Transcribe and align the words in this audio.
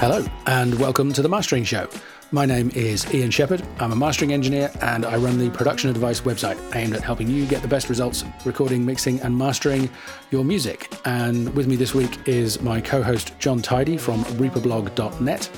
Hello, 0.00 0.24
and 0.46 0.78
welcome 0.78 1.12
to 1.12 1.22
the 1.22 1.28
Mastering 1.28 1.64
Show. 1.64 1.88
My 2.30 2.46
name 2.46 2.70
is 2.72 3.12
Ian 3.12 3.32
Shepherd. 3.32 3.66
I'm 3.80 3.90
a 3.90 3.96
mastering 3.96 4.32
engineer 4.32 4.70
and 4.80 5.04
I 5.04 5.16
run 5.16 5.40
the 5.40 5.50
Production 5.50 5.90
Advice 5.90 6.20
website 6.20 6.56
aimed 6.76 6.94
at 6.94 7.02
helping 7.02 7.26
you 7.26 7.44
get 7.46 7.62
the 7.62 7.68
best 7.68 7.88
results 7.88 8.24
recording, 8.44 8.86
mixing, 8.86 9.20
and 9.22 9.36
mastering 9.36 9.90
your 10.30 10.44
music. 10.44 10.94
And 11.04 11.52
with 11.52 11.66
me 11.66 11.74
this 11.74 11.96
week 11.96 12.28
is 12.28 12.62
my 12.62 12.80
co 12.80 13.02
host, 13.02 13.36
John 13.40 13.60
Tidey 13.60 13.98
from 13.98 14.22
reaperblog.net. 14.24 15.50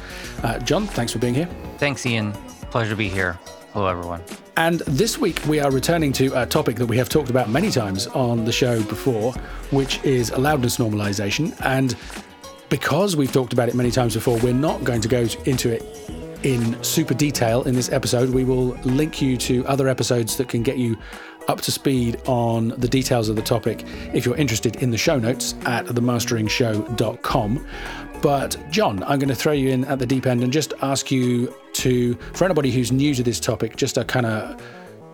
Uh, 0.42 0.58
John, 0.60 0.86
thanks 0.86 1.12
for 1.12 1.18
being 1.18 1.34
here. 1.34 1.48
Thanks, 1.76 2.06
Ian. 2.06 2.32
Pleasure 2.70 2.92
to 2.92 2.96
be 2.96 3.10
here. 3.10 3.38
Hello, 3.74 3.88
everyone. 3.88 4.22
And 4.56 4.80
this 4.80 5.18
week 5.18 5.38
we 5.48 5.60
are 5.60 5.70
returning 5.70 6.14
to 6.14 6.40
a 6.40 6.46
topic 6.46 6.76
that 6.76 6.86
we 6.86 6.96
have 6.96 7.10
talked 7.10 7.28
about 7.28 7.50
many 7.50 7.70
times 7.70 8.06
on 8.06 8.46
the 8.46 8.52
show 8.52 8.82
before, 8.84 9.34
which 9.70 10.02
is 10.02 10.32
loudness 10.32 10.78
normalization. 10.78 11.54
And 11.60 11.94
because 12.70 13.16
we've 13.16 13.32
talked 13.32 13.52
about 13.52 13.68
it 13.68 13.74
many 13.74 13.90
times 13.90 14.14
before, 14.14 14.38
we're 14.38 14.54
not 14.54 14.82
going 14.84 15.00
to 15.02 15.08
go 15.08 15.26
into 15.44 15.70
it 15.70 15.84
in 16.42 16.82
super 16.82 17.12
detail 17.12 17.64
in 17.64 17.74
this 17.74 17.92
episode. 17.92 18.30
We 18.30 18.44
will 18.44 18.68
link 18.84 19.20
you 19.20 19.36
to 19.36 19.66
other 19.66 19.88
episodes 19.88 20.36
that 20.36 20.48
can 20.48 20.62
get 20.62 20.78
you 20.78 20.96
up 21.48 21.60
to 21.62 21.72
speed 21.72 22.20
on 22.26 22.68
the 22.68 22.88
details 22.88 23.28
of 23.28 23.36
the 23.36 23.42
topic 23.42 23.84
if 24.14 24.24
you're 24.24 24.36
interested 24.36 24.76
in 24.76 24.90
the 24.90 24.96
show 24.96 25.18
notes 25.18 25.54
at 25.64 25.84
themasteringshow.com. 25.86 27.66
But, 28.22 28.56
John, 28.70 29.02
I'm 29.04 29.18
going 29.18 29.30
to 29.30 29.34
throw 29.34 29.52
you 29.52 29.70
in 29.70 29.84
at 29.86 29.98
the 29.98 30.06
deep 30.06 30.26
end 30.26 30.42
and 30.42 30.52
just 30.52 30.74
ask 30.82 31.10
you 31.10 31.54
to, 31.74 32.14
for 32.34 32.44
anybody 32.44 32.70
who's 32.70 32.92
new 32.92 33.14
to 33.14 33.22
this 33.22 33.40
topic, 33.40 33.76
just 33.76 33.96
a 33.96 34.04
kind 34.04 34.26
of 34.26 34.62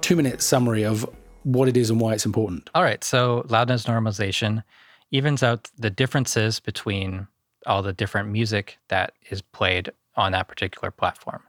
two 0.01 0.17
minute 0.17 0.43
summary 0.43 0.85
of 0.85 1.09
what 1.45 1.69
it 1.69 1.77
is 1.77 1.89
and 1.91 2.01
why 2.01 2.13
it's 2.15 2.27
important. 2.27 2.69
All 2.75 2.83
right. 2.83 3.03
So, 3.05 3.47
loudness 3.49 3.85
normalization 3.85 4.65
evens 5.13 5.45
out 5.45 5.71
the 5.79 5.91
differences 5.91 6.59
between 6.59 7.29
all 7.67 7.83
the 7.83 7.93
different 7.93 8.29
music 8.31 8.79
that 8.89 9.13
is 9.31 9.43
played 9.43 9.91
on 10.17 10.33
that 10.33 10.49
particular 10.49 10.91
platform. 10.91 11.43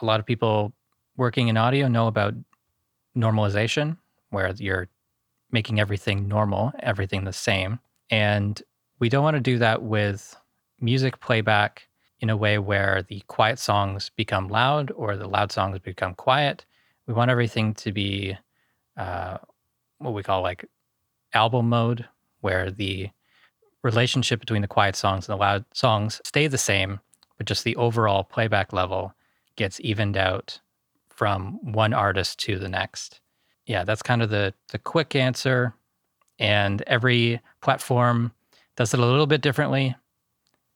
A 0.00 0.04
lot 0.04 0.20
of 0.20 0.26
people 0.26 0.72
working 1.16 1.48
in 1.48 1.56
audio 1.56 1.88
know 1.88 2.06
about 2.06 2.34
normalization, 3.16 3.96
where 4.30 4.52
you're 4.56 4.88
making 5.50 5.78
everything 5.78 6.26
normal, 6.28 6.72
everything 6.80 7.24
the 7.24 7.32
same. 7.32 7.78
And 8.10 8.60
we 8.98 9.08
don't 9.08 9.22
want 9.22 9.36
to 9.36 9.40
do 9.40 9.58
that 9.58 9.82
with 9.82 10.36
music 10.80 11.20
playback 11.20 11.88
in 12.20 12.30
a 12.30 12.36
way 12.36 12.58
where 12.58 13.02
the 13.02 13.20
quiet 13.26 13.58
songs 13.58 14.10
become 14.16 14.48
loud 14.48 14.90
or 14.92 15.16
the 15.16 15.28
loud 15.28 15.52
songs 15.52 15.78
become 15.78 16.14
quiet. 16.14 16.64
We 17.06 17.14
want 17.14 17.30
everything 17.30 17.74
to 17.74 17.92
be 17.92 18.36
uh, 18.96 19.38
what 19.98 20.14
we 20.14 20.22
call 20.22 20.42
like 20.42 20.64
album 21.34 21.68
mode, 21.68 22.06
where 22.40 22.70
the 22.70 23.10
relationship 23.82 24.40
between 24.40 24.62
the 24.62 24.68
quiet 24.68 24.96
songs 24.96 25.28
and 25.28 25.34
the 25.34 25.40
loud 25.40 25.64
songs 25.74 26.20
stay 26.24 26.46
the 26.46 26.58
same, 26.58 27.00
but 27.36 27.46
just 27.46 27.64
the 27.64 27.76
overall 27.76 28.24
playback 28.24 28.72
level 28.72 29.14
gets 29.56 29.80
evened 29.80 30.16
out 30.16 30.60
from 31.10 31.58
one 31.62 31.92
artist 31.92 32.38
to 32.40 32.58
the 32.58 32.68
next. 32.68 33.20
Yeah, 33.66 33.84
that's 33.84 34.02
kind 34.02 34.22
of 34.22 34.30
the 34.30 34.54
the 34.70 34.78
quick 34.78 35.14
answer. 35.14 35.74
And 36.38 36.82
every 36.86 37.40
platform 37.60 38.32
does 38.76 38.94
it 38.94 39.00
a 39.00 39.06
little 39.06 39.26
bit 39.26 39.42
differently. 39.42 39.94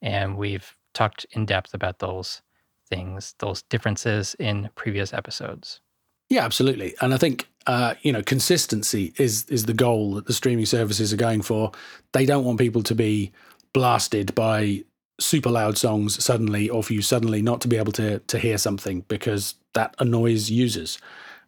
And 0.02 0.36
we've 0.36 0.76
talked 0.94 1.26
in 1.32 1.46
depth 1.46 1.74
about 1.74 1.98
those 1.98 2.42
things, 2.88 3.34
those 3.38 3.62
differences 3.62 4.36
in 4.38 4.70
previous 4.76 5.12
episodes. 5.12 5.80
Yeah, 6.28 6.44
absolutely. 6.44 6.94
And 7.00 7.14
I 7.14 7.19
think 7.19 7.48
uh, 7.66 7.94
you 8.02 8.12
know 8.12 8.22
consistency 8.22 9.12
is 9.16 9.44
is 9.48 9.64
the 9.66 9.74
goal 9.74 10.14
that 10.14 10.27
the 10.27 10.32
streaming 10.32 10.66
services 10.66 11.12
are 11.12 11.16
going 11.16 11.42
for. 11.42 11.72
They 12.12 12.27
don't 12.27 12.44
want 12.44 12.58
people 12.58 12.82
to 12.84 12.94
be 12.94 13.32
blasted 13.72 14.34
by 14.34 14.84
super 15.20 15.50
loud 15.50 15.78
songs 15.78 16.22
suddenly, 16.22 16.69
or 16.69 16.82
for 16.82 16.92
you 16.92 17.02
suddenly 17.02 17.42
not 17.42 17.60
to 17.62 17.69
be 17.69 17.77
able 17.77 17.92
to 17.92 18.19
to 18.20 18.38
hear 18.38 18.58
something 18.58 19.04
because 19.08 19.54
that 19.74 19.94
annoys 19.98 20.50
users. 20.50 20.98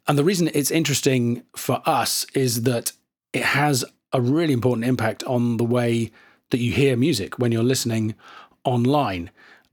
And 0.06 0.16
the 0.16 0.24
reason 0.24 0.50
it's 0.54 0.70
interesting 0.70 1.42
for 1.56 1.82
us 1.84 2.24
is 2.34 2.62
that 2.62 2.92
it 3.32 3.42
has 3.44 3.84
a 4.12 4.20
really 4.20 4.54
important 4.54 4.86
impact 4.86 5.22
on 5.24 5.58
the 5.58 5.64
way 5.64 6.10
that 6.50 6.58
you 6.58 6.72
hear 6.72 6.96
music 6.96 7.38
when 7.38 7.52
you're 7.52 7.62
listening 7.62 8.14
online. 8.64 9.30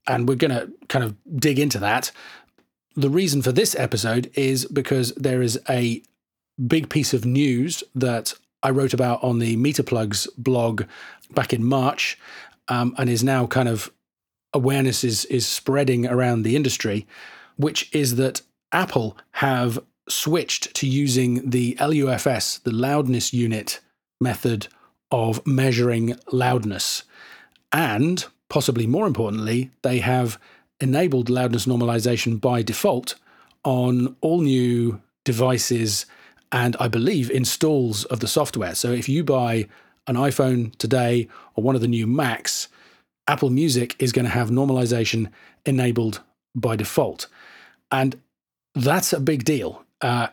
And 0.07 0.27
we're 0.27 0.35
going 0.35 0.51
to 0.51 0.71
kind 0.89 1.05
of 1.05 1.15
dig 1.39 1.57
into 1.57 1.79
that 1.79 2.11
the 2.95 3.09
reason 3.09 3.41
for 3.41 3.51
this 3.51 3.75
episode 3.75 4.31
is 4.35 4.65
because 4.65 5.11
there 5.13 5.41
is 5.41 5.59
a 5.69 6.01
big 6.67 6.89
piece 6.89 7.13
of 7.13 7.25
news 7.25 7.83
that 7.93 8.33
I 8.63 8.69
wrote 8.69 8.93
about 8.93 9.23
on 9.23 9.39
the 9.39 9.57
MeterPlugs 9.57 10.27
blog 10.37 10.83
back 11.31 11.53
in 11.53 11.63
March, 11.63 12.17
um, 12.67 12.95
and 12.97 13.09
is 13.09 13.23
now 13.23 13.45
kind 13.45 13.69
of 13.69 13.91
awareness 14.53 15.03
is 15.03 15.25
is 15.25 15.45
spreading 15.45 16.07
around 16.07 16.43
the 16.43 16.55
industry, 16.55 17.05
which 17.57 17.93
is 17.93 18.15
that 18.15 18.41
Apple 18.71 19.17
have 19.33 19.79
switched 20.07 20.73
to 20.75 20.87
using 20.87 21.49
the 21.49 21.77
LUFS, 21.79 22.59
the 22.59 22.71
loudness 22.71 23.33
unit 23.33 23.81
method 24.21 24.67
of 25.11 25.45
measuring 25.45 26.15
loudness, 26.31 27.03
and 27.71 28.25
possibly 28.49 28.87
more 28.87 29.05
importantly, 29.05 29.71
they 29.81 29.99
have 29.99 30.39
enabled 30.79 31.29
loudness 31.29 31.65
normalization 31.65 32.39
by 32.39 32.61
default 32.61 33.15
on 33.63 34.15
all 34.21 34.41
new 34.41 35.01
devices 35.23 36.05
and 36.51 36.75
I 36.79 36.87
believe 36.87 37.31
installs 37.31 38.05
of 38.05 38.19
the 38.19 38.27
software. 38.27 38.75
So 38.75 38.91
if 38.91 39.09
you 39.09 39.23
buy 39.23 39.67
an 40.07 40.15
iPhone 40.15 40.75
today 40.77 41.27
or 41.55 41.63
one 41.63 41.75
of 41.75 41.81
the 41.81 41.87
new 41.87 42.07
Macs, 42.07 42.67
Apple 43.27 43.49
Music 43.49 43.95
is 43.99 44.11
going 44.11 44.25
to 44.25 44.31
have 44.31 44.49
normalization 44.49 45.31
enabled 45.65 46.21
by 46.53 46.75
default. 46.75 47.27
And 47.91 48.21
that's 48.75 49.13
a 49.13 49.19
big 49.19 49.43
deal. 49.43 49.83
Uh, 50.01 50.27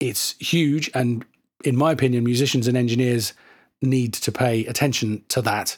it's 0.00 0.36
huge. 0.38 0.90
And 0.94 1.24
in 1.64 1.76
my 1.76 1.92
opinion, 1.92 2.24
musicians 2.24 2.66
and 2.66 2.76
engineers 2.76 3.34
need 3.82 4.14
to 4.14 4.32
pay 4.32 4.64
attention 4.66 5.22
to 5.28 5.42
that 5.42 5.76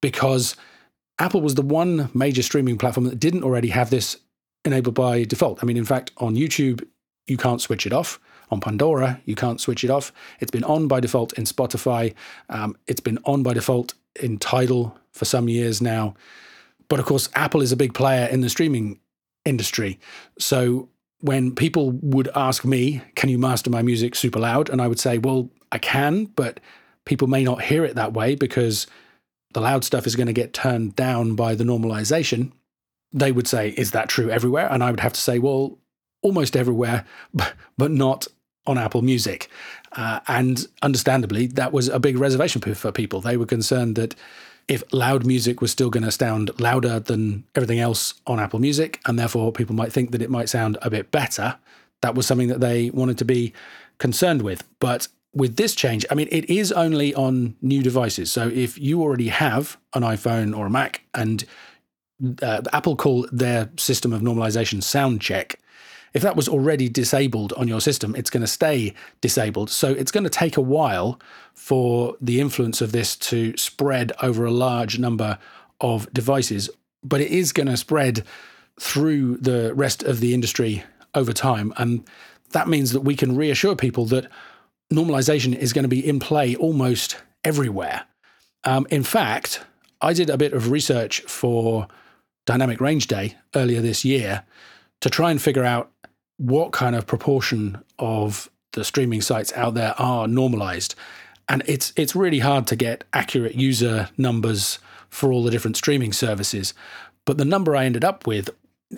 because 0.00 0.56
Apple 1.18 1.40
was 1.40 1.54
the 1.54 1.62
one 1.62 2.10
major 2.14 2.42
streaming 2.42 2.78
platform 2.78 3.04
that 3.04 3.20
didn't 3.20 3.44
already 3.44 3.68
have 3.68 3.90
this 3.90 4.16
enabled 4.64 4.94
by 4.94 5.24
default. 5.24 5.62
I 5.62 5.66
mean, 5.66 5.76
in 5.76 5.84
fact, 5.84 6.10
on 6.18 6.34
YouTube, 6.34 6.86
you 7.26 7.36
can't 7.36 7.60
switch 7.60 7.86
it 7.86 7.92
off. 7.92 8.18
On 8.50 8.60
Pandora, 8.60 9.20
you 9.24 9.34
can't 9.34 9.60
switch 9.60 9.82
it 9.82 9.90
off. 9.90 10.12
It's 10.40 10.50
been 10.50 10.64
on 10.64 10.86
by 10.86 11.00
default 11.00 11.32
in 11.34 11.44
Spotify. 11.44 12.14
Um, 12.50 12.76
it's 12.86 13.00
been 13.00 13.18
on 13.24 13.42
by 13.42 13.54
default 13.54 13.94
in 14.20 14.38
Tidal 14.38 14.98
for 15.12 15.24
some 15.24 15.48
years 15.48 15.80
now. 15.80 16.14
But 16.88 16.98
of 16.98 17.06
course, 17.06 17.30
Apple 17.34 17.62
is 17.62 17.72
a 17.72 17.76
big 17.76 17.94
player 17.94 18.26
in 18.26 18.42
the 18.42 18.50
streaming 18.50 19.00
industry. 19.46 19.98
So 20.38 20.90
when 21.20 21.54
people 21.54 21.92
would 22.02 22.28
ask 22.34 22.64
me, 22.64 23.00
Can 23.14 23.30
you 23.30 23.38
master 23.38 23.70
my 23.70 23.80
music 23.80 24.14
super 24.14 24.38
loud? 24.38 24.68
And 24.68 24.82
I 24.82 24.88
would 24.88 25.00
say, 25.00 25.16
Well, 25.16 25.48
I 25.70 25.78
can, 25.78 26.26
but 26.26 26.60
people 27.06 27.28
may 27.28 27.44
not 27.44 27.62
hear 27.62 27.84
it 27.84 27.94
that 27.94 28.12
way 28.12 28.34
because 28.34 28.86
the 29.52 29.60
loud 29.60 29.84
stuff 29.84 30.06
is 30.06 30.16
going 30.16 30.26
to 30.26 30.32
get 30.32 30.52
turned 30.52 30.96
down 30.96 31.34
by 31.34 31.54
the 31.54 31.64
normalization, 31.64 32.52
they 33.12 33.32
would 33.32 33.46
say, 33.46 33.70
Is 33.70 33.90
that 33.92 34.08
true 34.08 34.30
everywhere? 34.30 34.68
And 34.70 34.82
I 34.82 34.90
would 34.90 35.00
have 35.00 35.12
to 35.12 35.20
say, 35.20 35.38
Well, 35.38 35.78
almost 36.22 36.56
everywhere, 36.56 37.04
but 37.78 37.90
not 37.90 38.26
on 38.66 38.78
Apple 38.78 39.02
Music. 39.02 39.48
Uh, 39.92 40.20
and 40.28 40.66
understandably, 40.82 41.46
that 41.46 41.72
was 41.72 41.88
a 41.88 42.00
big 42.00 42.16
reservation 42.16 42.60
for 42.60 42.92
people. 42.92 43.20
They 43.20 43.36
were 43.36 43.46
concerned 43.46 43.96
that 43.96 44.14
if 44.68 44.84
loud 44.92 45.26
music 45.26 45.60
was 45.60 45.72
still 45.72 45.90
going 45.90 46.04
to 46.04 46.12
sound 46.12 46.50
louder 46.60 47.00
than 47.00 47.44
everything 47.54 47.80
else 47.80 48.14
on 48.26 48.38
Apple 48.38 48.60
Music, 48.60 49.00
and 49.06 49.18
therefore 49.18 49.52
people 49.52 49.74
might 49.74 49.92
think 49.92 50.12
that 50.12 50.22
it 50.22 50.30
might 50.30 50.48
sound 50.48 50.78
a 50.82 50.90
bit 50.90 51.10
better, 51.10 51.58
that 52.00 52.14
was 52.14 52.26
something 52.26 52.48
that 52.48 52.60
they 52.60 52.90
wanted 52.90 53.18
to 53.18 53.24
be 53.24 53.52
concerned 53.98 54.42
with. 54.42 54.64
But 54.78 55.08
with 55.34 55.56
this 55.56 55.74
change, 55.74 56.04
I 56.10 56.14
mean, 56.14 56.28
it 56.30 56.48
is 56.50 56.72
only 56.72 57.14
on 57.14 57.56
new 57.62 57.82
devices. 57.82 58.30
So 58.30 58.48
if 58.48 58.78
you 58.78 59.00
already 59.00 59.28
have 59.28 59.78
an 59.94 60.02
iPhone 60.02 60.56
or 60.56 60.66
a 60.66 60.70
Mac 60.70 61.02
and 61.14 61.44
uh, 62.42 62.62
Apple 62.72 62.96
call 62.96 63.26
their 63.32 63.70
system 63.76 64.12
of 64.12 64.20
normalization 64.20 64.82
sound 64.82 65.20
check, 65.20 65.58
if 66.12 66.20
that 66.22 66.36
was 66.36 66.48
already 66.48 66.90
disabled 66.90 67.54
on 67.54 67.68
your 67.68 67.80
system, 67.80 68.14
it's 68.14 68.28
going 68.28 68.42
to 68.42 68.46
stay 68.46 68.92
disabled. 69.22 69.70
So 69.70 69.92
it's 69.92 70.10
going 70.10 70.24
to 70.24 70.30
take 70.30 70.58
a 70.58 70.60
while 70.60 71.18
for 71.54 72.16
the 72.20 72.38
influence 72.40 72.82
of 72.82 72.92
this 72.92 73.16
to 73.16 73.56
spread 73.56 74.12
over 74.22 74.44
a 74.44 74.50
large 74.50 74.98
number 74.98 75.38
of 75.80 76.12
devices, 76.12 76.68
but 77.02 77.22
it 77.22 77.30
is 77.30 77.52
going 77.52 77.68
to 77.68 77.76
spread 77.78 78.24
through 78.78 79.38
the 79.38 79.74
rest 79.74 80.02
of 80.02 80.20
the 80.20 80.34
industry 80.34 80.84
over 81.14 81.32
time. 81.32 81.72
And 81.78 82.04
that 82.50 82.68
means 82.68 82.92
that 82.92 83.00
we 83.00 83.16
can 83.16 83.34
reassure 83.34 83.74
people 83.74 84.04
that 84.06 84.26
normalization 84.92 85.56
is 85.56 85.72
going 85.72 85.84
to 85.84 85.88
be 85.88 86.06
in 86.06 86.20
play 86.20 86.54
almost 86.56 87.16
everywhere. 87.44 88.04
Um, 88.64 88.86
in 88.90 89.02
fact, 89.02 89.62
I 90.00 90.12
did 90.12 90.30
a 90.30 90.36
bit 90.36 90.52
of 90.52 90.70
research 90.70 91.20
for 91.22 91.88
Dynamic 92.46 92.80
Range 92.80 93.06
Day 93.06 93.36
earlier 93.54 93.80
this 93.80 94.04
year 94.04 94.44
to 95.00 95.10
try 95.10 95.30
and 95.30 95.40
figure 95.40 95.64
out 95.64 95.90
what 96.36 96.72
kind 96.72 96.96
of 96.96 97.06
proportion 97.06 97.82
of 97.98 98.50
the 98.72 98.84
streaming 98.84 99.20
sites 99.20 99.52
out 99.54 99.74
there 99.74 99.94
are 99.98 100.26
normalized. 100.26 100.94
And 101.48 101.62
it's 101.66 101.92
it's 101.96 102.16
really 102.16 102.38
hard 102.38 102.66
to 102.68 102.76
get 102.76 103.04
accurate 103.12 103.54
user 103.54 104.08
numbers 104.16 104.78
for 105.08 105.32
all 105.32 105.42
the 105.42 105.50
different 105.50 105.76
streaming 105.76 106.12
services. 106.12 106.72
But 107.24 107.38
the 107.38 107.44
number 107.44 107.76
I 107.76 107.84
ended 107.84 108.04
up 108.04 108.26
with, 108.26 108.50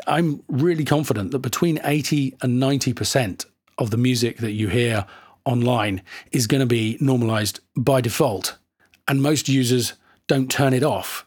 I'm 0.06 0.42
really 0.48 0.84
confident 0.84 1.32
that 1.32 1.40
between 1.40 1.80
80 1.82 2.36
and 2.40 2.62
90% 2.62 3.46
of 3.78 3.90
the 3.90 3.96
music 3.96 4.38
that 4.38 4.52
you 4.52 4.68
hear 4.68 5.06
online 5.44 6.02
is 6.32 6.46
going 6.46 6.60
to 6.60 6.66
be 6.66 6.96
normalized 7.00 7.60
by 7.76 8.00
default. 8.00 8.56
And 9.06 9.22
most 9.22 9.48
users 9.48 9.94
don't 10.26 10.50
turn 10.50 10.72
it 10.72 10.82
off. 10.82 11.26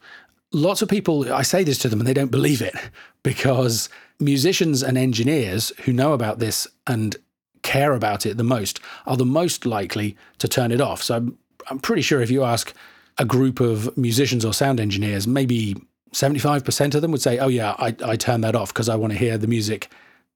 Lots 0.51 0.81
of 0.81 0.89
people, 0.89 1.31
I 1.31 1.41
say 1.43 1.63
this 1.63 1.77
to 1.79 1.89
them 1.89 1.99
and 1.99 2.07
they 2.07 2.13
don't 2.13 2.31
believe 2.31 2.61
it 2.61 2.75
because 3.23 3.89
musicians 4.19 4.81
and 4.81 4.97
engineers 4.97 5.71
who 5.83 5.93
know 5.93 6.13
about 6.13 6.39
this 6.39 6.67
and 6.87 7.15
care 7.61 7.93
about 7.93 8.25
it 8.25 8.37
the 8.37 8.43
most 8.43 8.79
are 9.05 9.17
the 9.17 9.25
most 9.25 9.65
likely 9.65 10.15
to 10.39 10.47
turn 10.47 10.71
it 10.71 10.81
off. 10.81 11.03
So 11.03 11.15
I'm, 11.15 11.37
I'm 11.69 11.79
pretty 11.79 12.01
sure 12.01 12.21
if 12.21 12.31
you 12.31 12.43
ask 12.43 12.73
a 13.17 13.25
group 13.25 13.59
of 13.59 13.95
musicians 13.97 14.45
or 14.45 14.53
sound 14.53 14.79
engineers, 14.79 15.27
maybe 15.27 15.75
75% 16.13 16.95
of 16.95 17.01
them 17.01 17.11
would 17.11 17.21
say, 17.21 17.37
Oh, 17.37 17.49
yeah, 17.49 17.75
I, 17.77 17.95
I 18.03 18.15
turn 18.15 18.41
that 18.41 18.55
off 18.55 18.73
because 18.73 18.89
I 18.89 18.95
want 18.95 19.13
to 19.13 19.19
hear 19.19 19.37
the 19.37 19.47
music 19.47 19.89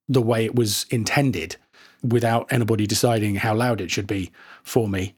the 0.10 0.22
way 0.22 0.46
it 0.46 0.56
was 0.56 0.86
intended 0.90 1.56
without 2.04 2.52
anybody 2.52 2.88
deciding 2.88 3.36
how 3.36 3.56
loud 3.56 3.82
it 3.82 3.92
should 3.92 4.08
be 4.08 4.32
for 4.64 4.88
me. 4.88 5.16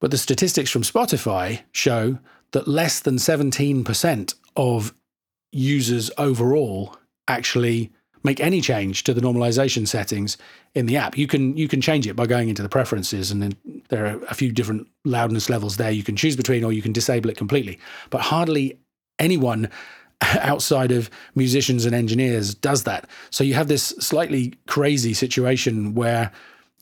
But 0.00 0.10
the 0.10 0.18
statistics 0.18 0.70
from 0.70 0.82
Spotify 0.82 1.62
show 1.72 2.18
that 2.52 2.68
less 2.68 3.00
than 3.00 3.16
17% 3.16 4.34
of 4.56 4.94
users 5.52 6.10
overall 6.18 6.96
actually 7.26 7.90
make 8.24 8.40
any 8.40 8.60
change 8.60 9.04
to 9.04 9.14
the 9.14 9.20
normalization 9.20 9.86
settings 9.86 10.36
in 10.74 10.86
the 10.86 10.96
app. 10.96 11.16
You 11.16 11.26
can 11.26 11.56
you 11.56 11.68
can 11.68 11.80
change 11.80 12.06
it 12.06 12.16
by 12.16 12.26
going 12.26 12.48
into 12.48 12.62
the 12.62 12.68
preferences 12.68 13.30
and 13.30 13.42
then 13.42 13.56
there 13.88 14.06
are 14.06 14.20
a 14.24 14.34
few 14.34 14.52
different 14.52 14.88
loudness 15.04 15.48
levels 15.48 15.76
there 15.76 15.90
you 15.90 16.02
can 16.02 16.16
choose 16.16 16.36
between 16.36 16.64
or 16.64 16.72
you 16.72 16.82
can 16.82 16.92
disable 16.92 17.30
it 17.30 17.36
completely. 17.36 17.78
But 18.10 18.22
hardly 18.22 18.78
anyone 19.18 19.70
outside 20.40 20.92
of 20.92 21.10
musicians 21.34 21.84
and 21.84 21.94
engineers 21.94 22.54
does 22.54 22.84
that. 22.84 23.08
So 23.30 23.44
you 23.44 23.54
have 23.54 23.68
this 23.68 23.88
slightly 24.00 24.54
crazy 24.66 25.14
situation 25.14 25.94
where 25.94 26.32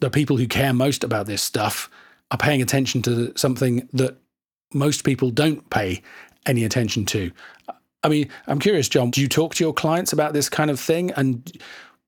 the 0.01 0.11
people 0.11 0.37
who 0.37 0.47
care 0.47 0.73
most 0.73 1.05
about 1.05 1.27
this 1.27 1.43
stuff 1.43 1.91
are 2.31 2.39
paying 2.39 2.63
attention 2.63 3.03
to 3.03 3.33
something 3.37 3.89
that 3.93 4.17
most 4.75 5.05
people 5.05 5.31
don't 5.31 5.69
pay 5.71 6.03
any 6.45 6.65
attention 6.65 7.05
to. 7.07 7.31
I 8.03 8.09
mean, 8.09 8.29
I'm 8.47 8.59
curious, 8.59 8.89
John, 8.89 9.11
do 9.11 9.21
you 9.21 9.29
talk 9.29 9.55
to 9.57 9.65
your 9.65 9.73
clients 9.73 10.13
about 10.13 10.33
this 10.33 10.49
kind 10.49 10.71
of 10.71 10.79
thing? 10.79 11.11
And 11.13 11.51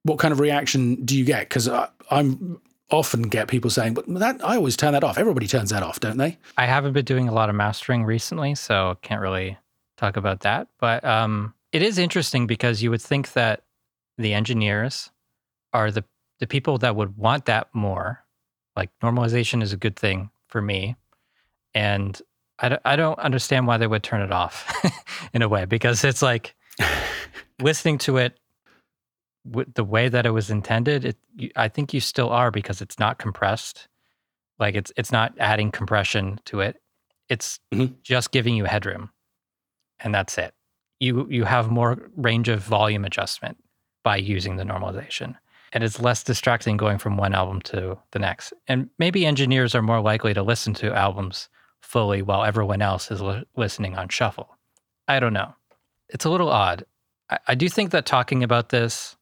what 0.02 0.18
kind 0.18 0.32
of 0.32 0.40
reaction 0.40 1.04
do 1.04 1.16
you 1.16 1.24
get? 1.24 1.48
Because 1.48 1.68
I'm 2.10 2.60
often 2.90 3.22
get 3.22 3.48
people 3.48 3.70
saying, 3.70 3.94
but 3.94 4.06
that 4.06 4.42
I 4.44 4.56
always 4.56 4.76
turn 4.76 4.92
that 4.92 5.04
off. 5.04 5.18
Everybody 5.18 5.46
turns 5.46 5.70
that 5.70 5.82
off, 5.82 6.00
don't 6.00 6.16
they? 6.16 6.38
I 6.56 6.66
haven't 6.66 6.92
been 6.92 7.04
doing 7.04 7.28
a 7.28 7.32
lot 7.32 7.48
of 7.48 7.54
mastering 7.54 8.04
recently, 8.04 8.54
so 8.54 8.96
can't 9.02 9.20
really 9.20 9.58
talk 9.98 10.16
about 10.16 10.40
that. 10.40 10.68
But 10.78 11.04
um, 11.04 11.54
it 11.72 11.82
is 11.82 11.98
interesting 11.98 12.46
because 12.46 12.82
you 12.82 12.90
would 12.90 13.02
think 13.02 13.32
that 13.32 13.64
the 14.16 14.32
engineers 14.32 15.10
are 15.72 15.90
the 15.90 16.04
the 16.40 16.46
people 16.46 16.78
that 16.78 16.96
would 16.96 17.16
want 17.16 17.46
that 17.46 17.68
more. 17.74 18.24
Like 18.76 18.90
normalization 19.02 19.62
is 19.62 19.72
a 19.72 19.76
good 19.76 19.96
thing 19.96 20.30
for 20.46 20.62
me, 20.62 20.96
and 21.74 22.20
I 22.58 22.68
don't, 22.68 22.82
I 22.84 22.96
don't 22.96 23.18
understand 23.18 23.66
why 23.66 23.76
they 23.76 23.86
would 23.86 24.02
turn 24.02 24.20
it 24.20 24.32
off 24.32 24.72
in 25.32 25.42
a 25.42 25.48
way 25.48 25.64
because 25.64 26.04
it's 26.04 26.22
like 26.22 26.54
listening 27.60 27.98
to 27.98 28.16
it 28.18 28.38
with 29.44 29.74
the 29.74 29.84
way 29.84 30.08
that 30.08 30.26
it 30.26 30.30
was 30.30 30.50
intended. 30.50 31.04
It, 31.04 31.16
you, 31.36 31.50
I 31.56 31.68
think 31.68 31.92
you 31.92 32.00
still 32.00 32.30
are 32.30 32.50
because 32.50 32.80
it's 32.80 32.98
not 32.98 33.18
compressed. 33.18 33.88
Like 34.58 34.74
it's 34.74 34.92
it's 34.96 35.12
not 35.12 35.34
adding 35.38 35.70
compression 35.70 36.40
to 36.46 36.60
it. 36.60 36.80
It's 37.28 37.60
mm-hmm. 37.72 37.94
just 38.02 38.32
giving 38.32 38.54
you 38.54 38.64
headroom, 38.64 39.10
and 40.00 40.14
that's 40.14 40.38
it. 40.38 40.54
You 41.00 41.26
you 41.30 41.44
have 41.44 41.70
more 41.70 42.10
range 42.16 42.48
of 42.48 42.60
volume 42.60 43.04
adjustment 43.04 43.56
by 44.02 44.16
using 44.16 44.56
the 44.56 44.64
normalization, 44.64 45.36
and 45.72 45.84
it's 45.84 46.00
less 46.00 46.22
distracting 46.22 46.76
going 46.76 46.98
from 46.98 47.16
one 47.16 47.34
album 47.34 47.60
to 47.62 47.98
the 48.10 48.18
next. 48.18 48.52
And 48.66 48.90
maybe 48.98 49.26
engineers 49.26 49.74
are 49.74 49.82
more 49.82 50.00
likely 50.00 50.34
to 50.34 50.42
listen 50.42 50.74
to 50.74 50.94
albums 50.94 51.48
fully 51.80 52.22
while 52.22 52.44
everyone 52.44 52.82
else 52.82 53.10
is 53.10 53.20
li- 53.20 53.44
listening 53.56 53.96
on 53.96 54.08
shuffle. 54.08 54.56
I 55.06 55.20
don't 55.20 55.32
know. 55.32 55.54
It's 56.08 56.24
a 56.24 56.30
little 56.30 56.50
odd. 56.50 56.84
I, 57.30 57.38
I 57.48 57.54
do 57.54 57.68
think 57.68 57.90
that 57.92 58.06
talking 58.06 58.42
about 58.42 58.70
this, 58.70 59.16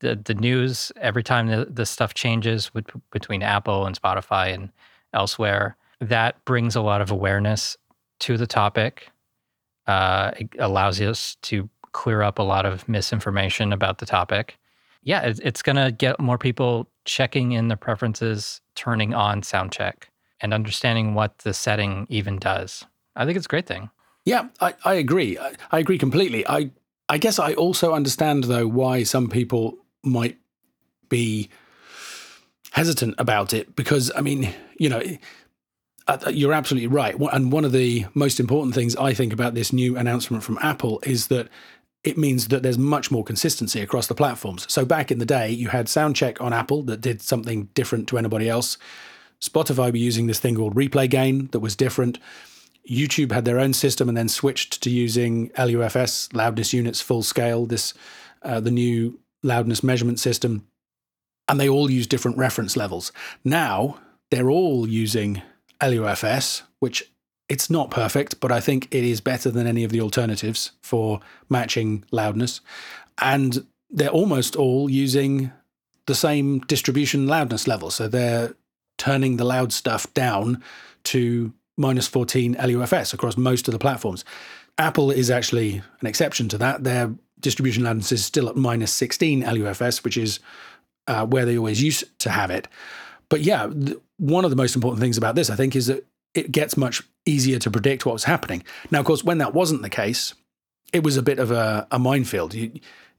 the 0.00 0.20
the 0.22 0.34
news 0.34 0.92
every 1.00 1.22
time 1.22 1.46
the, 1.46 1.66
the 1.70 1.86
stuff 1.86 2.14
changes 2.14 2.74
with, 2.74 2.86
between 3.10 3.42
Apple 3.42 3.86
and 3.86 4.00
Spotify 4.00 4.52
and 4.52 4.70
elsewhere, 5.14 5.76
that 6.00 6.44
brings 6.44 6.76
a 6.76 6.82
lot 6.82 7.00
of 7.00 7.10
awareness 7.10 7.76
to 8.20 8.36
the 8.36 8.46
topic. 8.46 9.10
Uh, 9.86 10.32
it 10.36 10.48
allows 10.58 11.00
us 11.00 11.36
to 11.42 11.68
clear 11.92 12.22
up 12.22 12.38
a 12.38 12.42
lot 12.42 12.66
of 12.66 12.88
misinformation 12.88 13.72
about 13.72 13.98
the 13.98 14.06
topic. 14.06 14.58
Yeah, 15.02 15.22
it, 15.22 15.40
it's 15.42 15.62
going 15.62 15.76
to 15.76 15.92
get 15.92 16.18
more 16.18 16.38
people 16.38 16.88
checking 17.04 17.52
in 17.52 17.68
their 17.68 17.76
preferences, 17.76 18.60
turning 18.74 19.14
on 19.14 19.42
sound 19.42 19.72
check 19.72 20.10
and 20.40 20.52
understanding 20.52 21.14
what 21.14 21.38
the 21.38 21.54
setting 21.54 22.06
even 22.10 22.38
does. 22.38 22.84
I 23.14 23.24
think 23.24 23.36
it's 23.36 23.46
a 23.46 23.48
great 23.48 23.66
thing. 23.66 23.90
Yeah, 24.24 24.48
I, 24.60 24.74
I 24.84 24.94
agree. 24.94 25.38
I, 25.38 25.54
I 25.70 25.78
agree 25.78 25.98
completely. 25.98 26.46
I 26.46 26.70
I 27.08 27.18
guess 27.18 27.38
I 27.38 27.54
also 27.54 27.94
understand 27.94 28.44
though 28.44 28.66
why 28.66 29.04
some 29.04 29.28
people 29.28 29.78
might 30.02 30.38
be 31.08 31.48
hesitant 32.72 33.14
about 33.18 33.54
it 33.54 33.76
because 33.76 34.10
I 34.16 34.20
mean, 34.20 34.52
you 34.78 34.88
know, 34.88 35.02
you're 36.30 36.52
absolutely 36.52 36.88
right. 36.88 37.14
And 37.32 37.50
one 37.50 37.64
of 37.64 37.72
the 37.72 38.06
most 38.14 38.38
important 38.38 38.74
things 38.74 38.94
I 38.96 39.12
think 39.12 39.32
about 39.32 39.54
this 39.54 39.72
new 39.72 39.96
announcement 39.96 40.44
from 40.44 40.58
Apple 40.62 41.00
is 41.04 41.26
that 41.28 41.48
it 42.04 42.16
means 42.16 42.48
that 42.48 42.62
there's 42.62 42.78
much 42.78 43.10
more 43.10 43.24
consistency 43.24 43.80
across 43.80 44.06
the 44.06 44.14
platforms. 44.14 44.72
So 44.72 44.84
back 44.84 45.10
in 45.10 45.18
the 45.18 45.26
day, 45.26 45.50
you 45.50 45.68
had 45.68 45.86
Soundcheck 45.86 46.40
on 46.40 46.52
Apple 46.52 46.82
that 46.84 47.00
did 47.00 47.20
something 47.20 47.64
different 47.74 48.08
to 48.08 48.18
anybody 48.18 48.48
else. 48.48 48.78
Spotify 49.40 49.90
were 49.90 49.96
using 49.96 50.28
this 50.28 50.38
thing 50.38 50.54
called 50.54 50.76
replay 50.76 51.10
gain 51.10 51.48
that 51.48 51.60
was 51.60 51.74
different. 51.74 52.18
YouTube 52.88 53.32
had 53.32 53.44
their 53.44 53.58
own 53.58 53.72
system 53.72 54.08
and 54.08 54.16
then 54.16 54.28
switched 54.28 54.80
to 54.84 54.90
using 54.90 55.50
LUFS, 55.58 56.32
loudness 56.32 56.72
units 56.72 57.00
full 57.00 57.24
scale, 57.24 57.66
this 57.66 57.92
uh, 58.42 58.60
the 58.60 58.70
new 58.70 59.18
loudness 59.42 59.82
measurement 59.82 60.20
system. 60.20 60.66
And 61.48 61.58
they 61.58 61.68
all 61.68 61.90
use 61.90 62.06
different 62.06 62.38
reference 62.38 62.76
levels. 62.76 63.10
Now 63.44 63.98
they're 64.30 64.50
all 64.50 64.88
using 64.88 65.42
LUFS, 65.82 66.62
which 66.80 67.10
it's 67.48 67.70
not 67.70 67.90
perfect, 67.90 68.40
but 68.40 68.50
I 68.50 68.60
think 68.60 68.88
it 68.90 69.04
is 69.04 69.20
better 69.20 69.50
than 69.50 69.66
any 69.66 69.84
of 69.84 69.92
the 69.92 70.00
alternatives 70.00 70.72
for 70.82 71.20
matching 71.48 72.04
loudness. 72.10 72.60
And 73.20 73.66
they're 73.90 74.08
almost 74.08 74.56
all 74.56 74.90
using 74.90 75.52
the 76.06 76.14
same 76.14 76.60
distribution 76.60 77.26
loudness 77.26 77.68
level. 77.68 77.90
So 77.90 78.08
they're 78.08 78.54
turning 78.98 79.36
the 79.36 79.44
loud 79.44 79.72
stuff 79.72 80.12
down 80.14 80.62
to 81.04 81.52
minus 81.76 82.08
14 82.08 82.56
LUFS 82.60 83.12
across 83.12 83.36
most 83.36 83.68
of 83.68 83.72
the 83.72 83.78
platforms. 83.78 84.24
Apple 84.78 85.10
is 85.10 85.30
actually 85.30 85.82
an 86.00 86.06
exception 86.06 86.48
to 86.48 86.58
that. 86.58 86.84
Their 86.84 87.14
distribution 87.40 87.84
loudness 87.84 88.12
is 88.12 88.24
still 88.24 88.48
at 88.48 88.56
minus 88.56 88.92
16 88.92 89.40
LUFS, 89.40 90.02
which 90.04 90.16
is 90.16 90.40
uh, 91.06 91.26
where 91.26 91.44
they 91.44 91.56
always 91.56 91.82
used 91.82 92.18
to 92.20 92.30
have 92.30 92.50
it. 92.50 92.66
But 93.28 93.40
yeah, 93.40 93.66
th- 93.66 93.98
one 94.18 94.44
of 94.44 94.50
the 94.50 94.56
most 94.56 94.76
important 94.76 95.00
things 95.00 95.18
about 95.18 95.34
this, 95.34 95.50
I 95.50 95.56
think, 95.56 95.76
is 95.76 95.86
that 95.86 96.04
it 96.34 96.52
gets 96.52 96.76
much 96.76 97.02
easier 97.24 97.58
to 97.58 97.70
predict 97.70 98.06
what 98.06 98.12
was 98.12 98.24
happening. 98.24 98.62
Now, 98.90 99.00
of 99.00 99.06
course, 99.06 99.24
when 99.24 99.38
that 99.38 99.54
wasn't 99.54 99.82
the 99.82 99.90
case, 99.90 100.34
it 100.92 101.02
was 101.02 101.16
a 101.16 101.22
bit 101.22 101.38
of 101.38 101.50
a, 101.50 101.86
a 101.90 101.98
minefield. 101.98 102.54
You, 102.54 102.72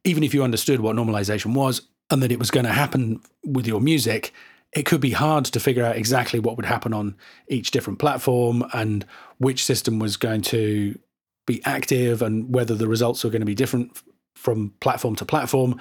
even 0.04 0.24
if 0.24 0.34
you 0.34 0.44
understood 0.44 0.80
what 0.80 0.96
normalization 0.96 1.54
was 1.54 1.82
and 2.10 2.24
that 2.24 2.32
it 2.32 2.40
was 2.40 2.52
going 2.52 2.66
to 2.66 2.72
happen 2.72 3.22
with 3.44 3.68
your 3.68 3.82
music, 3.82 4.34
it 4.74 4.86
could 4.86 5.02
be 5.02 5.12
hard 5.12 5.46
to 5.46 5.60
figure 5.60 5.84
out 5.84 5.98
exactly 5.98 6.40
what 6.40 6.56
would 6.56 6.66
happen 6.66 6.94
on 6.94 7.16
each 7.48 7.72
different 7.72 8.00
platform 8.00 8.64
and 8.74 9.06
which 9.38 9.64
system 9.64 10.00
was 10.00 10.18
going 10.18 10.42
to 10.42 10.98
be 11.46 11.62
active 11.66 12.22
and 12.22 12.54
whether 12.54 12.76
the 12.76 12.88
results 12.88 13.24
were 13.24 13.30
going 13.30 13.42
to 13.42 13.46
be 13.46 13.56
different 13.56 14.02
from 14.36 14.74
platform 14.80 15.16
to 15.16 15.26
platform. 15.26 15.80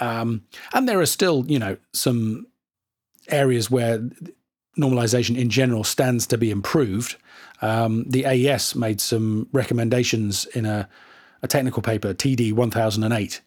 Um, 0.00 0.42
and 0.74 0.88
there 0.88 1.00
are 1.00 1.06
still, 1.06 1.44
you 1.48 1.58
know, 1.58 1.76
some 1.92 2.46
areas 3.28 3.70
where 3.70 4.08
normalization 4.78 5.36
in 5.36 5.48
general 5.48 5.84
stands 5.84 6.26
to 6.26 6.38
be 6.38 6.50
improved. 6.50 7.16
Um, 7.62 8.04
the 8.08 8.26
AES 8.26 8.74
made 8.74 9.00
some 9.00 9.48
recommendations 9.52 10.44
in 10.46 10.66
a, 10.66 10.88
a 11.42 11.48
technical 11.48 11.82
paper, 11.82 12.12
TD 12.12 12.52
1008, 12.52 13.40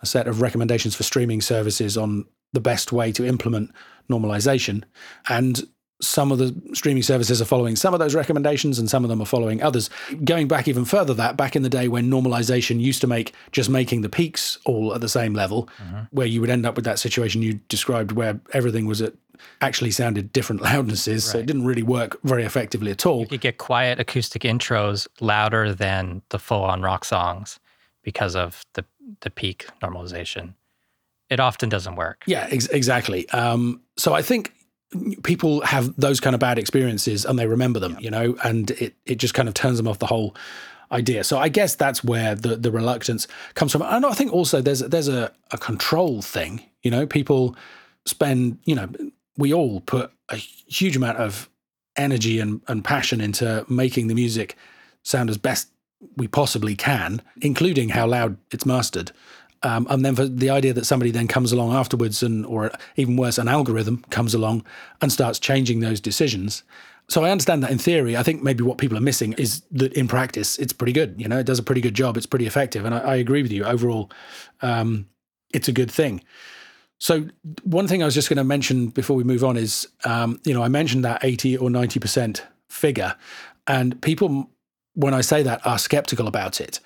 a 0.00 0.06
set 0.06 0.28
of 0.28 0.40
recommendations 0.40 0.94
for 0.94 1.02
streaming 1.02 1.40
services 1.40 1.96
on 1.96 2.24
the 2.52 2.60
best 2.60 2.92
way 2.92 3.10
to 3.12 3.26
implement 3.26 3.72
normalization. 4.08 4.84
And 5.28 5.66
some 6.00 6.30
of 6.30 6.38
the 6.38 6.54
streaming 6.74 7.02
services 7.02 7.40
are 7.40 7.46
following 7.46 7.74
some 7.74 7.94
of 7.94 8.00
those 8.00 8.14
recommendations 8.14 8.78
and 8.78 8.90
some 8.90 9.02
of 9.02 9.08
them 9.08 9.20
are 9.22 9.26
following 9.26 9.62
others. 9.62 9.88
Going 10.24 10.46
back 10.46 10.68
even 10.68 10.84
further, 10.84 11.14
that 11.14 11.36
back 11.36 11.56
in 11.56 11.62
the 11.62 11.70
day 11.70 11.88
when 11.88 12.10
normalization 12.10 12.80
used 12.80 13.00
to 13.00 13.06
make 13.06 13.32
just 13.50 13.70
making 13.70 14.02
the 14.02 14.08
peaks 14.08 14.58
all 14.66 14.94
at 14.94 15.00
the 15.00 15.08
same 15.08 15.32
level, 15.32 15.68
mm-hmm. 15.82 16.00
where 16.10 16.26
you 16.26 16.40
would 16.40 16.50
end 16.50 16.66
up 16.66 16.76
with 16.76 16.84
that 16.84 16.98
situation 16.98 17.42
you 17.42 17.54
described 17.68 18.12
where 18.12 18.38
everything 18.52 18.86
was 18.86 19.00
at 19.00 19.14
actually 19.60 19.90
sounded 19.90 20.32
different 20.32 20.62
loudnesses. 20.70 21.26
Right. 21.26 21.32
So 21.32 21.38
it 21.38 21.46
didn't 21.46 21.64
really 21.64 21.82
work 21.82 22.18
very 22.22 22.44
effectively 22.44 22.90
at 22.90 23.06
all. 23.06 23.20
You 23.20 23.26
could 23.26 23.40
get 23.40 23.58
quiet 23.58 24.00
acoustic 24.00 24.42
intros 24.42 25.06
louder 25.20 25.72
than 25.72 26.22
the 26.30 26.38
full 26.38 26.62
on 26.62 26.82
rock 26.82 27.04
songs 27.04 27.58
because 28.02 28.36
of 28.36 28.62
the 28.74 28.84
the 29.20 29.30
peak 29.30 29.66
normalization. 29.82 30.54
It 31.30 31.40
often 31.40 31.68
doesn't 31.68 31.96
work. 31.96 32.22
Yeah, 32.26 32.46
ex- 32.50 32.68
exactly. 32.68 33.28
Um, 33.30 33.80
so 33.96 34.14
I 34.14 34.22
think 34.22 34.52
people 35.24 35.60
have 35.62 35.94
those 35.96 36.20
kind 36.20 36.34
of 36.34 36.40
bad 36.40 36.58
experiences 36.58 37.24
and 37.24 37.38
they 37.38 37.46
remember 37.46 37.80
them, 37.80 37.92
yeah. 37.92 38.00
you 38.00 38.10
know, 38.10 38.36
and 38.44 38.70
it 38.72 38.94
it 39.04 39.16
just 39.16 39.34
kind 39.34 39.48
of 39.48 39.54
turns 39.54 39.76
them 39.76 39.88
off 39.88 39.98
the 39.98 40.06
whole 40.06 40.36
idea. 40.92 41.24
So 41.24 41.38
I 41.38 41.48
guess 41.48 41.74
that's 41.74 42.04
where 42.04 42.34
the 42.34 42.56
the 42.56 42.70
reluctance 42.70 43.26
comes 43.54 43.72
from. 43.72 43.82
And 43.82 44.06
I 44.06 44.12
think 44.12 44.32
also 44.32 44.60
there's 44.60 44.80
there's 44.80 45.08
a, 45.08 45.32
a 45.50 45.58
control 45.58 46.22
thing. 46.22 46.62
You 46.82 46.90
know, 46.90 47.06
people 47.06 47.56
spend, 48.04 48.58
you 48.64 48.74
know, 48.74 48.88
we 49.36 49.52
all 49.52 49.80
put 49.80 50.10
a 50.28 50.36
huge 50.36 50.96
amount 50.96 51.18
of 51.18 51.48
energy 51.96 52.40
and, 52.40 52.60
and 52.68 52.84
passion 52.84 53.20
into 53.20 53.64
making 53.68 54.08
the 54.08 54.14
music 54.14 54.56
sound 55.02 55.30
as 55.30 55.38
best 55.38 55.68
we 56.16 56.28
possibly 56.28 56.74
can, 56.74 57.22
including 57.40 57.90
how 57.90 58.06
loud 58.06 58.36
it's 58.50 58.66
mastered. 58.66 59.12
Um, 59.62 59.86
and 59.88 60.04
then 60.04 60.14
for 60.14 60.26
the 60.26 60.50
idea 60.50 60.74
that 60.74 60.84
somebody 60.84 61.10
then 61.10 61.26
comes 61.26 61.52
along 61.52 61.72
afterwards 61.72 62.22
and 62.22 62.44
or 62.44 62.70
even 62.96 63.16
worse 63.16 63.38
an 63.38 63.48
algorithm 63.48 64.04
comes 64.10 64.34
along 64.34 64.64
and 65.00 65.10
starts 65.10 65.38
changing 65.38 65.80
those 65.80 66.00
decisions 66.00 66.62
so 67.08 67.24
I 67.24 67.30
understand 67.30 67.62
that 67.62 67.70
in 67.70 67.78
theory. 67.78 68.16
I 68.16 68.22
think 68.22 68.42
maybe 68.42 68.64
what 68.64 68.78
people 68.78 68.98
are 68.98 69.02
missing 69.02 69.32
is 69.34 69.62
that 69.72 69.92
in 69.92 70.08
practice, 70.08 70.58
it's 70.58 70.72
pretty 70.72 70.92
good. 70.92 71.14
You 71.18 71.28
know, 71.28 71.38
it 71.38 71.46
does 71.46 71.58
a 71.58 71.62
pretty 71.62 71.80
good 71.80 71.94
job. 71.94 72.16
It's 72.16 72.26
pretty 72.26 72.46
effective, 72.46 72.84
and 72.84 72.94
I, 72.94 72.98
I 72.98 73.14
agree 73.16 73.42
with 73.42 73.52
you. 73.52 73.64
Overall, 73.64 74.10
um, 74.60 75.06
it's 75.54 75.68
a 75.68 75.72
good 75.72 75.90
thing. 75.90 76.22
So 76.98 77.28
one 77.62 77.86
thing 77.88 78.02
I 78.02 78.06
was 78.06 78.14
just 78.14 78.28
going 78.28 78.38
to 78.38 78.44
mention 78.44 78.88
before 78.88 79.16
we 79.16 79.24
move 79.24 79.44
on 79.44 79.56
is, 79.56 79.86
um, 80.04 80.40
you 80.44 80.54
know, 80.54 80.62
I 80.62 80.68
mentioned 80.68 81.04
that 81.04 81.24
eighty 81.24 81.56
or 81.56 81.70
ninety 81.70 82.00
percent 82.00 82.44
figure, 82.70 83.14
and 83.66 84.00
people, 84.02 84.50
when 84.94 85.14
I 85.14 85.20
say 85.20 85.42
that, 85.42 85.66
are 85.66 85.78
skeptical 85.78 86.26
about 86.26 86.60
it. 86.60 86.80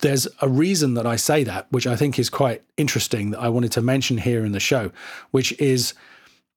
There's 0.00 0.26
a 0.40 0.48
reason 0.48 0.94
that 0.94 1.06
I 1.06 1.16
say 1.16 1.44
that, 1.44 1.66
which 1.70 1.86
I 1.86 1.96
think 1.96 2.18
is 2.18 2.30
quite 2.30 2.62
interesting 2.76 3.30
that 3.30 3.40
I 3.40 3.48
wanted 3.48 3.72
to 3.72 3.82
mention 3.82 4.18
here 4.18 4.44
in 4.44 4.52
the 4.52 4.60
show, 4.60 4.90
which 5.32 5.52
is 5.60 5.92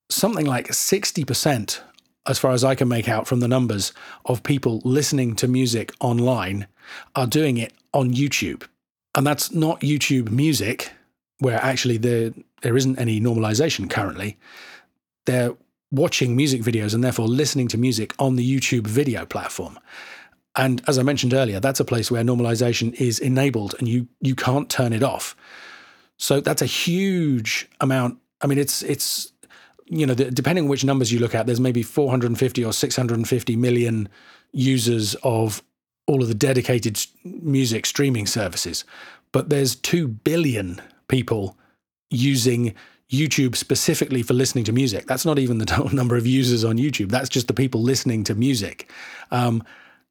something 0.09 0.45
like 0.45 0.69
60% 0.69 1.81
as 2.27 2.39
far 2.39 2.51
as 2.51 2.63
I 2.63 2.75
can 2.75 2.87
make 2.87 3.09
out 3.09 3.27
from 3.27 3.39
the 3.39 3.47
numbers 3.47 3.93
of 4.25 4.43
people 4.43 4.81
listening 4.83 5.35
to 5.37 5.47
music 5.47 5.91
online, 5.99 6.67
are 7.15 7.27
doing 7.27 7.57
it 7.57 7.73
on 7.93 8.13
YouTube. 8.13 8.63
And 9.15 9.25
that's 9.25 9.51
not 9.51 9.81
YouTube 9.81 10.29
music, 10.29 10.91
where 11.41 11.59
actually 11.63 11.97
there, 11.97 12.31
there 12.61 12.77
isn't 12.77 12.99
any 12.99 13.19
normalization 13.19 13.89
currently. 13.89 14.37
They're 15.25 15.55
watching 15.89 16.35
music 16.35 16.61
videos 16.61 16.93
and 16.93 17.03
therefore 17.03 17.27
listening 17.27 17.67
to 17.69 17.79
music 17.79 18.13
on 18.19 18.35
the 18.35 18.59
YouTube 18.59 18.85
video 18.85 19.25
platform. 19.25 19.79
And 20.55 20.83
as 20.87 20.99
I 20.99 21.03
mentioned 21.03 21.33
earlier, 21.33 21.59
that's 21.59 21.79
a 21.79 21.85
place 21.85 22.11
where 22.11 22.23
normalization 22.23 22.93
is 22.93 23.17
enabled 23.17 23.73
and 23.79 23.87
you 23.87 24.07
you 24.19 24.35
can't 24.35 24.69
turn 24.69 24.93
it 24.93 25.01
off. 25.01 25.35
So 26.17 26.41
that's 26.41 26.61
a 26.61 26.67
huge 26.67 27.67
amount. 27.79 28.19
I 28.41 28.47
mean, 28.47 28.59
it's 28.59 28.83
it's 28.83 29.33
you 29.87 30.05
know, 30.05 30.13
depending 30.13 30.65
on 30.65 30.69
which 30.69 30.85
numbers 30.85 31.11
you 31.11 31.19
look 31.19 31.33
at, 31.33 31.47
there's 31.47 31.59
maybe 31.59 31.81
450 31.81 32.63
or 32.63 32.71
650 32.71 33.55
million 33.55 34.09
users 34.51 35.15
of 35.23 35.63
all 36.05 36.21
of 36.21 36.27
the 36.27 36.35
dedicated 36.35 37.03
music 37.23 37.87
streaming 37.87 38.27
services, 38.27 38.85
but 39.31 39.49
there's 39.49 39.75
2 39.75 40.07
billion 40.07 40.81
people 41.11 41.57
using 42.09 42.73
YouTube 43.11 43.55
specifically 43.55 44.23
for 44.23 44.33
listening 44.33 44.63
to 44.63 44.71
music. 44.71 45.05
That's 45.05 45.25
not 45.25 45.37
even 45.37 45.59
the 45.59 45.65
total 45.65 45.93
number 45.95 46.15
of 46.15 46.25
users 46.25 46.63
on 46.63 46.77
YouTube. 46.77 47.11
That's 47.11 47.29
just 47.29 47.47
the 47.47 47.53
people 47.53 47.81
listening 47.81 48.23
to 48.23 48.33
music, 48.33 48.89
um, 49.29 49.63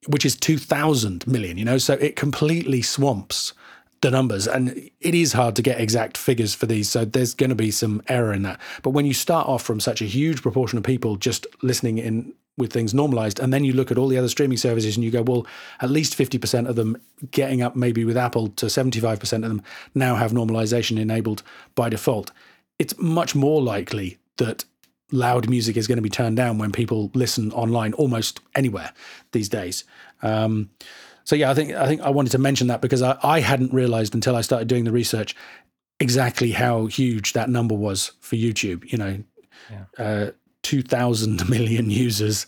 which 0.06 0.24
is 0.24 0.36
2,000 0.36 1.26
million, 1.26 1.58
you 1.58 1.64
know? 1.64 1.78
So 1.78 1.94
it 1.94 2.14
completely 2.14 2.82
swamps 2.82 3.54
the 4.02 4.10
numbers 4.10 4.46
and 4.48 4.90
it 5.00 5.14
is 5.14 5.34
hard 5.34 5.56
to 5.56 5.62
get 5.62 5.78
exact 5.78 6.16
figures 6.16 6.54
for 6.54 6.64
these 6.64 6.88
so 6.88 7.04
there's 7.04 7.34
going 7.34 7.50
to 7.50 7.54
be 7.54 7.70
some 7.70 8.00
error 8.08 8.32
in 8.32 8.42
that 8.42 8.58
but 8.82 8.90
when 8.90 9.04
you 9.04 9.12
start 9.12 9.46
off 9.46 9.62
from 9.62 9.78
such 9.78 10.00
a 10.00 10.06
huge 10.06 10.40
proportion 10.40 10.78
of 10.78 10.84
people 10.84 11.16
just 11.16 11.46
listening 11.60 11.98
in 11.98 12.32
with 12.60 12.72
things 12.72 12.94
normalized 12.94 13.40
and 13.40 13.52
then 13.52 13.64
you 13.64 13.72
look 13.72 13.90
at 13.90 13.98
all 13.98 14.08
the 14.08 14.18
other 14.18 14.28
streaming 14.28 14.58
services 14.58 14.96
and 14.96 15.04
you 15.04 15.10
go 15.10 15.22
well 15.22 15.46
at 15.80 15.90
least 15.90 16.16
50% 16.16 16.68
of 16.68 16.76
them 16.76 16.96
getting 17.30 17.62
up 17.62 17.74
maybe 17.74 18.04
with 18.04 18.16
apple 18.16 18.48
to 18.48 18.66
75% 18.66 19.32
of 19.32 19.42
them 19.42 19.62
now 19.94 20.14
have 20.14 20.32
normalization 20.32 20.98
enabled 20.98 21.42
by 21.74 21.88
default 21.88 22.30
it's 22.78 22.96
much 22.98 23.34
more 23.34 23.60
likely 23.60 24.18
that 24.36 24.64
loud 25.12 25.50
music 25.50 25.76
is 25.76 25.88
going 25.88 25.98
to 25.98 26.02
be 26.02 26.08
turned 26.08 26.36
down 26.36 26.58
when 26.58 26.70
people 26.70 27.10
listen 27.14 27.50
online 27.52 27.92
almost 27.94 28.40
anywhere 28.54 28.92
these 29.32 29.48
days 29.48 29.84
um, 30.22 30.70
so 31.24 31.36
yeah, 31.36 31.50
I 31.50 31.54
think 31.54 31.72
I 31.72 31.86
think 31.86 32.00
I 32.00 32.10
wanted 32.10 32.30
to 32.32 32.38
mention 32.38 32.66
that 32.68 32.80
because 32.80 33.02
I, 33.02 33.16
I 33.22 33.40
hadn't 33.40 33.72
realized 33.72 34.14
until 34.14 34.34
I 34.36 34.40
started 34.40 34.68
doing 34.68 34.84
the 34.84 34.90
research 34.90 35.36
exactly 35.98 36.50
how 36.50 36.86
huge 36.86 37.34
that 37.34 37.48
number 37.48 37.74
was 37.74 38.12
for 38.20 38.36
YouTube. 38.36 38.90
You 38.90 38.98
know, 38.98 39.22
yeah. 39.70 39.84
uh, 40.04 40.30
two 40.62 40.82
thousand 40.82 41.48
million 41.50 41.90
users 41.90 42.46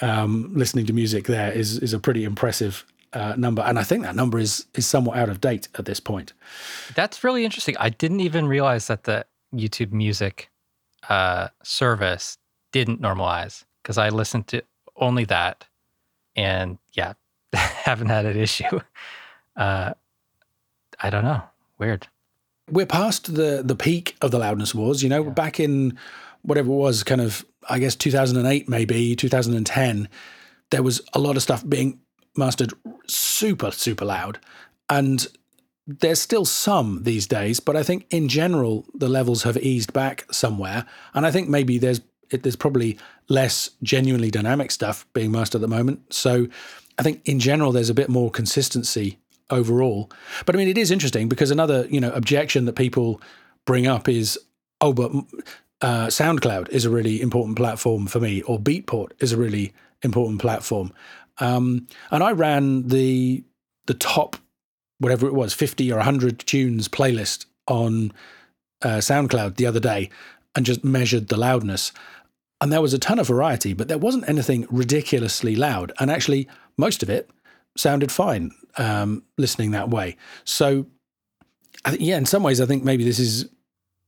um, 0.00 0.50
listening 0.54 0.86
to 0.86 0.92
music 0.92 1.26
there 1.26 1.52
is 1.52 1.78
is 1.78 1.92
a 1.92 1.98
pretty 1.98 2.24
impressive 2.24 2.84
uh, 3.12 3.34
number, 3.36 3.62
and 3.62 3.78
I 3.78 3.82
think 3.82 4.02
that 4.02 4.14
number 4.14 4.38
is 4.38 4.66
is 4.74 4.86
somewhat 4.86 5.16
out 5.16 5.28
of 5.28 5.40
date 5.40 5.68
at 5.78 5.84
this 5.86 6.00
point. 6.00 6.32
That's 6.94 7.24
really 7.24 7.44
interesting. 7.44 7.76
I 7.78 7.88
didn't 7.88 8.20
even 8.20 8.46
realize 8.46 8.88
that 8.88 9.04
the 9.04 9.24
YouTube 9.54 9.92
Music 9.92 10.50
uh, 11.08 11.48
service 11.62 12.38
didn't 12.72 13.00
normalize 13.00 13.64
because 13.82 13.96
I 13.96 14.10
listened 14.10 14.48
to 14.48 14.62
only 14.96 15.24
that, 15.26 15.64
and 16.34 16.78
yeah, 16.92 17.14
haven't 17.52 18.08
had 18.08 18.26
an 18.26 18.36
issue. 18.36 18.80
Uh, 19.56 19.94
I 21.00 21.08
don't 21.08 21.24
know. 21.24 21.42
Weird. 21.78 22.08
We're 22.70 22.84
past 22.84 23.36
the 23.36 23.62
the 23.64 23.74
peak 23.74 24.14
of 24.20 24.32
the 24.32 24.38
loudness 24.38 24.74
wars. 24.74 25.02
You 25.02 25.08
know, 25.08 25.24
yeah. 25.24 25.30
back 25.30 25.58
in 25.58 25.98
whatever 26.42 26.70
it 26.70 26.76
was, 26.76 27.02
kind 27.02 27.20
of 27.20 27.44
I 27.68 27.78
guess 27.78 27.96
2008, 27.96 28.68
maybe 28.68 29.16
2010. 29.16 30.08
There 30.70 30.82
was 30.82 31.00
a 31.12 31.18
lot 31.18 31.36
of 31.36 31.42
stuff 31.42 31.68
being 31.68 32.00
mastered 32.36 32.72
super 33.06 33.70
super 33.70 34.04
loud, 34.04 34.38
and 34.88 35.26
there's 35.86 36.20
still 36.20 36.44
some 36.44 37.02
these 37.04 37.26
days. 37.26 37.60
But 37.60 37.76
I 37.76 37.82
think 37.82 38.06
in 38.10 38.28
general 38.28 38.84
the 38.94 39.08
levels 39.08 39.44
have 39.44 39.56
eased 39.58 39.92
back 39.92 40.26
somewhere, 40.32 40.86
and 41.14 41.26
I 41.26 41.30
think 41.30 41.48
maybe 41.48 41.78
there's 41.78 42.00
it, 42.30 42.42
there's 42.42 42.56
probably 42.56 42.98
less 43.28 43.70
genuinely 43.82 44.30
dynamic 44.30 44.70
stuff 44.70 45.06
being 45.12 45.30
mastered 45.30 45.60
at 45.60 45.68
the 45.68 45.74
moment. 45.74 46.12
So 46.12 46.48
I 46.98 47.02
think 47.02 47.22
in 47.24 47.38
general 47.38 47.72
there's 47.72 47.90
a 47.90 47.94
bit 47.94 48.08
more 48.08 48.30
consistency 48.30 49.18
overall. 49.50 50.10
But 50.44 50.54
I 50.54 50.58
mean, 50.58 50.68
it 50.68 50.78
is 50.78 50.90
interesting 50.90 51.28
because 51.28 51.50
another 51.50 51.86
you 51.88 52.00
know 52.00 52.12
objection 52.12 52.64
that 52.66 52.74
people 52.74 53.20
bring 53.64 53.86
up 53.86 54.08
is, 54.08 54.38
oh, 54.80 54.92
but 54.92 55.12
uh, 55.80 56.06
SoundCloud 56.06 56.68
is 56.70 56.84
a 56.84 56.90
really 56.90 57.20
important 57.20 57.56
platform 57.56 58.06
for 58.06 58.20
me, 58.20 58.42
or 58.42 58.58
Beatport 58.58 59.10
is 59.18 59.32
a 59.32 59.36
really 59.36 59.72
important 60.02 60.40
platform. 60.40 60.92
Um, 61.38 61.86
and 62.10 62.22
I 62.22 62.32
ran 62.32 62.88
the 62.88 63.44
the 63.86 63.94
top 63.94 64.36
whatever 64.98 65.26
it 65.26 65.34
was, 65.34 65.52
fifty 65.52 65.92
or 65.92 66.00
hundred 66.00 66.38
tunes 66.40 66.88
playlist 66.88 67.46
on 67.66 68.12
uh, 68.82 68.98
SoundCloud 68.98 69.56
the 69.56 69.66
other 69.66 69.80
day, 69.80 70.10
and 70.54 70.64
just 70.64 70.84
measured 70.84 71.28
the 71.28 71.36
loudness. 71.36 71.92
And 72.60 72.72
there 72.72 72.80
was 72.80 72.94
a 72.94 72.98
ton 72.98 73.18
of 73.18 73.26
variety, 73.26 73.74
but 73.74 73.88
there 73.88 73.98
wasn't 73.98 74.28
anything 74.28 74.66
ridiculously 74.70 75.56
loud. 75.56 75.92
And 76.00 76.10
actually, 76.10 76.48
most 76.78 77.02
of 77.02 77.10
it 77.10 77.28
sounded 77.76 78.10
fine 78.10 78.50
um, 78.78 79.22
listening 79.36 79.72
that 79.72 79.90
way. 79.90 80.16
So, 80.44 80.86
I 81.84 81.96
yeah, 82.00 82.16
in 82.16 82.24
some 82.24 82.42
ways, 82.42 82.60
I 82.60 82.66
think 82.66 82.82
maybe 82.82 83.04
this 83.04 83.18
is 83.18 83.46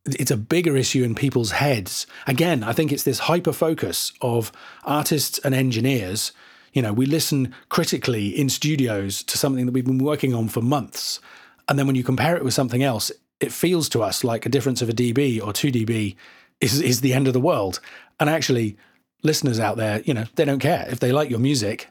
it's 0.06 0.30
a 0.30 0.36
bigger 0.36 0.76
issue 0.76 1.04
in 1.04 1.14
people's 1.14 1.52
heads. 1.52 2.06
Again, 2.26 2.62
I 2.62 2.72
think 2.72 2.92
it's 2.92 3.02
this 3.02 3.20
hyper 3.20 3.52
focus 3.52 4.12
of 4.20 4.52
artists 4.84 5.38
and 5.40 5.54
engineers. 5.54 6.32
You 6.72 6.82
know, 6.82 6.92
we 6.92 7.06
listen 7.06 7.54
critically 7.68 8.28
in 8.28 8.48
studios 8.48 9.22
to 9.24 9.38
something 9.38 9.66
that 9.66 9.72
we've 9.72 9.84
been 9.84 9.98
working 9.98 10.34
on 10.34 10.48
for 10.48 10.62
months. 10.62 11.20
And 11.68 11.78
then 11.78 11.86
when 11.86 11.96
you 11.96 12.04
compare 12.04 12.36
it 12.36 12.44
with 12.44 12.54
something 12.54 12.82
else, 12.82 13.12
it 13.40 13.52
feels 13.52 13.88
to 13.90 14.02
us 14.02 14.24
like 14.24 14.46
a 14.46 14.48
difference 14.48 14.82
of 14.82 14.88
a 14.88 14.92
dB 14.92 15.44
or 15.44 15.52
2 15.52 15.70
dB 15.70 16.16
is, 16.60 16.80
is 16.80 17.00
the 17.00 17.14
end 17.14 17.26
of 17.26 17.32
the 17.32 17.40
world. 17.40 17.80
And 18.18 18.28
actually, 18.28 18.76
listeners 19.22 19.60
out 19.60 19.76
there, 19.76 20.00
you 20.02 20.14
know, 20.14 20.24
they 20.34 20.44
don't 20.44 20.58
care. 20.58 20.86
If 20.90 21.00
they 21.00 21.12
like 21.12 21.30
your 21.30 21.38
music, 21.38 21.88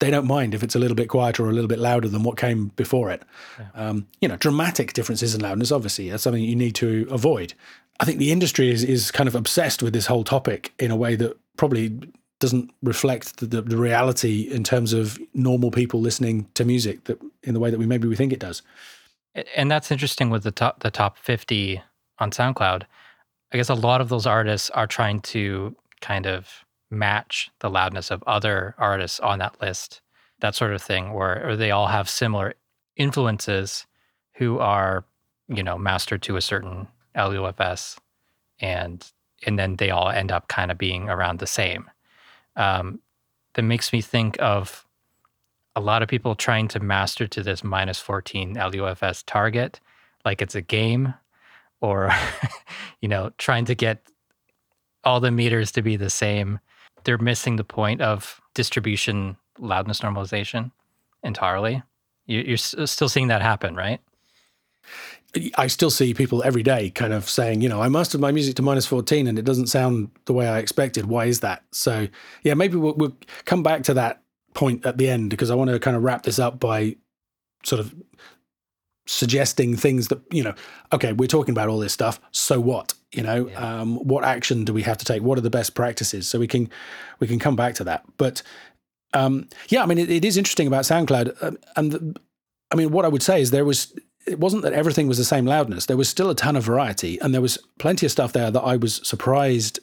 they 0.00 0.10
don't 0.10 0.26
mind 0.26 0.54
if 0.54 0.62
it's 0.62 0.74
a 0.74 0.78
little 0.78 0.94
bit 0.94 1.08
quieter 1.08 1.44
or 1.44 1.50
a 1.50 1.52
little 1.52 1.68
bit 1.68 1.78
louder 1.78 2.08
than 2.08 2.22
what 2.22 2.36
came 2.36 2.68
before 2.76 3.10
it. 3.10 3.22
Yeah. 3.58 3.66
Um, 3.74 4.06
you 4.20 4.28
know, 4.28 4.36
dramatic 4.36 4.92
differences 4.92 5.34
in 5.34 5.40
loudness, 5.40 5.72
obviously, 5.72 6.08
that's 6.10 6.22
something 6.22 6.42
you 6.42 6.56
need 6.56 6.74
to 6.76 7.08
avoid. 7.10 7.54
I 8.00 8.04
think 8.04 8.18
the 8.18 8.30
industry 8.30 8.70
is 8.70 8.84
is 8.84 9.10
kind 9.10 9.28
of 9.28 9.34
obsessed 9.34 9.82
with 9.82 9.92
this 9.92 10.06
whole 10.06 10.24
topic 10.24 10.72
in 10.78 10.90
a 10.90 10.96
way 10.96 11.16
that 11.16 11.36
probably 11.56 11.98
doesn't 12.40 12.70
reflect 12.82 13.38
the, 13.38 13.46
the, 13.46 13.62
the 13.62 13.76
reality 13.76 14.42
in 14.42 14.62
terms 14.62 14.92
of 14.92 15.18
normal 15.34 15.72
people 15.72 16.00
listening 16.00 16.48
to 16.54 16.64
music 16.64 17.04
that 17.04 17.20
in 17.42 17.54
the 17.54 17.60
way 17.60 17.70
that 17.70 17.78
we 17.78 17.86
maybe 17.86 18.06
we 18.06 18.14
think 18.14 18.32
it 18.32 18.38
does. 18.38 18.62
And 19.56 19.70
that's 19.70 19.90
interesting 19.90 20.30
with 20.30 20.44
the 20.44 20.52
top 20.52 20.80
the 20.80 20.90
top 20.90 21.18
50 21.18 21.82
on 22.18 22.30
SoundCloud. 22.30 22.84
I 23.50 23.56
guess 23.56 23.68
a 23.68 23.74
lot 23.74 24.00
of 24.00 24.08
those 24.08 24.26
artists 24.26 24.70
are 24.70 24.86
trying 24.86 25.20
to 25.20 25.74
kind 26.00 26.26
of 26.26 26.64
match 26.90 27.50
the 27.60 27.70
loudness 27.70 28.10
of 28.10 28.22
other 28.26 28.74
artists 28.78 29.20
on 29.20 29.38
that 29.38 29.60
list, 29.60 30.00
that 30.40 30.54
sort 30.54 30.72
of 30.72 30.82
thing, 30.82 31.12
where 31.12 31.48
or 31.48 31.56
they 31.56 31.70
all 31.70 31.88
have 31.88 32.08
similar 32.08 32.54
influences 32.96 33.86
who 34.34 34.58
are, 34.58 35.04
you 35.48 35.62
know, 35.62 35.78
mastered 35.78 36.22
to 36.22 36.36
a 36.36 36.40
certain 36.40 36.88
LUFS 37.16 37.98
and 38.60 39.12
and 39.46 39.58
then 39.58 39.76
they 39.76 39.90
all 39.90 40.08
end 40.08 40.32
up 40.32 40.48
kind 40.48 40.70
of 40.70 40.78
being 40.78 41.08
around 41.08 41.38
the 41.38 41.46
same. 41.46 41.88
Um, 42.56 43.00
that 43.54 43.62
makes 43.62 43.92
me 43.92 44.00
think 44.00 44.36
of 44.40 44.84
a 45.76 45.80
lot 45.80 46.02
of 46.02 46.08
people 46.08 46.34
trying 46.34 46.66
to 46.68 46.80
master 46.80 47.26
to 47.28 47.42
this 47.42 47.62
minus 47.62 48.00
14 48.00 48.54
LUFS 48.54 49.22
target 49.24 49.80
like 50.24 50.42
it's 50.42 50.56
a 50.56 50.60
game 50.60 51.14
or 51.80 52.10
you 53.00 53.08
know 53.08 53.30
trying 53.38 53.64
to 53.64 53.74
get 53.74 54.02
all 55.04 55.20
the 55.20 55.30
meters 55.30 55.70
to 55.72 55.82
be 55.82 55.96
the 55.96 56.10
same 56.10 56.58
they're 57.04 57.18
missing 57.18 57.56
the 57.56 57.64
point 57.64 58.00
of 58.00 58.40
distribution 58.54 59.36
loudness 59.58 60.00
normalization 60.00 60.70
entirely 61.22 61.82
you're 62.26 62.56
still 62.56 63.08
seeing 63.08 63.28
that 63.28 63.42
happen 63.42 63.74
right 63.74 64.00
I 65.56 65.66
still 65.66 65.90
see 65.90 66.14
people 66.14 66.42
every 66.42 66.62
day 66.62 66.88
kind 66.88 67.12
of 67.12 67.28
saying, 67.28 67.60
you 67.60 67.68
know, 67.68 67.82
I 67.82 67.88
mastered 67.88 68.20
my 68.20 68.32
music 68.32 68.56
to 68.56 68.62
minus 68.62 68.86
14 68.86 69.26
and 69.26 69.38
it 69.38 69.44
doesn't 69.44 69.66
sound 69.66 70.10
the 70.24 70.32
way 70.32 70.48
I 70.48 70.58
expected. 70.58 71.04
Why 71.04 71.26
is 71.26 71.40
that? 71.40 71.62
So, 71.70 72.08
yeah, 72.44 72.54
maybe 72.54 72.76
we'll, 72.76 72.94
we'll 72.94 73.16
come 73.44 73.62
back 73.62 73.82
to 73.84 73.94
that 73.94 74.22
point 74.54 74.86
at 74.86 74.96
the 74.96 75.08
end 75.08 75.28
because 75.28 75.50
I 75.50 75.54
want 75.54 75.70
to 75.70 75.78
kind 75.78 75.96
of 75.96 76.02
wrap 76.02 76.22
this 76.22 76.38
up 76.38 76.58
by 76.58 76.96
sort 77.62 77.80
of 77.80 77.94
suggesting 79.08 79.74
things 79.74 80.08
that, 80.08 80.20
you 80.30 80.42
know, 80.42 80.54
okay, 80.92 81.14
we're 81.14 81.26
talking 81.26 81.52
about 81.52 81.68
all 81.68 81.78
this 81.78 81.94
stuff. 81.94 82.20
So 82.30 82.60
what? 82.60 82.92
You 83.10 83.22
know, 83.22 83.48
yeah. 83.48 83.80
um, 83.80 83.96
what 83.96 84.22
action 84.22 84.66
do 84.66 84.74
we 84.74 84.82
have 84.82 84.98
to 84.98 85.04
take? 85.04 85.22
What 85.22 85.38
are 85.38 85.40
the 85.40 85.50
best 85.50 85.74
practices? 85.74 86.28
So 86.28 86.38
we 86.38 86.46
can 86.46 86.68
we 87.18 87.26
can 87.26 87.38
come 87.38 87.56
back 87.56 87.74
to 87.76 87.84
that. 87.84 88.04
But 88.18 88.42
um, 89.14 89.48
yeah, 89.70 89.82
I 89.82 89.86
mean, 89.86 89.96
it, 89.96 90.10
it 90.10 90.24
is 90.26 90.36
interesting 90.36 90.66
about 90.66 90.84
SoundCloud, 90.84 91.42
uh, 91.42 91.52
and 91.74 91.92
the, 91.92 92.20
I 92.70 92.76
mean, 92.76 92.90
what 92.90 93.06
I 93.06 93.08
would 93.08 93.22
say 93.22 93.40
is 93.40 93.50
there 93.50 93.64
was 93.64 93.98
it 94.26 94.38
wasn't 94.38 94.62
that 94.62 94.74
everything 94.74 95.08
was 95.08 95.16
the 95.16 95.24
same 95.24 95.46
loudness. 95.46 95.86
There 95.86 95.96
was 95.96 96.10
still 96.10 96.28
a 96.28 96.34
ton 96.34 96.54
of 96.54 96.64
variety, 96.64 97.18
and 97.20 97.32
there 97.32 97.40
was 97.40 97.56
plenty 97.78 98.04
of 98.04 98.12
stuff 98.12 98.34
there 98.34 98.50
that 98.50 98.60
I 98.60 98.76
was 98.76 99.00
surprised 99.08 99.80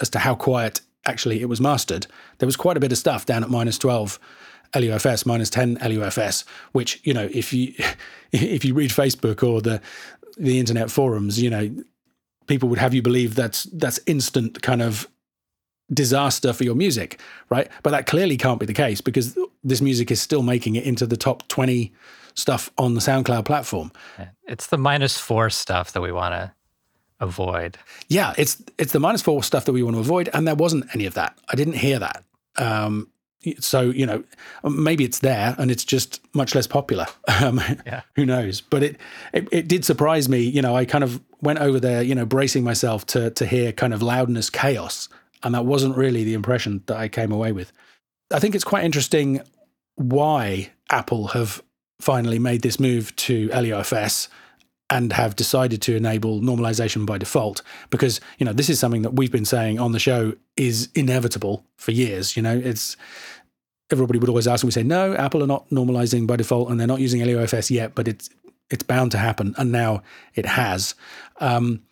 as 0.00 0.08
to 0.10 0.20
how 0.20 0.34
quiet 0.34 0.80
actually 1.04 1.42
it 1.42 1.48
was 1.50 1.60
mastered. 1.60 2.06
There 2.38 2.46
was 2.46 2.56
quite 2.56 2.78
a 2.78 2.80
bit 2.80 2.92
of 2.92 2.98
stuff 2.98 3.26
down 3.26 3.44
at 3.44 3.50
minus 3.50 3.76
twelve 3.76 4.18
LUFS, 4.74 5.26
minus 5.26 5.50
ten 5.50 5.74
LUFS, 5.82 6.44
which 6.72 7.00
you 7.04 7.14
know 7.14 7.28
if 7.32 7.52
you 7.52 7.74
if 8.32 8.64
you 8.64 8.74
read 8.74 8.90
Facebook 8.90 9.46
or 9.46 9.60
the 9.60 9.80
the 10.36 10.58
internet 10.58 10.90
forums, 10.90 11.40
you 11.40 11.50
know 11.50 11.74
people 12.46 12.68
would 12.68 12.78
have 12.78 12.94
you 12.94 13.02
believe 13.02 13.34
that's 13.34 13.64
that's 13.64 14.00
instant 14.06 14.62
kind 14.62 14.82
of 14.82 15.08
disaster 15.92 16.52
for 16.52 16.64
your 16.64 16.74
music, 16.74 17.20
right? 17.50 17.68
But 17.82 17.90
that 17.90 18.06
clearly 18.06 18.36
can't 18.36 18.58
be 18.58 18.66
the 18.66 18.72
case 18.72 19.00
because 19.00 19.36
this 19.62 19.80
music 19.80 20.10
is 20.10 20.20
still 20.20 20.42
making 20.42 20.76
it 20.76 20.84
into 20.84 21.06
the 21.06 21.16
top 21.16 21.46
20 21.48 21.92
stuff 22.34 22.70
on 22.78 22.94
the 22.94 23.00
SoundCloud 23.00 23.44
platform. 23.44 23.92
It's 24.46 24.68
the 24.68 24.78
minus 24.78 25.18
four 25.18 25.50
stuff 25.50 25.92
that 25.92 26.00
we 26.00 26.12
want 26.12 26.32
to 26.32 26.52
avoid. 27.20 27.78
Yeah, 28.08 28.34
it's 28.36 28.62
it's 28.78 28.92
the 28.92 29.00
minus 29.00 29.22
four 29.22 29.42
stuff 29.42 29.64
that 29.66 29.72
we 29.72 29.82
want 29.82 29.96
to 29.96 30.00
avoid, 30.00 30.28
and 30.32 30.46
there 30.46 30.54
wasn't 30.54 30.86
any 30.94 31.06
of 31.06 31.14
that. 31.14 31.38
I 31.48 31.56
didn't 31.56 31.74
hear 31.74 31.98
that. 31.98 32.24
Um, 32.56 33.08
so 33.58 33.82
you 33.82 34.06
know, 34.06 34.24
maybe 34.64 35.04
it's 35.04 35.20
there 35.20 35.54
and 35.58 35.70
it's 35.70 35.84
just 35.84 36.20
much 36.34 36.54
less 36.54 36.66
popular. 36.66 37.06
Um, 37.42 37.60
yeah. 37.86 38.02
Who 38.14 38.24
knows? 38.24 38.60
But 38.60 38.84
it, 38.84 38.96
it 39.32 39.48
it 39.50 39.68
did 39.68 39.84
surprise 39.84 40.28
me. 40.28 40.40
You 40.40 40.62
know, 40.62 40.76
I 40.76 40.84
kind 40.84 41.02
of 41.02 41.20
went 41.40 41.58
over 41.58 41.80
there, 41.80 42.00
you 42.02 42.14
know, 42.14 42.24
bracing 42.24 42.62
myself 42.62 43.04
to 43.06 43.30
to 43.30 43.46
hear 43.46 43.72
kind 43.72 43.92
of 43.92 44.00
loudness 44.00 44.48
chaos, 44.48 45.08
and 45.42 45.54
that 45.54 45.64
wasn't 45.64 45.96
really 45.96 46.22
the 46.22 46.34
impression 46.34 46.82
that 46.86 46.96
I 46.96 47.08
came 47.08 47.32
away 47.32 47.50
with. 47.50 47.72
I 48.32 48.38
think 48.38 48.54
it's 48.54 48.64
quite 48.64 48.84
interesting 48.84 49.40
why 49.96 50.70
Apple 50.90 51.28
have 51.28 51.62
finally 52.00 52.38
made 52.38 52.62
this 52.62 52.78
move 52.78 53.14
to 53.16 53.48
LUFS 53.48 54.28
and 54.90 55.12
have 55.12 55.34
decided 55.36 55.80
to 55.80 55.96
enable 55.96 56.40
normalization 56.40 57.06
by 57.06 57.16
default 57.16 57.62
because 57.90 58.20
you 58.38 58.44
know 58.44 58.52
this 58.52 58.68
is 58.68 58.78
something 58.78 59.02
that 59.02 59.14
we've 59.14 59.32
been 59.32 59.44
saying 59.44 59.78
on 59.78 59.92
the 59.92 59.98
show 59.98 60.34
is 60.56 60.88
inevitable 60.94 61.64
for 61.76 61.92
years 61.92 62.36
you 62.36 62.42
know 62.42 62.60
it's 62.62 62.96
everybody 63.92 64.18
would 64.18 64.28
always 64.28 64.48
ask 64.48 64.62
and 64.62 64.68
we 64.68 64.72
say 64.72 64.82
no 64.82 65.14
apple 65.14 65.42
are 65.42 65.46
not 65.46 65.68
normalizing 65.70 66.26
by 66.26 66.36
default 66.36 66.70
and 66.70 66.78
they're 66.78 66.86
not 66.86 67.00
using 67.00 67.24
LUFS 67.24 67.70
yet 67.70 67.94
but 67.94 68.08
it's 68.08 68.30
it's 68.70 68.82
bound 68.82 69.10
to 69.10 69.18
happen 69.18 69.54
and 69.58 69.70
now 69.70 70.02
it 70.34 70.46
has 70.46 70.94
um, 71.40 71.82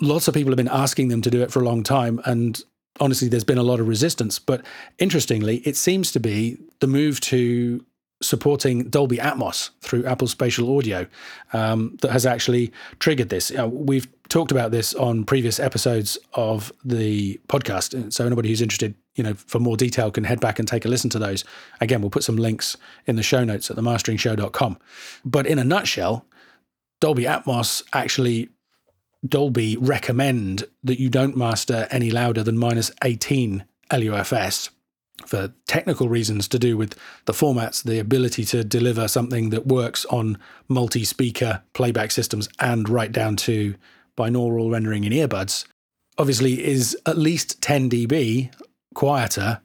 lots 0.00 0.28
of 0.28 0.34
people 0.34 0.50
have 0.50 0.56
been 0.56 0.68
asking 0.68 1.08
them 1.08 1.22
to 1.22 1.30
do 1.30 1.42
it 1.42 1.50
for 1.50 1.60
a 1.60 1.64
long 1.64 1.82
time 1.82 2.20
and 2.24 2.62
honestly 3.00 3.28
there's 3.28 3.44
been 3.44 3.58
a 3.58 3.62
lot 3.62 3.80
of 3.80 3.88
resistance 3.88 4.38
but 4.38 4.64
interestingly 4.98 5.58
it 5.58 5.76
seems 5.76 6.12
to 6.12 6.20
be 6.20 6.56
the 6.80 6.86
move 6.86 7.20
to 7.20 7.84
supporting 8.22 8.88
Dolby 8.88 9.16
Atmos 9.16 9.70
through 9.80 10.04
Apple 10.04 10.28
Spatial 10.28 10.76
Audio 10.76 11.06
um, 11.52 11.96
that 12.02 12.10
has 12.10 12.26
actually 12.26 12.72
triggered 12.98 13.30
this. 13.30 13.50
Uh, 13.50 13.68
we've 13.68 14.08
talked 14.28 14.52
about 14.52 14.70
this 14.70 14.94
on 14.94 15.24
previous 15.24 15.58
episodes 15.58 16.18
of 16.34 16.70
the 16.84 17.40
podcast. 17.48 18.12
So 18.12 18.26
anybody 18.26 18.50
who's 18.50 18.62
interested, 18.62 18.94
you 19.14 19.24
know, 19.24 19.34
for 19.34 19.58
more 19.58 19.76
detail 19.76 20.10
can 20.10 20.24
head 20.24 20.40
back 20.40 20.58
and 20.58 20.68
take 20.68 20.84
a 20.84 20.88
listen 20.88 21.10
to 21.10 21.18
those. 21.18 21.44
Again, 21.80 22.00
we'll 22.00 22.10
put 22.10 22.24
some 22.24 22.36
links 22.36 22.76
in 23.06 23.16
the 23.16 23.22
show 23.22 23.44
notes 23.44 23.70
at 23.70 23.76
themasteringshow.com. 23.76 24.78
But 25.24 25.46
in 25.46 25.58
a 25.58 25.64
nutshell, 25.64 26.26
Dolby 27.00 27.24
Atmos 27.24 27.82
actually 27.92 28.50
Dolby 29.26 29.76
recommend 29.76 30.64
that 30.82 30.98
you 30.98 31.10
don't 31.10 31.36
master 31.36 31.86
any 31.90 32.10
louder 32.10 32.42
than 32.42 32.56
minus 32.56 32.90
18 33.04 33.64
LUFS 33.92 34.70
for 35.26 35.52
technical 35.66 36.08
reasons 36.08 36.48
to 36.48 36.58
do 36.58 36.76
with 36.76 36.96
the 37.26 37.32
formats, 37.32 37.82
the 37.82 37.98
ability 37.98 38.44
to 38.46 38.64
deliver 38.64 39.06
something 39.06 39.50
that 39.50 39.66
works 39.66 40.06
on 40.06 40.38
multi 40.68 41.04
speaker 41.04 41.62
playback 41.74 42.10
systems 42.10 42.48
and 42.58 42.88
right 42.88 43.12
down 43.12 43.36
to 43.36 43.74
binaural 44.16 44.72
rendering 44.72 45.04
in 45.04 45.12
earbuds, 45.12 45.66
obviously 46.16 46.64
is 46.64 46.96
at 47.06 47.18
least 47.18 47.60
10 47.60 47.90
dB 47.90 48.50
quieter 48.94 49.60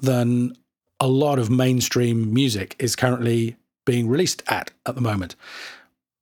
than 0.00 0.56
a 0.98 1.08
lot 1.08 1.38
of 1.38 1.50
mainstream 1.50 2.32
music 2.32 2.76
is 2.78 2.96
currently 2.96 3.56
being 3.86 4.08
released 4.08 4.42
at 4.46 4.70
at 4.86 4.94
the 4.94 5.00
moment. 5.00 5.34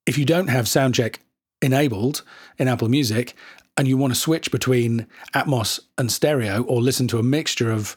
If 0.05 0.17
you 0.17 0.25
don't 0.25 0.47
have 0.47 0.65
soundcheck 0.65 1.17
enabled 1.61 2.23
in 2.57 2.67
Apple 2.67 2.89
Music 2.89 3.35
and 3.77 3.87
you 3.87 3.97
want 3.97 4.13
to 4.13 4.19
switch 4.19 4.51
between 4.51 5.07
Atmos 5.33 5.79
and 5.97 6.11
stereo 6.11 6.63
or 6.63 6.81
listen 6.81 7.07
to 7.09 7.19
a 7.19 7.23
mixture 7.23 7.71
of 7.71 7.95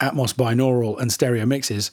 Atmos 0.00 0.34
binaural 0.34 0.98
and 1.00 1.12
stereo 1.12 1.44
mixes, 1.44 1.90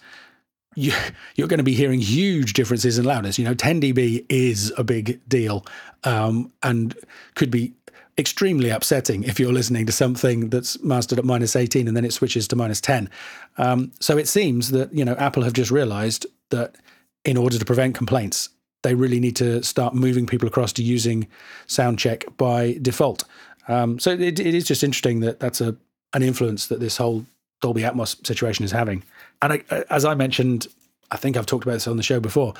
you, 0.75 0.93
are 1.39 1.47
going 1.47 1.57
to 1.57 1.63
be 1.63 1.73
hearing 1.73 1.99
huge 1.99 2.53
differences 2.53 2.97
in 2.97 3.05
loudness. 3.05 3.37
You 3.37 3.45
know, 3.45 3.53
10 3.53 3.81
dB 3.81 4.25
is 4.29 4.71
a 4.77 4.83
big 4.83 5.19
deal 5.27 5.65
um, 6.03 6.51
and 6.63 6.95
could 7.35 7.51
be 7.51 7.73
extremely 8.19 8.69
upsetting 8.69 9.23
if 9.23 9.39
you're 9.39 9.53
listening 9.53 9.85
to 9.85 9.91
something 9.91 10.49
that's 10.49 10.81
mastered 10.83 11.17
at 11.17 11.25
minus 11.25 11.55
18 11.55 11.87
and 11.87 11.95
then 11.95 12.03
it 12.03 12.13
switches 12.13 12.47
to 12.49 12.55
minus 12.55 12.81
10. 12.81 13.09
Um, 13.57 13.91
so 13.99 14.17
it 14.17 14.27
seems 14.27 14.71
that, 14.71 14.93
you 14.93 15.05
know, 15.05 15.15
Apple 15.15 15.43
have 15.43 15.53
just 15.53 15.71
realized 15.71 16.25
that 16.49 16.75
in 17.23 17.37
order 17.37 17.57
to 17.57 17.65
prevent 17.65 17.95
complaints, 17.95 18.49
they 18.83 18.93
really 18.93 19.19
need 19.19 19.37
to 19.37 19.63
start 19.63 19.93
moving 19.93 20.25
people 20.25 20.47
across 20.47 20.73
to 20.73 20.83
using 20.83 21.27
SoundCheck 21.67 22.37
by 22.37 22.77
default. 22.81 23.23
Um, 23.69 23.99
so 23.99 24.11
it, 24.11 24.39
it 24.39 24.53
is 24.53 24.65
just 24.65 24.83
interesting 24.83 25.21
that 25.21 25.39
that's 25.39 25.61
a 25.61 25.75
an 26.13 26.23
influence 26.23 26.67
that 26.67 26.79
this 26.79 26.97
whole 26.97 27.23
Dolby 27.61 27.81
Atmos 27.83 28.25
situation 28.25 28.65
is 28.65 28.71
having. 28.71 29.03
And 29.43 29.53
I, 29.53 29.83
as 29.91 30.05
I 30.05 30.15
mentioned, 30.15 30.65
I 31.11 31.17
think 31.17 31.37
I've 31.37 31.45
talked 31.45 31.65
about 31.65 31.73
this 31.73 31.87
on 31.87 31.97
the 31.97 32.03
show 32.03 32.19
before. 32.19 32.55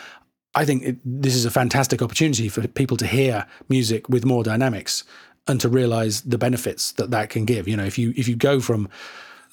I 0.55 0.65
think 0.65 0.83
it, 0.83 0.97
this 1.03 1.35
is 1.35 1.45
a 1.45 1.51
fantastic 1.51 2.03
opportunity 2.03 2.47
for 2.47 2.67
people 2.67 2.97
to 2.97 3.07
hear 3.07 3.45
music 3.69 4.07
with 4.07 4.23
more 4.25 4.43
dynamics 4.43 5.03
and 5.47 5.59
to 5.61 5.69
realize 5.69 6.21
the 6.21 6.37
benefits 6.37 6.91
that 6.93 7.11
that 7.11 7.29
can 7.29 7.45
give. 7.45 7.67
You 7.67 7.77
know, 7.77 7.85
if 7.85 7.97
you 7.97 8.13
if 8.15 8.27
you 8.27 8.35
go 8.35 8.59
from 8.59 8.89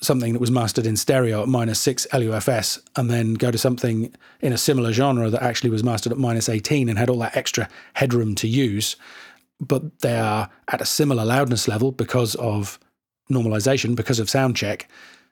something 0.01 0.33
that 0.35 0.41
was 0.41 0.51
mastered 0.51 0.87
in 0.87 0.97
stereo 0.97 1.43
at 1.43 1.49
minus 1.49 1.81
six 1.81 2.07
LUFS 2.13 2.79
and 2.97 3.11
then 3.11 3.35
go 3.35 3.51
to 3.51 3.59
something 3.59 4.15
in 4.41 4.53
a 4.53 4.59
similar 4.59 4.93
genre 4.93 5.31
that 5.31 5.43
actually 5.43 5.71
was 5.71 5.83
mastered 5.83 6.13
at 6.13 6.19
minus 6.19 6.49
18 6.49 6.89
and 6.89 6.99
had 6.99 7.09
all 7.09 7.19
that 7.19 7.37
extra 7.37 7.69
headroom 7.95 8.35
to 8.35 8.47
use, 8.47 8.97
but 9.59 10.01
they 10.01 10.17
are 10.17 10.51
at 10.69 10.81
a 10.81 10.85
similar 10.85 11.25
loudness 11.25 11.67
level 11.67 11.93
because 11.93 12.35
of 12.35 12.79
normalization, 13.31 13.97
because 13.97 14.21
of 14.21 14.29
sound 14.29 14.55
check, 14.55 14.89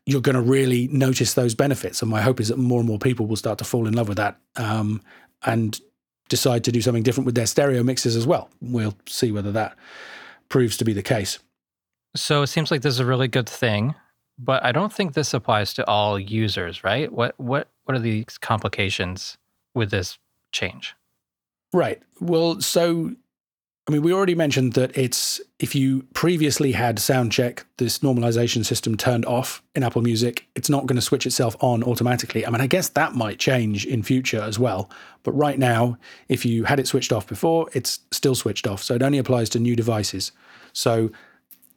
you're 0.06 0.20
going 0.20 0.34
to 0.34 0.42
really 0.42 0.88
notice 0.88 1.34
those 1.34 1.54
benefits. 1.54 2.02
And 2.02 2.10
my 2.10 2.20
hope 2.22 2.40
is 2.40 2.48
that 2.48 2.58
more 2.58 2.80
and 2.80 2.88
more 2.88 2.98
people 2.98 3.26
will 3.26 3.36
start 3.36 3.58
to 3.58 3.64
fall 3.64 3.86
in 3.86 3.94
love 3.94 4.08
with 4.08 4.18
that 4.18 4.38
um, 4.56 5.02
and 5.44 5.78
decide 6.28 6.64
to 6.64 6.72
do 6.72 6.80
something 6.80 7.02
different 7.02 7.26
with 7.26 7.34
their 7.34 7.46
stereo 7.46 7.82
mixes 7.82 8.16
as 8.16 8.26
well. 8.26 8.50
We'll 8.60 8.96
see 9.06 9.30
whether 9.30 9.52
that 9.52 9.76
proves 10.54 10.76
to 10.76 10.84
be 10.84 10.92
the 10.92 11.02
case. 11.02 11.40
So 12.14 12.42
it 12.42 12.46
seems 12.46 12.70
like 12.70 12.82
this 12.82 12.94
is 12.94 13.00
a 13.00 13.04
really 13.04 13.26
good 13.26 13.48
thing, 13.48 13.96
but 14.38 14.64
I 14.64 14.70
don't 14.70 14.92
think 14.92 15.14
this 15.14 15.34
applies 15.34 15.74
to 15.74 15.88
all 15.88 16.16
users, 16.16 16.84
right? 16.84 17.12
What 17.12 17.34
what 17.38 17.66
what 17.82 17.96
are 17.96 18.00
the 18.00 18.24
complications 18.40 19.36
with 19.74 19.90
this 19.90 20.16
change? 20.52 20.94
Right. 21.72 22.00
Well, 22.20 22.60
so 22.60 23.16
I 23.88 23.90
mean, 23.90 24.02
we 24.02 24.14
already 24.14 24.36
mentioned 24.36 24.74
that 24.74 24.96
it's 24.96 25.40
if 25.58 25.74
you 25.74 26.06
previously 26.14 26.70
had 26.70 26.98
Soundcheck, 26.98 27.64
this 27.78 27.98
normalization 27.98 28.64
system 28.64 28.96
turned 28.96 29.26
off 29.26 29.60
in 29.74 29.82
Apple 29.82 30.02
Music, 30.02 30.46
it's 30.54 30.70
not 30.70 30.86
going 30.86 30.96
to 30.96 31.02
switch 31.02 31.26
itself 31.26 31.56
on 31.60 31.82
automatically. 31.82 32.46
I 32.46 32.50
mean, 32.50 32.60
I 32.60 32.68
guess 32.68 32.90
that 32.90 33.14
might 33.14 33.40
change 33.40 33.84
in 33.84 34.04
future 34.04 34.40
as 34.40 34.56
well. 34.56 34.88
But 35.24 35.32
right 35.32 35.58
now, 35.58 35.98
if 36.28 36.46
you 36.46 36.62
had 36.64 36.78
it 36.78 36.86
switched 36.86 37.12
off 37.12 37.26
before, 37.26 37.68
it's 37.72 37.98
still 38.12 38.36
switched 38.36 38.68
off. 38.68 38.84
So 38.84 38.94
it 38.94 39.02
only 39.02 39.18
applies 39.18 39.50
to 39.50 39.58
new 39.58 39.74
devices. 39.74 40.30
So 40.74 41.10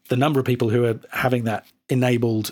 the 0.09 0.17
number 0.17 0.39
of 0.39 0.45
people 0.45 0.69
who 0.69 0.85
are 0.85 0.99
having 1.11 1.45
that 1.45 1.65
enabled 1.87 2.51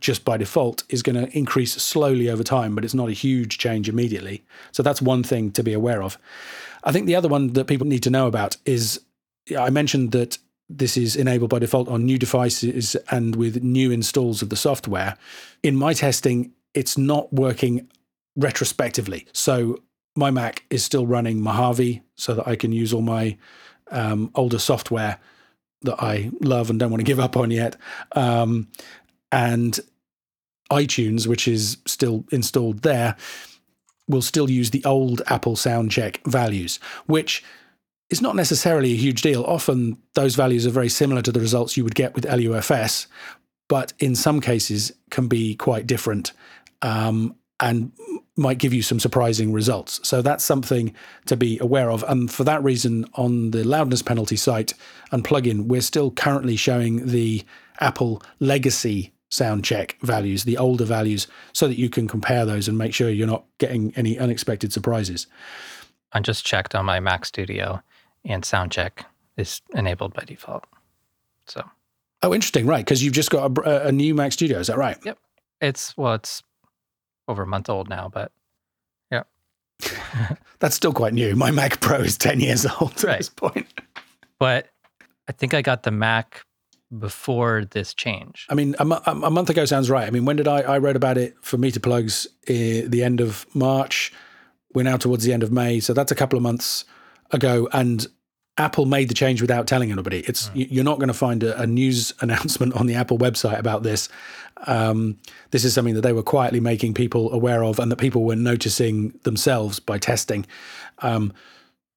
just 0.00 0.24
by 0.24 0.36
default 0.36 0.84
is 0.88 1.02
going 1.02 1.16
to 1.16 1.36
increase 1.36 1.72
slowly 1.72 2.28
over 2.30 2.44
time, 2.44 2.74
but 2.74 2.84
it's 2.84 2.94
not 2.94 3.08
a 3.08 3.12
huge 3.12 3.58
change 3.58 3.88
immediately. 3.88 4.44
So 4.72 4.82
that's 4.82 5.02
one 5.02 5.22
thing 5.22 5.50
to 5.52 5.62
be 5.62 5.72
aware 5.72 6.02
of. 6.02 6.18
I 6.84 6.92
think 6.92 7.06
the 7.06 7.16
other 7.16 7.28
one 7.28 7.54
that 7.54 7.66
people 7.66 7.86
need 7.86 8.02
to 8.04 8.10
know 8.10 8.26
about 8.26 8.56
is 8.64 9.00
I 9.58 9.70
mentioned 9.70 10.12
that 10.12 10.38
this 10.68 10.96
is 10.96 11.16
enabled 11.16 11.50
by 11.50 11.58
default 11.58 11.88
on 11.88 12.04
new 12.04 12.18
devices 12.18 12.94
and 13.10 13.34
with 13.34 13.62
new 13.62 13.90
installs 13.90 14.42
of 14.42 14.50
the 14.50 14.56
software. 14.56 15.16
In 15.62 15.74
my 15.74 15.94
testing, 15.94 16.52
it's 16.74 16.98
not 16.98 17.32
working 17.32 17.88
retrospectively. 18.36 19.26
So 19.32 19.82
my 20.14 20.30
Mac 20.30 20.64
is 20.70 20.84
still 20.84 21.06
running 21.06 21.40
Mojave 21.40 22.02
so 22.14 22.34
that 22.34 22.46
I 22.46 22.54
can 22.54 22.72
use 22.72 22.92
all 22.92 23.02
my 23.02 23.36
um, 23.90 24.30
older 24.34 24.58
software 24.58 25.18
that 25.82 26.02
I 26.02 26.30
love 26.40 26.70
and 26.70 26.78
don't 26.78 26.90
want 26.90 27.00
to 27.00 27.04
give 27.04 27.20
up 27.20 27.36
on 27.36 27.50
yet. 27.50 27.76
Um, 28.12 28.68
and 29.30 29.78
iTunes, 30.70 31.26
which 31.26 31.48
is 31.48 31.78
still 31.86 32.24
installed 32.30 32.82
there, 32.82 33.16
will 34.08 34.22
still 34.22 34.50
use 34.50 34.70
the 34.70 34.84
old 34.84 35.22
Apple 35.26 35.54
Soundcheck 35.54 36.18
values, 36.26 36.78
which 37.06 37.44
is 38.10 38.22
not 38.22 38.36
necessarily 38.36 38.92
a 38.92 38.96
huge 38.96 39.22
deal. 39.22 39.44
Often 39.44 39.98
those 40.14 40.34
values 40.34 40.66
are 40.66 40.70
very 40.70 40.88
similar 40.88 41.22
to 41.22 41.32
the 41.32 41.40
results 41.40 41.76
you 41.76 41.84
would 41.84 41.94
get 41.94 42.14
with 42.14 42.24
LUFS, 42.24 43.06
but 43.68 43.92
in 43.98 44.14
some 44.14 44.40
cases 44.40 44.92
can 45.10 45.28
be 45.28 45.54
quite 45.54 45.86
different 45.86 46.32
um, 46.82 47.34
and 47.60 47.92
might 48.38 48.58
give 48.58 48.72
you 48.72 48.82
some 48.82 49.00
surprising 49.00 49.52
results. 49.52 50.00
So 50.06 50.22
that's 50.22 50.44
something 50.44 50.94
to 51.26 51.36
be 51.36 51.58
aware 51.58 51.90
of. 51.90 52.04
And 52.08 52.30
for 52.30 52.44
that 52.44 52.62
reason, 52.62 53.04
on 53.14 53.50
the 53.50 53.64
loudness 53.64 54.02
penalty 54.02 54.36
site 54.36 54.72
and 55.10 55.24
plugin, 55.24 55.66
we're 55.66 55.80
still 55.80 56.10
currently 56.12 56.56
showing 56.56 57.06
the 57.06 57.44
Apple 57.80 58.22
legacy 58.38 59.12
Soundcheck 59.30 60.00
values, 60.00 60.44
the 60.44 60.56
older 60.56 60.84
values, 60.84 61.26
so 61.52 61.68
that 61.68 61.78
you 61.78 61.90
can 61.90 62.08
compare 62.08 62.46
those 62.46 62.68
and 62.68 62.78
make 62.78 62.94
sure 62.94 63.10
you're 63.10 63.26
not 63.26 63.44
getting 63.58 63.92
any 63.96 64.18
unexpected 64.18 64.72
surprises. 64.72 65.26
I 66.12 66.20
just 66.20 66.46
checked 66.46 66.74
on 66.74 66.86
my 66.86 67.00
Mac 67.00 67.26
Studio 67.26 67.82
and 68.24 68.42
Soundcheck 68.42 69.04
is 69.36 69.60
enabled 69.74 70.14
by 70.14 70.24
default. 70.24 70.64
So, 71.46 71.62
oh, 72.22 72.34
interesting, 72.34 72.66
right? 72.66 72.84
Because 72.84 73.02
you've 73.02 73.14
just 73.14 73.30
got 73.30 73.58
a, 73.58 73.88
a, 73.88 73.92
new 73.92 74.14
Mac 74.14 74.32
Studio, 74.32 74.58
is 74.58 74.68
that 74.68 74.78
right? 74.78 74.98
Yep. 75.04 75.18
It's 75.60 75.96
well, 75.96 76.14
it's 76.14 76.42
over 77.28 77.42
a 77.42 77.46
month 77.46 77.68
old 77.68 77.88
now, 77.88 78.10
but 78.12 78.32
yeah, 79.12 79.22
that's 80.58 80.74
still 80.74 80.92
quite 80.92 81.14
new. 81.14 81.36
My 81.36 81.50
Mac 81.50 81.80
Pro 81.80 81.98
is 81.98 82.18
ten 82.18 82.40
years 82.40 82.66
old 82.66 82.92
at 82.92 83.04
right. 83.04 83.18
this 83.18 83.28
point. 83.28 83.66
But 84.38 84.68
I 85.28 85.32
think 85.32 85.54
I 85.54 85.62
got 85.62 85.82
the 85.82 85.90
Mac 85.90 86.44
before 86.96 87.64
this 87.70 87.94
change? 87.94 88.46
I 88.48 88.54
mean, 88.54 88.74
a, 88.78 88.84
a, 89.06 89.30
month 89.30 89.50
ago 89.50 89.64
sounds 89.64 89.90
right. 89.90 90.06
I 90.06 90.10
mean, 90.10 90.24
when 90.24 90.36
did 90.36 90.48
I? 90.48 90.60
I 90.60 90.78
wrote 90.78 90.96
about 90.96 91.18
it 91.18 91.36
for 91.42 91.58
Meter 91.58 91.80
Plugs 91.80 92.26
at 92.48 92.90
the 92.90 93.02
end 93.02 93.20
of 93.20 93.46
March. 93.54 94.12
We're 94.74 94.84
now 94.84 94.96
towards 94.96 95.24
the 95.24 95.32
end 95.32 95.42
of 95.42 95.52
May, 95.52 95.80
so 95.80 95.92
that's 95.92 96.12
a 96.12 96.14
couple 96.14 96.36
of 96.36 96.42
months 96.42 96.84
ago. 97.30 97.68
And 97.72 98.06
Apple 98.58 98.86
made 98.86 99.08
the 99.08 99.14
change 99.14 99.40
without 99.40 99.66
telling 99.66 99.90
anybody. 99.90 100.24
It's 100.26 100.48
mm. 100.50 100.66
you're 100.70 100.84
not 100.84 100.98
going 100.98 101.08
to 101.08 101.14
find 101.14 101.42
a, 101.42 101.60
a, 101.60 101.66
news 101.66 102.12
announcement 102.20 102.74
on 102.74 102.86
the 102.86 102.94
Apple 102.94 103.18
website 103.18 103.58
about 103.58 103.82
this. 103.82 104.08
Um, 104.66 105.18
this 105.52 105.64
is 105.64 105.72
something 105.72 105.94
that 105.94 106.00
they 106.00 106.12
were 106.12 106.22
quietly 106.22 106.60
making 106.60 106.94
people 106.94 107.32
aware 107.32 107.62
of, 107.64 107.78
and 107.78 107.90
that 107.90 107.96
people 107.96 108.24
were 108.24 108.36
noticing 108.36 109.18
themselves 109.22 109.78
by 109.78 109.98
testing. 109.98 110.44
Um, 110.98 111.32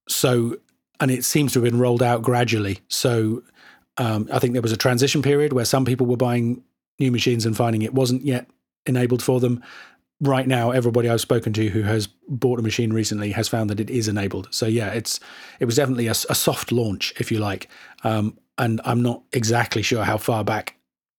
so, 0.08 0.58
and 1.00 1.10
it 1.10 1.26
seems 1.26 1.54
to 1.54 1.62
have 1.62 1.72
been 1.72 1.80
rolled 1.80 2.04
out 2.04 2.22
gradually. 2.22 2.80
So 2.88 3.44
um, 3.98 4.30
I 4.32 4.40
think 4.40 4.54
there 4.54 4.62
was 4.62 4.72
a 4.72 4.78
transition 4.78 5.22
period 5.22 5.54
where 5.54 5.66
some 5.66 5.86
people 5.86 6.06
were 6.06 6.18
buying 6.18 6.64
new 7.00 7.12
machines 7.12 7.46
and 7.46 7.58
finding 7.58 7.82
it 7.82 7.94
wasn't 7.94 8.24
yet 8.24 8.48
enabled 8.86 9.24
for 9.24 9.40
them. 9.40 9.64
Right 10.22 10.48
now, 10.48 10.70
everybody 10.70 11.10
I've 11.10 11.20
spoken 11.20 11.52
to 11.54 11.70
who 11.70 11.82
has 11.82 12.08
bought 12.28 12.60
a 12.60 12.62
machine 12.62 12.94
recently 12.94 13.32
has 13.32 13.48
found 13.48 13.72
that 13.72 13.80
it 13.80 13.90
is 13.90 14.08
enabled. 14.08 14.48
So 14.52 14.68
yeah, 14.68 14.90
it's 14.90 15.20
it 15.60 15.66
was 15.66 15.76
definitely 15.76 16.06
a, 16.08 16.12
a 16.12 16.36
soft 16.36 16.72
launch, 16.72 17.12
if 17.20 17.32
you 17.32 17.40
like. 17.40 17.68
Um, 18.04 18.38
and 18.58 18.80
I'm 18.86 19.02
not 19.02 19.24
exactly 19.34 19.82
sure 19.82 20.04
how 20.04 20.18
far 20.18 20.44
back 20.44 20.76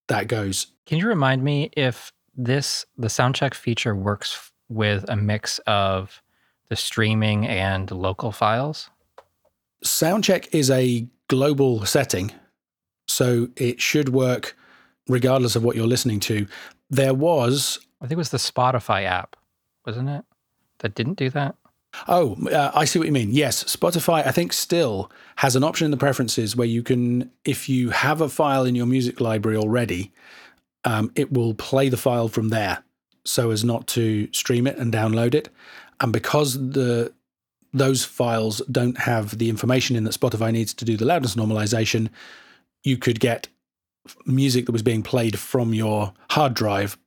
that 0.06 0.28
goes. 0.28 0.68
Can 0.86 0.98
you 0.98 1.08
remind 1.08 1.42
me 1.42 1.70
if 1.76 2.12
this 2.36 2.86
the 2.96 3.08
Soundcheck 3.08 3.54
feature 3.54 3.96
works 3.96 4.52
with 4.68 5.04
a 5.08 5.16
mix 5.16 5.58
of 5.66 6.22
the 6.68 6.76
streaming 6.76 7.46
and 7.46 7.90
local 7.90 8.30
files? 8.30 8.88
Soundcheck 9.84 10.48
is 10.52 10.70
a 10.70 11.08
global 11.28 11.84
setting 11.84 12.30
so 13.08 13.48
it 13.56 13.80
should 13.80 14.10
work 14.10 14.56
regardless 15.08 15.56
of 15.56 15.64
what 15.64 15.74
you're 15.74 15.86
listening 15.86 16.20
to. 16.20 16.46
There 16.88 17.14
was. 17.14 17.80
I 18.02 18.06
think 18.06 18.12
it 18.12 18.16
was 18.16 18.30
the 18.30 18.38
Spotify 18.38 19.04
app, 19.04 19.36
wasn't 19.86 20.08
it? 20.08 20.24
That 20.80 20.94
didn't 20.96 21.18
do 21.18 21.30
that? 21.30 21.54
Oh, 22.08 22.36
uh, 22.50 22.72
I 22.74 22.84
see 22.84 22.98
what 22.98 23.06
you 23.06 23.12
mean. 23.12 23.30
Yes, 23.30 23.62
Spotify, 23.64 24.26
I 24.26 24.32
think, 24.32 24.52
still 24.52 25.10
has 25.36 25.54
an 25.54 25.62
option 25.62 25.84
in 25.84 25.90
the 25.92 25.96
preferences 25.96 26.56
where 26.56 26.66
you 26.66 26.82
can, 26.82 27.30
if 27.44 27.68
you 27.68 27.90
have 27.90 28.20
a 28.20 28.28
file 28.28 28.64
in 28.64 28.74
your 28.74 28.86
music 28.86 29.20
library 29.20 29.56
already, 29.56 30.10
um, 30.84 31.12
it 31.14 31.32
will 31.32 31.54
play 31.54 31.88
the 31.88 31.96
file 31.96 32.28
from 32.28 32.48
there 32.48 32.82
so 33.24 33.50
as 33.50 33.62
not 33.62 33.86
to 33.86 34.28
stream 34.32 34.66
it 34.66 34.78
and 34.78 34.92
download 34.92 35.34
it. 35.34 35.48
And 36.00 36.12
because 36.12 36.54
the 36.54 37.12
those 37.74 38.04
files 38.04 38.60
don't 38.70 38.98
have 38.98 39.38
the 39.38 39.48
information 39.48 39.96
in 39.96 40.04
that 40.04 40.12
Spotify 40.12 40.52
needs 40.52 40.74
to 40.74 40.84
do 40.84 40.96
the 40.96 41.06
loudness 41.06 41.36
normalization, 41.36 42.10
you 42.84 42.98
could 42.98 43.18
get 43.18 43.48
music 44.26 44.66
that 44.66 44.72
was 44.72 44.82
being 44.82 45.02
played 45.02 45.38
from 45.38 45.72
your 45.72 46.12
hard 46.30 46.52
drive 46.52 46.98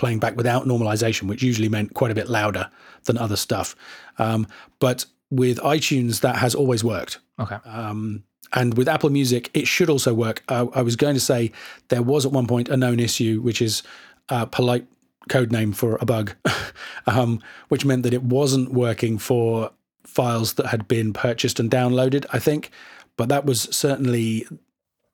playing 0.00 0.18
back 0.18 0.34
without 0.34 0.64
normalization, 0.64 1.28
which 1.28 1.42
usually 1.42 1.68
meant 1.68 1.92
quite 1.92 2.10
a 2.10 2.14
bit 2.14 2.28
louder 2.28 2.70
than 3.04 3.18
other 3.18 3.36
stuff. 3.36 3.76
Um, 4.18 4.46
but 4.78 5.04
with 5.30 5.58
iTunes, 5.58 6.20
that 6.20 6.36
has 6.36 6.54
always 6.54 6.82
worked. 6.82 7.18
Okay. 7.38 7.58
Um, 7.66 8.24
and 8.54 8.76
with 8.76 8.88
Apple 8.88 9.10
Music, 9.10 9.50
it 9.52 9.68
should 9.68 9.90
also 9.90 10.14
work. 10.14 10.42
I, 10.48 10.60
I, 10.74 10.80
was 10.80 10.96
going 10.96 11.14
to 11.14 11.20
say 11.20 11.52
there 11.88 12.02
was 12.02 12.24
at 12.24 12.32
one 12.32 12.46
point 12.46 12.70
a 12.70 12.76
known 12.76 12.98
issue, 12.98 13.42
which 13.42 13.60
is 13.60 13.82
a 14.30 14.46
polite 14.46 14.86
code 15.28 15.52
name 15.52 15.72
for 15.72 15.98
a 16.00 16.06
bug, 16.06 16.34
um, 17.06 17.40
which 17.68 17.84
meant 17.84 18.02
that 18.02 18.14
it 18.14 18.22
wasn't 18.22 18.72
working 18.72 19.18
for 19.18 19.70
files 20.04 20.54
that 20.54 20.66
had 20.66 20.88
been 20.88 21.12
purchased 21.12 21.60
and 21.60 21.70
downloaded, 21.70 22.24
I 22.32 22.38
think. 22.38 22.70
But 23.16 23.28
that 23.28 23.44
was 23.44 23.68
certainly 23.70 24.46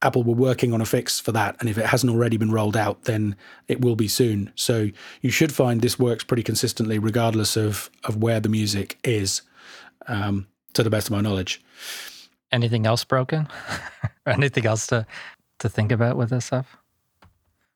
Apple 0.02 0.22
were 0.22 0.34
working 0.34 0.72
on 0.72 0.80
a 0.80 0.84
fix 0.84 1.18
for 1.18 1.32
that. 1.32 1.56
And 1.60 1.68
if 1.68 1.78
it 1.78 1.86
hasn't 1.86 2.12
already 2.12 2.36
been 2.36 2.50
rolled 2.50 2.76
out, 2.76 3.04
then 3.04 3.34
it 3.66 3.80
will 3.80 3.96
be 3.96 4.08
soon. 4.08 4.52
So 4.54 4.90
you 5.22 5.30
should 5.30 5.52
find 5.52 5.80
this 5.80 5.98
works 5.98 6.24
pretty 6.24 6.42
consistently, 6.42 6.98
regardless 6.98 7.56
of, 7.56 7.90
of 8.04 8.22
where 8.22 8.40
the 8.40 8.48
music 8.48 8.98
is, 9.04 9.42
um, 10.06 10.46
to 10.74 10.82
the 10.82 10.90
best 10.90 11.08
of 11.08 11.12
my 11.12 11.22
knowledge. 11.22 11.62
Anything 12.52 12.86
else 12.86 13.04
broken? 13.04 13.48
or 14.26 14.32
anything 14.32 14.66
else 14.66 14.86
to, 14.88 15.06
to 15.60 15.68
think 15.68 15.90
about 15.90 16.16
with 16.16 16.30
this 16.30 16.46
stuff? 16.46 16.76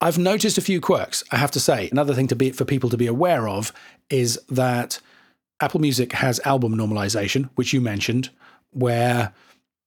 I've 0.03 0.19
noticed 0.19 0.57
a 0.57 0.63
few 0.63 0.81
quirks, 0.81 1.23
I 1.31 1.37
have 1.37 1.51
to 1.53 1.61
say. 1.61 1.89
Another 1.91 2.15
thing 2.15 2.29
to 2.29 2.37
be 2.37 2.51
for 2.53 2.65
people 2.65 2.91
to 2.91 2.97
be 2.97 3.07
aware 3.07 3.49
of 3.49 3.73
is 4.09 4.39
that 4.49 5.01
Apple 5.61 5.81
Music 5.81 6.13
has 6.13 6.41
album 6.41 6.75
normalization, 6.75 7.51
which 7.55 7.73
you 7.73 7.81
mentioned, 7.81 8.31
where 8.73 9.33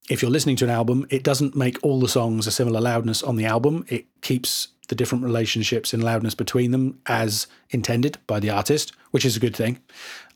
if 0.10 0.22
you're 0.22 0.32
listening 0.32 0.56
to 0.58 0.66
an 0.66 0.72
album, 0.72 1.06
it 1.10 1.24
doesn't 1.24 1.56
make 1.56 1.78
all 1.82 2.00
the 2.00 2.10
songs 2.10 2.46
a 2.46 2.52
similar 2.52 2.82
loudness 2.82 3.24
on 3.24 3.36
the 3.36 3.46
album. 3.46 3.86
It 3.88 4.06
keeps 4.22 4.70
the 4.90 4.96
different 4.96 5.24
relationships 5.24 5.94
in 5.94 6.02
loudness 6.02 6.36
between 6.36 6.72
them 6.72 7.00
as 7.06 7.48
intended 7.70 8.18
by 8.28 8.40
the 8.40 8.50
artist, 8.50 8.92
which 9.12 9.26
is 9.26 9.38
a 9.38 9.40
good 9.40 9.56
thing. 9.56 9.80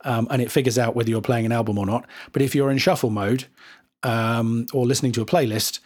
Um, 0.05 0.27
and 0.31 0.41
it 0.41 0.51
figures 0.51 0.77
out 0.77 0.95
whether 0.95 1.09
you're 1.09 1.21
playing 1.21 1.45
an 1.45 1.51
album 1.51 1.77
or 1.77 1.85
not. 1.85 2.05
But 2.31 2.41
if 2.41 2.55
you're 2.55 2.71
in 2.71 2.77
shuffle 2.77 3.09
mode 3.09 3.45
um, 4.03 4.67
or 4.73 4.85
listening 4.85 5.11
to 5.13 5.21
a 5.21 5.25
playlist, 5.25 5.79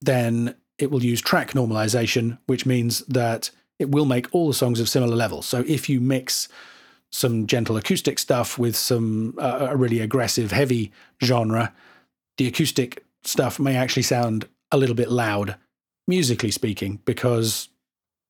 then 0.00 0.54
it 0.78 0.92
will 0.92 1.02
use 1.02 1.20
track 1.20 1.52
normalization, 1.52 2.38
which 2.46 2.66
means 2.66 3.00
that 3.06 3.50
it 3.80 3.90
will 3.90 4.04
make 4.04 4.28
all 4.32 4.46
the 4.46 4.54
songs 4.54 4.78
of 4.78 4.88
similar 4.88 5.16
level. 5.16 5.42
So 5.42 5.64
if 5.66 5.88
you 5.88 6.00
mix 6.00 6.48
some 7.10 7.46
gentle 7.46 7.76
acoustic 7.76 8.18
stuff 8.18 8.58
with 8.58 8.76
some 8.76 9.34
uh, 9.38 9.68
a 9.70 9.76
really 9.76 10.00
aggressive 10.00 10.52
heavy 10.52 10.92
genre, 11.22 11.72
the 12.36 12.46
acoustic 12.46 13.04
stuff 13.24 13.58
may 13.58 13.76
actually 13.76 14.02
sound 14.02 14.48
a 14.70 14.76
little 14.76 14.94
bit 14.94 15.10
loud, 15.10 15.56
musically 16.06 16.50
speaking, 16.50 17.00
because 17.04 17.68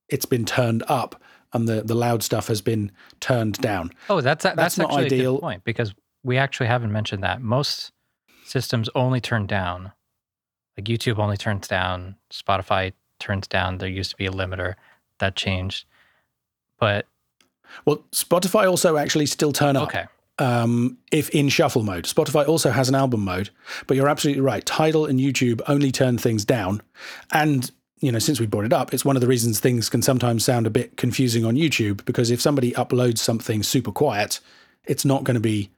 it's 0.09 0.27
been 0.27 0.45
turned 0.45 0.83
up 0.89 1.21
and 1.53 1.69
the, 1.69 1.83
the 1.83 1.95
loud 1.95 2.23
stuff 2.23 2.49
has 2.49 2.61
been 2.61 2.93
turned 3.21 3.55
down. 3.59 3.91
Oh, 4.11 4.21
that's 4.21 4.43
that's, 4.43 4.57
that's 4.57 4.79
not 4.79 4.93
ideal. 4.93 5.39
point 5.39 5.65
because 5.65 5.95
we 6.23 6.37
actually 6.37 6.67
haven't 6.67 6.93
mentioned 6.93 7.23
that 7.23 7.41
most 7.41 7.93
systems 8.45 8.89
only 8.95 9.21
turn 9.21 9.47
down 9.47 9.93
Like 10.77 10.87
YouTube 10.87 11.19
only 11.19 11.37
turns 11.37 11.69
down, 11.69 12.17
Spotify 12.33 12.93
turns 13.19 13.47
down. 13.47 13.79
There 13.79 13.89
used 13.89 14.11
to 14.11 14.17
be 14.17 14.27
a 14.27 14.31
limiter 14.31 14.75
that 15.19 15.37
changed. 15.37 15.87
But 16.79 17.07
well, 17.85 18.05
Spotify 18.13 18.69
also 18.69 18.97
actually 18.97 19.27
still 19.27 19.53
turn 19.53 19.77
up. 19.77 19.89
Okay. 19.89 20.07
Um, 20.39 20.99
if 21.11 21.31
in 21.31 21.49
shuffle 21.49 21.83
mode, 21.83 22.05
Spotify 22.05 22.47
also 22.47 22.71
has 22.71 22.89
an 22.89 22.95
album 22.95 23.25
mode, 23.25 23.51
but 23.87 23.97
you're 23.97 24.09
absolutely 24.09 24.41
right. 24.41 24.65
Tidal 24.65 25.07
and 25.07 25.19
YouTube 25.19 25.61
only 25.67 25.91
turn 25.91 26.17
things 26.17 26.45
down, 26.45 26.81
and 27.33 27.71
you 28.01 28.13
know, 28.13 28.19
since 28.19 28.39
we 28.39 28.47
brought 28.47 28.65
it 28.65 28.73
up, 28.73 28.95
it's 28.95 29.05
one 29.05 29.17
of 29.17 29.21
the 29.21 29.27
reasons 29.27 29.59
things 29.59 29.89
can 29.89 30.03
sometimes 30.03 30.45
sound 30.45 30.67
a 30.67 30.71
bit 30.71 30.97
confusing 30.97 31.45
on 31.45 31.57
YouTube 31.57 32.05
because 32.05 32.31
if 32.31 32.41
somebody 32.41 32.73
uploads 32.73 33.19
something 33.19 33.63
super 33.63 33.91
quiet, 33.91 34.41
it's 34.85 35.05
not 35.05 35.25
going 35.25 35.35
to 35.35 35.41
be 35.41 35.71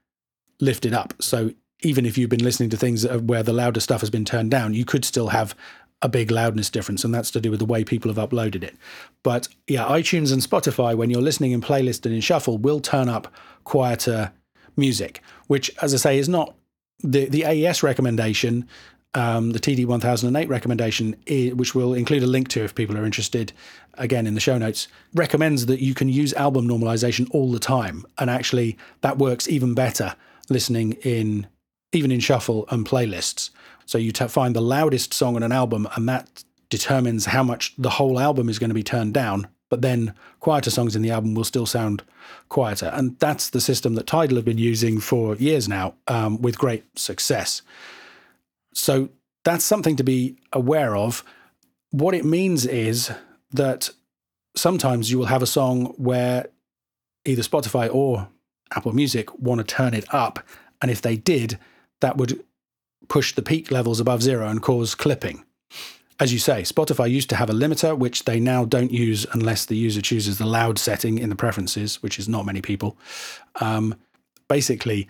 lifted 0.61 0.93
up. 0.93 1.15
So 1.21 1.53
even 1.83 2.05
if 2.05 2.19
you've 2.19 2.31
been 2.31 2.45
listening 2.45 2.71
to 2.71 2.77
things 2.77 3.07
where 3.07 3.43
the 3.43 3.55
louder 3.55 3.81
stuff 3.81 4.01
has 4.01 4.11
been 4.11 4.25
turned 4.25 4.51
down, 4.51 4.75
you 4.75 4.85
could 4.85 5.05
still 5.05 5.29
have 5.29 5.55
a 6.03 6.09
big 6.09 6.31
loudness 6.31 6.71
difference, 6.71 7.05
and 7.05 7.15
that's 7.15 7.31
to 7.31 7.41
do 7.41 7.51
with 7.51 7.59
the 7.59 7.67
way 7.67 7.85
people 7.85 8.13
have 8.13 8.31
uploaded 8.31 8.63
it. 8.63 8.75
But 9.23 9.49
yeah, 9.67 9.87
iTunes 9.87 10.33
and 10.33 10.43
Spotify, 10.43 10.97
when 10.97 11.11
you're 11.11 11.21
listening 11.21 11.53
in 11.53 11.61
playlist 11.61 12.07
and 12.07 12.15
in 12.15 12.23
shuffle, 12.23 12.57
will 12.57 12.81
turn 12.81 13.09
up 13.09 13.33
quieter 13.65 14.33
music, 14.81 15.23
which, 15.47 15.71
as 15.81 15.95
I 15.95 15.99
say, 15.99 16.19
is 16.19 16.29
not 16.29 16.57
the 17.01 17.27
the 17.27 17.45
AES 17.45 17.83
recommendation. 17.83 18.69
Um, 19.13 19.51
the 19.51 19.59
TD 19.59 19.87
1008 19.87 20.49
recommendation, 20.49 21.17
which 21.27 21.75
we'll 21.75 21.95
include 21.95 22.23
a 22.23 22.29
link 22.29 22.47
to 22.51 22.63
if 22.63 22.77
people 22.77 22.97
are 22.97 23.05
interested, 23.05 23.53
again 23.95 24.25
in 24.25 24.35
the 24.35 24.41
show 24.41 24.57
notes, 24.57 24.87
recommends 25.15 25.67
that 25.67 25.81
you 25.81 25.95
can 25.95 26.09
use 26.09 26.33
album 26.35 26.69
normalization 26.69 27.29
all 27.33 27.51
the 27.51 27.59
time. 27.59 28.05
And 28.19 28.31
actually, 28.31 28.79
that 29.01 29.19
works 29.19 29.49
even 29.49 29.75
better 29.75 30.15
listening 30.49 30.93
in 31.03 31.49
even 31.93 32.13
in 32.13 32.21
shuffle 32.21 32.67
and 32.71 32.87
playlists. 32.87 33.51
So 33.85 33.99
you 33.99 34.13
t- 34.13 34.29
find 34.29 34.55
the 34.55 34.61
loudest 34.61 35.13
song 35.13 35.37
on 35.37 35.43
an 35.43 35.53
album, 35.53 35.89
and 35.97 36.09
that 36.09 36.45
determines 36.69 37.27
how 37.27 37.43
much 37.43 37.75
the 37.77 37.91
whole 37.91 38.21
album 38.21 38.49
is 38.49 38.59
going 38.59 38.71
to 38.71 38.75
be 38.75 38.83
turned 38.83 39.13
down. 39.13 39.49
But 39.71 39.81
then 39.81 40.13
quieter 40.41 40.71
songs 40.71 40.95
in 40.95 41.01
the 41.01 41.11
album 41.11 41.35
will 41.35 41.45
still 41.45 41.65
sound 41.65 42.03
quieter. 42.51 42.91
And 42.93 43.19
that's 43.19 43.49
the 43.49 43.61
system 43.61 43.95
that 43.95 44.07
Tidal 44.07 44.37
have 44.37 44.45
been 44.45 44.59
using 44.59 45.01
for 45.01 45.35
years 45.37 45.69
now 45.69 45.95
um, 46.09 46.43
with 46.43 46.59
great 46.59 46.85
success. 46.99 47.63
So 48.75 49.09
that's 49.45 49.65
something 49.65 49.97
to 49.97 50.05
be 50.05 50.37
aware 50.53 50.95
of. 50.97 51.25
What 51.91 52.15
it 52.15 52.25
means 52.25 52.67
is 52.67 53.11
that 53.53 53.91
sometimes 54.55 55.11
you 55.11 55.19
will 55.19 55.27
have 55.27 55.43
a 55.43 55.47
song 55.47 55.87
where 55.97 56.49
either 57.25 57.43
Spotify 57.43 57.93
or 57.93 58.29
Apple 58.73 58.93
Music 58.93 59.37
want 59.39 59.59
to 59.61 59.65
turn 59.65 59.95
it 59.95 60.13
up. 60.13 60.41
And 60.83 60.91
if 60.91 61.01
they 61.01 61.17
did, 61.17 61.59
that 62.01 62.17
would 62.17 62.43
push 63.09 63.35
the 63.35 63.43
peak 63.43 63.71
levels 63.71 64.01
above 64.01 64.23
zero 64.23 64.49
and 64.49 64.63
cause 64.63 64.95
clipping. 64.95 65.45
As 66.21 66.35
you 66.35 66.39
say, 66.39 66.63
Spotify 66.63 67.11
used 67.11 67.31
to 67.31 67.37
have 67.37 67.49
a 67.49 67.55
limiter, 67.55 67.97
which 67.97 68.25
they 68.25 68.39
now 68.39 68.67
don't 68.67 68.93
use 68.93 69.27
unless 69.33 69.65
the 69.65 69.75
user 69.75 70.03
chooses 70.03 70.37
the 70.37 70.45
loud 70.45 70.79
setting 70.79 71.19
in 71.19 71.31
the 71.31 71.35
preferences, 71.35 72.03
which 72.03 72.19
is 72.19 72.29
not 72.29 72.45
many 72.45 72.61
people. 72.61 72.99
Um, 73.59 73.95
basically, 74.47 75.09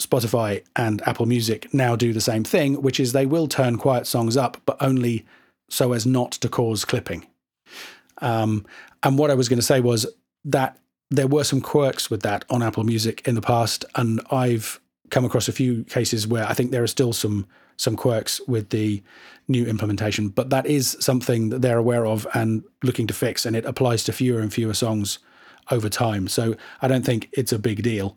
Spotify 0.00 0.62
and 0.76 1.02
Apple 1.06 1.26
Music 1.26 1.74
now 1.74 1.96
do 1.96 2.12
the 2.12 2.20
same 2.20 2.44
thing, 2.44 2.80
which 2.80 3.00
is 3.00 3.12
they 3.12 3.26
will 3.26 3.48
turn 3.48 3.76
quiet 3.76 4.06
songs 4.06 4.36
up, 4.36 4.62
but 4.66 4.76
only 4.80 5.26
so 5.68 5.92
as 5.92 6.06
not 6.06 6.30
to 6.32 6.48
cause 6.48 6.84
clipping. 6.84 7.26
Um, 8.18 8.64
and 9.02 9.18
what 9.18 9.32
I 9.32 9.34
was 9.34 9.48
going 9.48 9.58
to 9.58 9.66
say 9.66 9.80
was 9.80 10.06
that 10.44 10.78
there 11.10 11.26
were 11.26 11.44
some 11.44 11.60
quirks 11.60 12.08
with 12.08 12.22
that 12.22 12.44
on 12.50 12.62
Apple 12.62 12.84
Music 12.84 13.26
in 13.26 13.34
the 13.34 13.42
past, 13.42 13.84
and 13.96 14.20
I've 14.30 14.80
come 15.10 15.24
across 15.24 15.48
a 15.48 15.52
few 15.52 15.82
cases 15.84 16.26
where 16.26 16.46
I 16.46 16.52
think 16.54 16.70
there 16.70 16.84
are 16.84 16.88
still 16.88 17.12
some 17.12 17.46
some 17.78 17.96
quirks 17.96 18.40
with 18.46 18.70
the 18.70 19.02
new 19.48 19.66
implementation, 19.66 20.28
but 20.28 20.50
that 20.50 20.66
is 20.66 20.96
something 21.00 21.50
that 21.50 21.62
they're 21.62 21.78
aware 21.78 22.06
of 22.06 22.26
and 22.34 22.64
looking 22.82 23.06
to 23.06 23.14
fix, 23.14 23.46
and 23.46 23.54
it 23.54 23.64
applies 23.64 24.04
to 24.04 24.12
fewer 24.12 24.40
and 24.40 24.52
fewer 24.52 24.74
songs 24.74 25.18
over 25.70 25.88
time. 25.88 26.28
So 26.28 26.56
I 26.82 26.88
don't 26.88 27.04
think 27.04 27.28
it's 27.32 27.52
a 27.52 27.58
big 27.58 27.82
deal. 27.82 28.16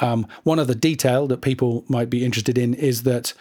Um, 0.00 0.26
one 0.42 0.58
other 0.58 0.74
detail 0.74 1.26
that 1.28 1.40
people 1.40 1.84
might 1.88 2.10
be 2.10 2.24
interested 2.24 2.58
in 2.58 2.74
is 2.74 3.04
that, 3.04 3.32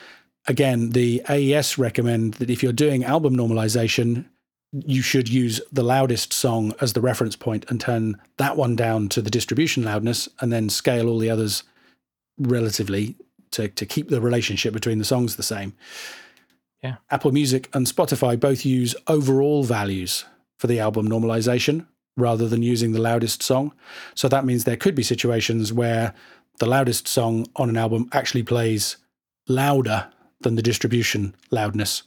again, 0.48 0.92
the 0.92 1.24
AES 1.30 1.78
recommend 1.78 2.36
that 2.36 2.50
if 2.50 2.62
you're 2.62 2.74
doing 2.74 3.04
album 3.04 3.36
normalization, 3.36 4.26
you 4.86 5.02
should 5.02 5.30
use 5.30 5.62
the 5.72 5.84
loudest 5.84 6.34
song 6.34 6.74
as 6.82 6.94
the 6.94 7.02
reference 7.02 7.36
point 7.36 7.66
and 7.70 7.80
turn 7.80 8.20
that 8.38 8.58
one 8.58 8.76
down 8.76 9.08
to 9.10 9.22
the 9.22 9.30
distribution 9.30 9.84
loudness 9.84 10.28
and 10.40 10.52
then 10.52 10.70
scale 10.70 11.10
all 11.10 11.20
the 11.20 11.30
others 11.30 11.64
relatively 12.40 13.16
to, 13.52 13.68
to 13.70 13.86
keep 13.86 14.10
the 14.10 14.22
relationship 14.22 14.74
between 14.74 14.98
the 14.98 15.06
songs 15.06 15.36
the 15.36 15.44
same. 15.44 15.74
Yeah. 16.84 16.96
Apple 17.10 17.32
Music 17.32 17.70
and 17.74 17.88
Spotify 17.88 18.38
both 18.38 18.66
use 18.66 18.94
overall 19.08 19.64
values 19.64 20.26
for 20.60 20.68
the 20.68 20.80
album 20.80 21.08
normalization 21.08 21.88
rather 22.18 22.48
than 22.48 22.62
using 22.62 22.92
the 22.92 23.02
loudest 23.02 23.42
song. 23.42 23.74
So 24.16 24.28
that 24.28 24.46
means 24.46 24.66
there 24.66 24.78
could 24.78 24.94
be 24.94 25.04
situations 25.04 25.74
where 25.74 26.14
the 26.60 26.68
loudest 26.68 27.08
song 27.08 27.48
on 27.56 27.70
an 27.70 27.78
album 27.78 28.10
actually 28.12 28.44
plays 28.44 28.98
louder 29.48 30.12
than 30.42 30.56
the 30.56 30.62
distribution 30.62 31.36
loudness, 31.52 32.04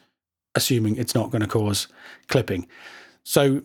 assuming 0.55 0.97
it's 0.97 1.15
not 1.15 1.31
going 1.31 1.43
to 1.43 1.49
cause 1.49 1.89
clipping. 2.29 2.69
So 3.25 3.63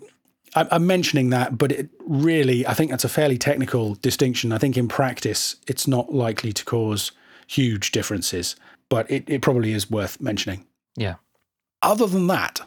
I'm 0.56 0.88
mentioning 0.88 1.30
that, 1.30 1.58
but 1.58 1.72
it 1.72 1.90
really, 2.00 2.66
I 2.66 2.74
think 2.74 2.90
that's 2.90 3.06
a 3.06 3.10
fairly 3.10 3.38
technical 3.38 3.96
distinction. 3.96 4.52
I 4.52 4.58
think 4.58 4.78
in 4.78 4.88
practice, 4.88 5.56
it's 5.68 5.88
not 5.88 6.14
likely 6.14 6.52
to 6.54 6.66
cause 6.66 7.12
huge 7.48 7.92
differences, 7.92 8.56
but 8.90 9.10
it, 9.12 9.24
it 9.28 9.42
probably 9.42 9.74
is 9.74 9.90
worth 9.92 10.20
mentioning. 10.20 10.66
Yeah. 10.96 11.16
Other 11.82 12.08
than 12.08 12.28
that, 12.28 12.62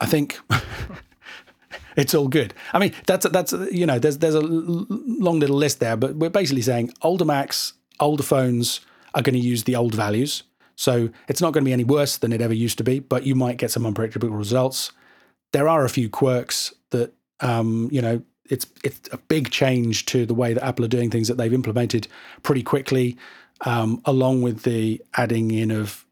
I 0.00 0.06
think 0.06 0.38
it's 1.96 2.14
all 2.14 2.28
good. 2.28 2.54
I 2.72 2.78
mean, 2.78 2.92
that's 3.06 3.28
that's 3.28 3.52
you 3.70 3.86
know, 3.86 3.98
there's 3.98 4.18
there's 4.18 4.34
a 4.34 4.40
long 4.40 5.38
little 5.38 5.56
list 5.56 5.80
there, 5.80 5.96
but 5.96 6.16
we're 6.16 6.30
basically 6.30 6.62
saying 6.62 6.92
older 7.02 7.24
Macs, 7.24 7.74
older 8.00 8.22
phones 8.22 8.80
are 9.14 9.22
going 9.22 9.34
to 9.34 9.40
use 9.40 9.64
the 9.64 9.76
old 9.76 9.94
values. 9.94 10.42
So 10.74 11.10
it's 11.28 11.40
not 11.40 11.52
going 11.52 11.64
to 11.64 11.68
be 11.68 11.72
any 11.72 11.84
worse 11.84 12.16
than 12.16 12.32
it 12.32 12.40
ever 12.40 12.54
used 12.54 12.78
to 12.78 12.84
be, 12.84 12.98
but 12.98 13.24
you 13.24 13.34
might 13.34 13.58
get 13.58 13.70
some 13.70 13.86
unpredictable 13.86 14.30
results. 14.30 14.90
There 15.52 15.68
are 15.68 15.84
a 15.84 15.90
few 15.90 16.08
quirks 16.08 16.72
that 16.90 17.12
um, 17.40 17.88
you 17.92 18.02
know 18.02 18.22
it's 18.48 18.66
it's 18.82 19.00
a 19.12 19.18
big 19.18 19.50
change 19.50 20.06
to 20.06 20.26
the 20.26 20.34
way 20.34 20.54
that 20.54 20.64
Apple 20.64 20.84
are 20.84 20.88
doing 20.88 21.10
things 21.10 21.28
that 21.28 21.36
they've 21.36 21.52
implemented 21.52 22.08
pretty 22.42 22.62
quickly, 22.62 23.16
um, 23.62 24.00
along 24.04 24.42
with 24.42 24.62
the 24.62 25.00
adding 25.14 25.50
in 25.50 25.70
of 25.70 26.04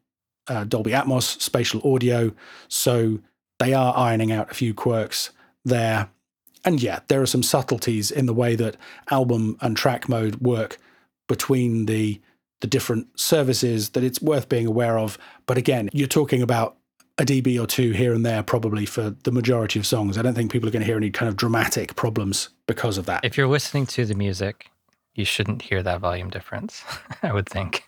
uh, 0.51 0.63
Dolby 0.65 0.91
Atmos 0.91 1.41
spatial 1.41 1.81
audio. 1.93 2.33
So 2.67 3.19
they 3.59 3.73
are 3.73 3.95
ironing 3.95 4.31
out 4.31 4.51
a 4.51 4.53
few 4.53 4.73
quirks 4.73 5.31
there. 5.63 6.09
And 6.65 6.81
yeah, 6.81 6.99
there 7.07 7.21
are 7.21 7.27
some 7.27 7.43
subtleties 7.43 8.11
in 8.11 8.25
the 8.25 8.33
way 8.33 8.55
that 8.55 8.75
album 9.09 9.57
and 9.61 9.75
track 9.77 10.09
mode 10.09 10.35
work 10.41 10.77
between 11.27 11.85
the 11.85 12.21
the 12.59 12.67
different 12.67 13.07
services 13.19 13.89
that 13.91 14.03
it's 14.03 14.21
worth 14.21 14.47
being 14.47 14.67
aware 14.67 14.99
of. 14.99 15.17
But 15.47 15.57
again, 15.57 15.89
you're 15.93 16.07
talking 16.07 16.43
about 16.43 16.77
a 17.17 17.23
dB 17.23 17.59
or 17.59 17.65
two 17.65 17.91
here 17.91 18.13
and 18.13 18.23
there, 18.23 18.43
probably 18.43 18.85
for 18.85 19.15
the 19.23 19.31
majority 19.31 19.79
of 19.79 19.87
songs. 19.87 20.15
I 20.15 20.21
don't 20.21 20.35
think 20.35 20.51
people 20.51 20.69
are 20.69 20.71
going 20.71 20.81
to 20.81 20.85
hear 20.85 20.97
any 20.97 21.09
kind 21.09 21.27
of 21.27 21.35
dramatic 21.35 21.95
problems 21.95 22.49
because 22.67 22.99
of 22.99 23.07
that. 23.07 23.25
If 23.25 23.35
you're 23.35 23.47
listening 23.47 23.87
to 23.87 24.05
the 24.05 24.13
music, 24.13 24.69
you 25.15 25.25
shouldn't 25.25 25.63
hear 25.63 25.81
that 25.81 26.01
volume 26.01 26.29
difference. 26.29 26.83
I 27.23 27.33
would 27.33 27.49
think. 27.49 27.83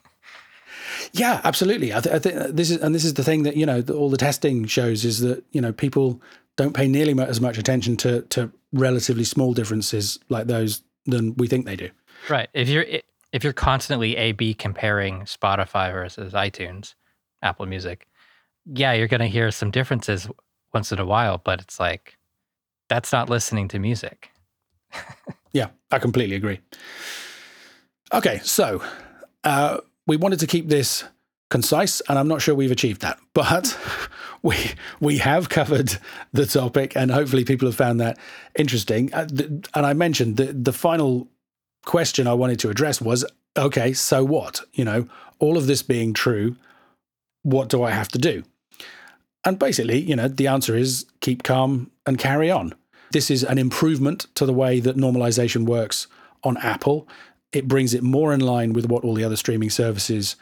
Yeah, 1.12 1.42
absolutely. 1.44 1.94
I, 1.94 2.00
th- 2.00 2.16
I 2.16 2.20
think 2.20 2.56
this 2.56 2.72
is, 2.72 2.78
and 2.78 2.96
this 2.96 3.06
is 3.06 3.16
the 3.16 3.24
thing 3.24 3.44
that 3.44 3.56
you 3.56 3.66
know 3.66 3.82
the, 3.82 3.94
all 3.94 4.10
the 4.10 4.18
testing 4.18 4.66
shows 4.66 5.04
is 5.06 5.20
that 5.20 5.44
you 5.52 5.62
know 5.62 5.74
people 5.74 6.22
don't 6.56 6.74
pay 6.74 6.88
nearly 6.88 7.20
as 7.24 7.42
much 7.42 7.58
attention 7.58 7.98
to 7.98 8.22
to 8.24 8.52
relatively 8.72 9.24
small 9.24 9.54
differences 9.54 10.20
like 10.30 10.48
those 10.48 10.84
than 11.06 11.36
we 11.36 11.48
think 11.48 11.66
they 11.66 11.76
do. 11.76 11.90
Right. 12.30 12.50
If 12.54 12.70
you're 12.70 12.86
if 13.32 13.44
you're 13.44 13.54
constantly 13.54 14.16
A 14.16 14.32
B 14.32 14.54
comparing 14.54 15.22
Spotify 15.22 15.92
versus 15.92 16.34
iTunes, 16.34 16.96
Apple 17.42 17.66
Music, 17.66 18.08
yeah, 18.66 18.94
you're 18.94 19.08
going 19.08 19.22
to 19.22 19.28
hear 19.28 19.52
some 19.52 19.72
differences 19.72 20.30
once 20.74 20.92
in 20.92 21.00
a 21.00 21.06
while, 21.06 21.40
but 21.44 21.60
it's 21.62 21.80
like 21.80 22.18
that's 22.88 23.12
not 23.12 23.30
listening 23.30 23.68
to 23.70 23.80
music. 23.80 24.32
yeah, 25.54 25.70
I 25.92 26.00
completely 26.00 26.36
agree. 26.36 26.60
Okay, 28.14 28.40
so 28.44 28.84
uh, 29.44 29.80
we 30.08 30.18
wanted 30.18 30.40
to 30.40 30.48
keep 30.48 30.68
this 30.68 31.04
concise, 31.50 32.02
and 32.10 32.18
I'm 32.18 32.28
not 32.28 32.42
sure 32.42 32.56
we've 32.56 32.72
achieved 32.72 33.02
that, 33.02 33.20
but 33.34 33.78
we 34.42 34.58
we 35.00 35.18
have 35.20 35.50
covered 35.50 35.98
the 36.32 36.46
topic, 36.46 36.96
and 36.96 37.12
hopefully 37.12 37.46
people 37.46 37.68
have 37.68 37.76
found 37.76 38.00
that 38.00 38.18
interesting. 38.58 39.14
Uh, 39.14 39.28
and 39.74 39.86
I 39.86 39.94
mentioned 39.94 40.38
the 40.38 40.54
the 40.54 40.74
final 40.74 41.28
question 41.86 42.28
I 42.28 42.34
wanted 42.34 42.60
to 42.60 42.70
address 42.70 43.02
was, 43.02 43.26
okay, 43.58 43.94
so 43.94 44.24
what? 44.24 44.62
You 44.74 44.86
know, 44.86 45.08
all 45.40 45.58
of 45.58 45.68
this 45.68 45.84
being 45.84 46.14
true, 46.14 46.56
what 47.44 47.70
do 47.70 47.84
I 47.84 47.92
have 47.92 48.08
to 48.10 48.18
do? 48.18 48.44
And 49.46 49.60
basically, 49.60 50.00
you 50.00 50.16
know, 50.16 50.28
the 50.28 50.48
answer 50.48 50.76
is 50.76 51.06
keep 51.20 51.44
calm 51.44 51.92
and 52.06 52.18
carry 52.18 52.50
on. 52.50 52.74
This 53.12 53.30
is 53.30 53.44
an 53.44 53.58
improvement 53.58 54.26
to 54.36 54.46
the 54.46 54.54
way 54.54 54.80
that 54.80 54.96
normalization 54.96 55.66
works 55.66 56.08
on 56.44 56.58
Apple. 56.58 57.08
It 57.54 57.68
brings 57.68 57.94
it 57.94 58.04
more 58.04 58.34
in 58.34 58.40
line 58.40 58.74
with 58.74 58.88
what 58.88 59.04
all 59.04 59.14
the 59.14 59.24
other 59.24 59.36
streaming 59.36 59.70
services 59.70 60.36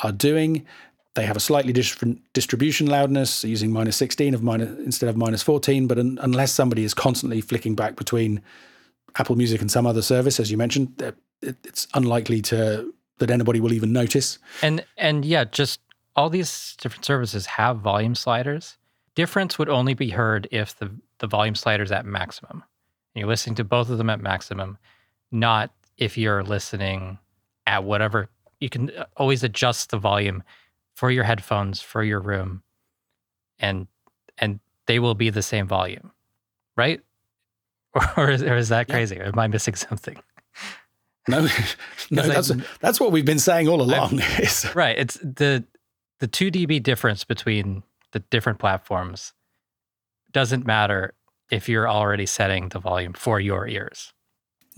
are 0.00 0.12
doing. 0.12 0.66
they 1.14 1.26
have 1.26 1.36
a 1.36 1.40
slightly 1.40 1.72
different 1.72 2.22
distribution 2.32 2.86
loudness, 2.86 3.42
using 3.42 3.72
minus 3.72 3.96
16 3.96 4.34
of 4.34 4.42
minus 4.42 4.78
instead 4.78 5.08
of 5.08 5.16
minus 5.16 5.42
14. 5.42 5.88
But 5.88 5.98
un, 5.98 6.18
unless 6.22 6.52
somebody 6.52 6.84
is 6.84 6.94
constantly 6.94 7.40
flicking 7.40 7.74
back 7.74 7.96
between 7.96 8.40
Apple 9.16 9.34
Music 9.34 9.60
and 9.60 9.70
some 9.70 9.86
other 9.86 10.02
service, 10.02 10.38
as 10.38 10.50
you 10.50 10.56
mentioned, 10.56 11.02
it, 11.02 11.56
it's 11.64 11.88
unlikely 11.94 12.42
to 12.42 12.94
that 13.18 13.30
anybody 13.30 13.58
will 13.58 13.72
even 13.72 13.92
notice. 13.92 14.38
And 14.62 14.84
and 14.96 15.24
yeah, 15.24 15.44
just 15.44 15.80
all 16.14 16.30
these 16.30 16.76
different 16.80 17.04
services 17.04 17.46
have 17.46 17.78
volume 17.78 18.14
sliders. 18.14 18.76
Difference 19.14 19.58
would 19.58 19.68
only 19.68 19.94
be 19.94 20.10
heard 20.10 20.46
if 20.52 20.76
the 20.78 20.90
the 21.18 21.26
volume 21.26 21.56
slider 21.56 21.82
is 21.82 21.90
at 21.90 22.06
maximum. 22.06 22.62
And 23.14 23.20
you're 23.20 23.28
listening 23.28 23.56
to 23.56 23.64
both 23.64 23.90
of 23.90 23.98
them 23.98 24.10
at 24.10 24.20
maximum, 24.20 24.78
not 25.32 25.72
if 25.98 26.16
you're 26.16 26.42
listening 26.42 27.18
at 27.66 27.84
whatever. 27.84 28.28
You 28.60 28.70
can 28.70 28.90
uh, 28.90 29.04
always 29.16 29.44
adjust 29.44 29.90
the 29.90 29.98
volume 29.98 30.42
for 30.94 31.10
your 31.10 31.24
headphones 31.24 31.80
for 31.80 32.02
your 32.02 32.20
room, 32.20 32.62
and 33.58 33.86
and 34.38 34.60
they 34.86 34.98
will 34.98 35.14
be 35.14 35.30
the 35.30 35.42
same 35.42 35.68
volume, 35.68 36.12
right? 36.76 37.00
Or 38.16 38.30
is, 38.30 38.42
or 38.42 38.56
is 38.56 38.68
that 38.68 38.88
crazy? 38.88 39.16
Yeah. 39.16 39.28
Am 39.28 39.38
I 39.38 39.48
missing 39.48 39.74
something? 39.74 40.16
No, 41.26 41.40
no, 42.10 42.22
that's 42.22 42.50
I, 42.50 42.56
that's 42.80 43.00
what 43.00 43.12
we've 43.12 43.24
been 43.24 43.38
saying 43.38 43.66
all 43.66 43.80
along. 43.80 44.20
is 44.38 44.66
right. 44.74 44.96
It's 44.96 45.14
the 45.14 45.64
the 46.20 46.26
two 46.28 46.50
dB 46.50 46.82
difference 46.82 47.24
between 47.24 47.82
the 48.12 48.20
different 48.20 48.58
platforms 48.58 49.32
doesn't 50.30 50.66
matter 50.66 51.14
if 51.50 51.68
you're 51.68 51.88
already 51.88 52.26
setting 52.26 52.68
the 52.68 52.78
volume 52.78 53.14
for 53.14 53.40
your 53.40 53.66
ears. 53.66 54.12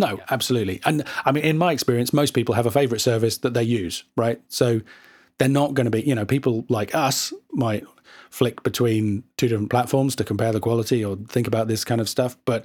No, 0.01 0.17
yeah. 0.17 0.25
absolutely. 0.31 0.81
And 0.85 1.05
I 1.27 1.31
mean, 1.31 1.45
in 1.45 1.59
my 1.59 1.73
experience, 1.73 2.13
most 2.13 2.33
people 2.33 2.55
have 2.55 2.65
a 2.65 2.71
favorite 2.71 3.01
service 3.01 3.39
that 3.39 3.53
they 3.53 3.63
use, 3.63 4.03
right? 4.17 4.41
So 4.49 4.81
they're 5.39 5.49
not 5.49 5.75
going 5.75 5.85
to 5.85 5.91
be, 5.91 6.01
you 6.03 6.15
know, 6.15 6.25
people 6.25 6.65
like 6.71 6.95
us 6.95 7.35
might 7.53 7.85
flick 8.31 8.63
between 8.63 9.25
two 9.37 9.49
different 9.49 9.69
platforms 9.69 10.17
to 10.17 10.25
compare 10.25 10.53
the 10.53 10.61
quality 10.61 11.05
or 11.05 11.17
think 11.29 11.47
about 11.47 11.69
this 11.69 11.85
kind 11.85 12.01
of 12.01 12.09
stuff, 12.09 12.37
but 12.47 12.65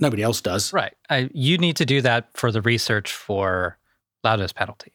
nobody 0.00 0.22
else 0.22 0.42
does. 0.42 0.70
Right. 0.72 0.94
I, 1.08 1.30
you 1.32 1.56
need 1.56 1.76
to 1.76 1.86
do 1.86 2.02
that 2.02 2.28
for 2.34 2.52
the 2.52 2.60
research 2.60 3.12
for 3.12 3.78
loudness 4.22 4.52
penalty. 4.52 4.92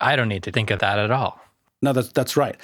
I 0.00 0.14
don't 0.14 0.28
need 0.28 0.44
to 0.44 0.52
think 0.52 0.70
of 0.70 0.78
that 0.78 1.00
at 1.00 1.10
all. 1.10 1.40
No, 1.82 1.92
that's 1.92 2.12
that's 2.12 2.36
right. 2.36 2.56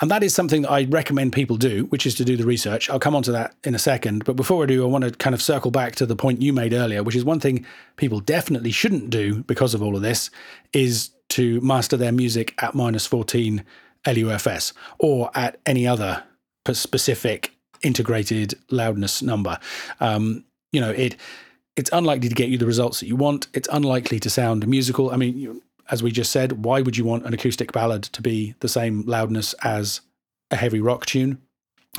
And 0.00 0.10
that 0.10 0.22
is 0.22 0.34
something 0.34 0.62
that 0.62 0.70
I 0.70 0.84
recommend 0.84 1.32
people 1.32 1.56
do, 1.56 1.84
which 1.86 2.06
is 2.06 2.14
to 2.16 2.24
do 2.24 2.36
the 2.36 2.46
research. 2.46 2.88
I'll 2.88 2.98
come 2.98 3.14
on 3.14 3.22
to 3.24 3.32
that 3.32 3.54
in 3.64 3.74
a 3.74 3.78
second. 3.78 4.24
But 4.24 4.34
before 4.34 4.62
I 4.62 4.66
do, 4.66 4.82
I 4.82 4.86
want 4.86 5.04
to 5.04 5.10
kind 5.10 5.34
of 5.34 5.42
circle 5.42 5.70
back 5.70 5.94
to 5.96 6.06
the 6.06 6.16
point 6.16 6.40
you 6.40 6.52
made 6.52 6.72
earlier, 6.72 7.02
which 7.02 7.16
is 7.16 7.24
one 7.24 7.40
thing 7.40 7.66
people 7.96 8.20
definitely 8.20 8.70
shouldn't 8.70 9.10
do 9.10 9.42
because 9.42 9.74
of 9.74 9.82
all 9.82 9.96
of 9.96 10.02
this 10.02 10.30
is 10.72 11.10
to 11.30 11.60
master 11.60 11.96
their 11.96 12.12
music 12.12 12.54
at 12.62 12.74
minus 12.74 13.06
14 13.06 13.62
LUFS 14.06 14.72
or 14.98 15.30
at 15.34 15.60
any 15.66 15.86
other 15.86 16.22
specific 16.72 17.54
integrated 17.82 18.54
loudness 18.70 19.22
number. 19.22 19.58
Um, 20.00 20.44
you 20.72 20.80
know, 20.80 20.90
it 20.90 21.16
it's 21.76 21.90
unlikely 21.92 22.28
to 22.28 22.34
get 22.34 22.48
you 22.48 22.58
the 22.58 22.66
results 22.66 23.00
that 23.00 23.06
you 23.06 23.16
want. 23.16 23.48
It's 23.54 23.68
unlikely 23.72 24.18
to 24.20 24.30
sound 24.30 24.66
musical. 24.66 25.10
I 25.10 25.16
mean, 25.16 25.38
you, 25.38 25.62
as 25.90 26.02
we 26.02 26.10
just 26.10 26.30
said, 26.30 26.64
why 26.64 26.80
would 26.80 26.96
you 26.96 27.04
want 27.04 27.26
an 27.26 27.34
acoustic 27.34 27.72
ballad 27.72 28.02
to 28.04 28.22
be 28.22 28.54
the 28.60 28.68
same 28.68 29.02
loudness 29.02 29.54
as 29.62 30.00
a 30.50 30.56
heavy 30.56 30.80
rock 30.80 31.04
tune? 31.06 31.40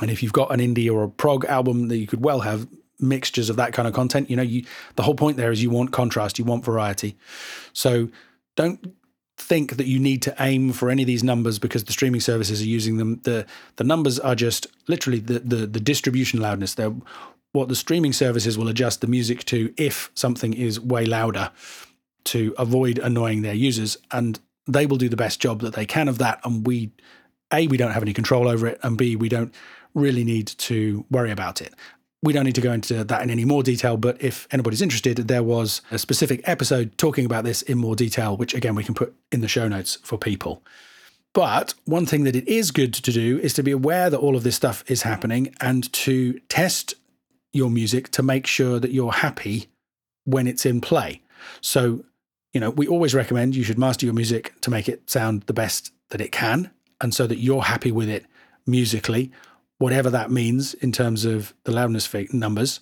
And 0.00 0.10
if 0.10 0.22
you've 0.22 0.32
got 0.32 0.52
an 0.52 0.60
indie 0.60 0.92
or 0.92 1.04
a 1.04 1.08
prog 1.08 1.44
album 1.44 1.88
that 1.88 1.98
you 1.98 2.06
could 2.06 2.24
well 2.24 2.40
have 2.40 2.66
mixtures 2.98 3.50
of 3.50 3.56
that 3.56 3.72
kind 3.72 3.86
of 3.86 3.92
content, 3.92 4.30
you 4.30 4.36
know, 4.36 4.42
you 4.42 4.64
the 4.96 5.02
whole 5.02 5.14
point 5.14 5.36
there 5.36 5.52
is 5.52 5.62
you 5.62 5.70
want 5.70 5.92
contrast, 5.92 6.38
you 6.38 6.44
want 6.44 6.64
variety. 6.64 7.16
So 7.72 8.08
don't 8.56 8.94
think 9.36 9.76
that 9.76 9.86
you 9.86 9.98
need 9.98 10.22
to 10.22 10.34
aim 10.40 10.72
for 10.72 10.88
any 10.88 11.02
of 11.02 11.06
these 11.06 11.24
numbers 11.24 11.58
because 11.58 11.84
the 11.84 11.92
streaming 11.92 12.20
services 12.20 12.62
are 12.62 12.66
using 12.66 12.96
them. 12.96 13.20
The 13.24 13.44
the 13.76 13.84
numbers 13.84 14.18
are 14.18 14.34
just 14.34 14.66
literally 14.88 15.18
the 15.18 15.40
the, 15.40 15.66
the 15.66 15.80
distribution 15.80 16.40
loudness. 16.40 16.74
They're 16.74 16.94
what 17.52 17.68
the 17.68 17.76
streaming 17.76 18.14
services 18.14 18.56
will 18.56 18.68
adjust 18.68 19.02
the 19.02 19.06
music 19.06 19.44
to 19.44 19.74
if 19.76 20.10
something 20.14 20.54
is 20.54 20.80
way 20.80 21.04
louder 21.04 21.50
to 22.24 22.54
avoid 22.58 22.98
annoying 22.98 23.42
their 23.42 23.54
users. 23.54 23.96
And 24.10 24.38
they 24.66 24.86
will 24.86 24.96
do 24.96 25.08
the 25.08 25.16
best 25.16 25.40
job 25.40 25.60
that 25.60 25.74
they 25.74 25.86
can 25.86 26.08
of 26.08 26.18
that. 26.18 26.40
And 26.44 26.66
we, 26.66 26.90
A, 27.52 27.66
we 27.66 27.76
don't 27.76 27.92
have 27.92 28.02
any 28.02 28.12
control 28.12 28.48
over 28.48 28.66
it. 28.66 28.78
And 28.82 28.96
B, 28.96 29.16
we 29.16 29.28
don't 29.28 29.54
really 29.94 30.24
need 30.24 30.46
to 30.46 31.04
worry 31.10 31.30
about 31.30 31.60
it. 31.60 31.74
We 32.22 32.32
don't 32.32 32.44
need 32.44 32.54
to 32.54 32.60
go 32.60 32.72
into 32.72 33.02
that 33.02 33.22
in 33.22 33.30
any 33.30 33.44
more 33.44 33.64
detail, 33.64 33.96
but 33.96 34.22
if 34.22 34.46
anybody's 34.52 34.80
interested, 34.80 35.16
there 35.16 35.42
was 35.42 35.82
a 35.90 35.98
specific 35.98 36.40
episode 36.44 36.96
talking 36.96 37.24
about 37.24 37.42
this 37.42 37.62
in 37.62 37.78
more 37.78 37.96
detail, 37.96 38.36
which 38.36 38.54
again, 38.54 38.76
we 38.76 38.84
can 38.84 38.94
put 38.94 39.12
in 39.32 39.40
the 39.40 39.48
show 39.48 39.66
notes 39.66 39.98
for 40.04 40.16
people. 40.16 40.62
But 41.34 41.74
one 41.84 42.06
thing 42.06 42.24
that 42.24 42.36
it 42.36 42.46
is 42.46 42.70
good 42.70 42.94
to 42.94 43.10
do 43.10 43.40
is 43.40 43.54
to 43.54 43.62
be 43.62 43.72
aware 43.72 44.08
that 44.08 44.18
all 44.18 44.36
of 44.36 44.44
this 44.44 44.54
stuff 44.54 44.84
is 44.86 45.02
happening 45.02 45.54
and 45.60 45.92
to 45.94 46.38
test 46.48 46.94
your 47.52 47.70
music 47.70 48.10
to 48.10 48.22
make 48.22 48.46
sure 48.46 48.78
that 48.78 48.92
you're 48.92 49.12
happy 49.12 49.66
when 50.24 50.46
it's 50.46 50.64
in 50.64 50.80
play. 50.80 51.22
So 51.60 52.04
you 52.52 52.60
know, 52.60 52.70
we 52.70 52.86
always 52.86 53.14
recommend 53.14 53.56
you 53.56 53.64
should 53.64 53.78
master 53.78 54.06
your 54.06 54.14
music 54.14 54.52
to 54.60 54.70
make 54.70 54.88
it 54.88 55.08
sound 55.08 55.42
the 55.42 55.52
best 55.52 55.92
that 56.10 56.20
it 56.20 56.32
can, 56.32 56.70
and 57.00 57.14
so 57.14 57.26
that 57.26 57.38
you're 57.38 57.62
happy 57.62 57.90
with 57.90 58.08
it 58.08 58.26
musically, 58.66 59.32
whatever 59.78 60.10
that 60.10 60.30
means 60.30 60.74
in 60.74 60.92
terms 60.92 61.24
of 61.24 61.54
the 61.64 61.72
loudness 61.72 62.12
numbers. 62.32 62.80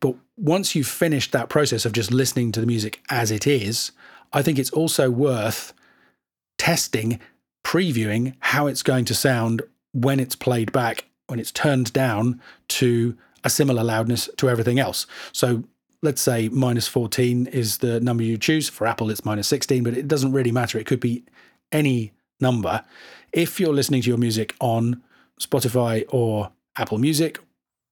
But 0.00 0.16
once 0.36 0.74
you've 0.74 0.86
finished 0.86 1.32
that 1.32 1.48
process 1.48 1.84
of 1.84 1.92
just 1.92 2.10
listening 2.10 2.52
to 2.52 2.60
the 2.60 2.66
music 2.66 3.00
as 3.10 3.30
it 3.30 3.46
is, 3.46 3.92
I 4.32 4.42
think 4.42 4.58
it's 4.58 4.70
also 4.70 5.10
worth 5.10 5.72
testing, 6.58 7.20
previewing 7.64 8.34
how 8.40 8.66
it's 8.66 8.82
going 8.82 9.04
to 9.06 9.14
sound 9.14 9.62
when 9.92 10.18
it's 10.18 10.34
played 10.34 10.72
back, 10.72 11.04
when 11.26 11.38
it's 11.38 11.52
turned 11.52 11.92
down 11.92 12.40
to 12.68 13.16
a 13.44 13.50
similar 13.50 13.84
loudness 13.84 14.28
to 14.38 14.48
everything 14.48 14.78
else. 14.78 15.06
So 15.32 15.64
let's 16.02 16.22
say 16.22 16.48
minus 16.48 16.88
14 16.88 17.46
is 17.46 17.78
the 17.78 18.00
number 18.00 18.22
you 18.22 18.38
choose. 18.38 18.68
For 18.68 18.86
Apple, 18.86 19.10
it's 19.10 19.24
minus 19.24 19.48
16, 19.48 19.84
but 19.84 19.96
it 19.96 20.08
doesn't 20.08 20.32
really 20.32 20.52
matter. 20.52 20.78
It 20.78 20.86
could 20.86 21.00
be 21.00 21.24
any 21.72 22.12
number. 22.40 22.84
If 23.32 23.60
you're 23.60 23.74
listening 23.74 24.02
to 24.02 24.08
your 24.08 24.18
music 24.18 24.54
on 24.60 25.02
Spotify 25.40 26.04
or 26.08 26.50
Apple 26.76 26.98
Music 26.98 27.38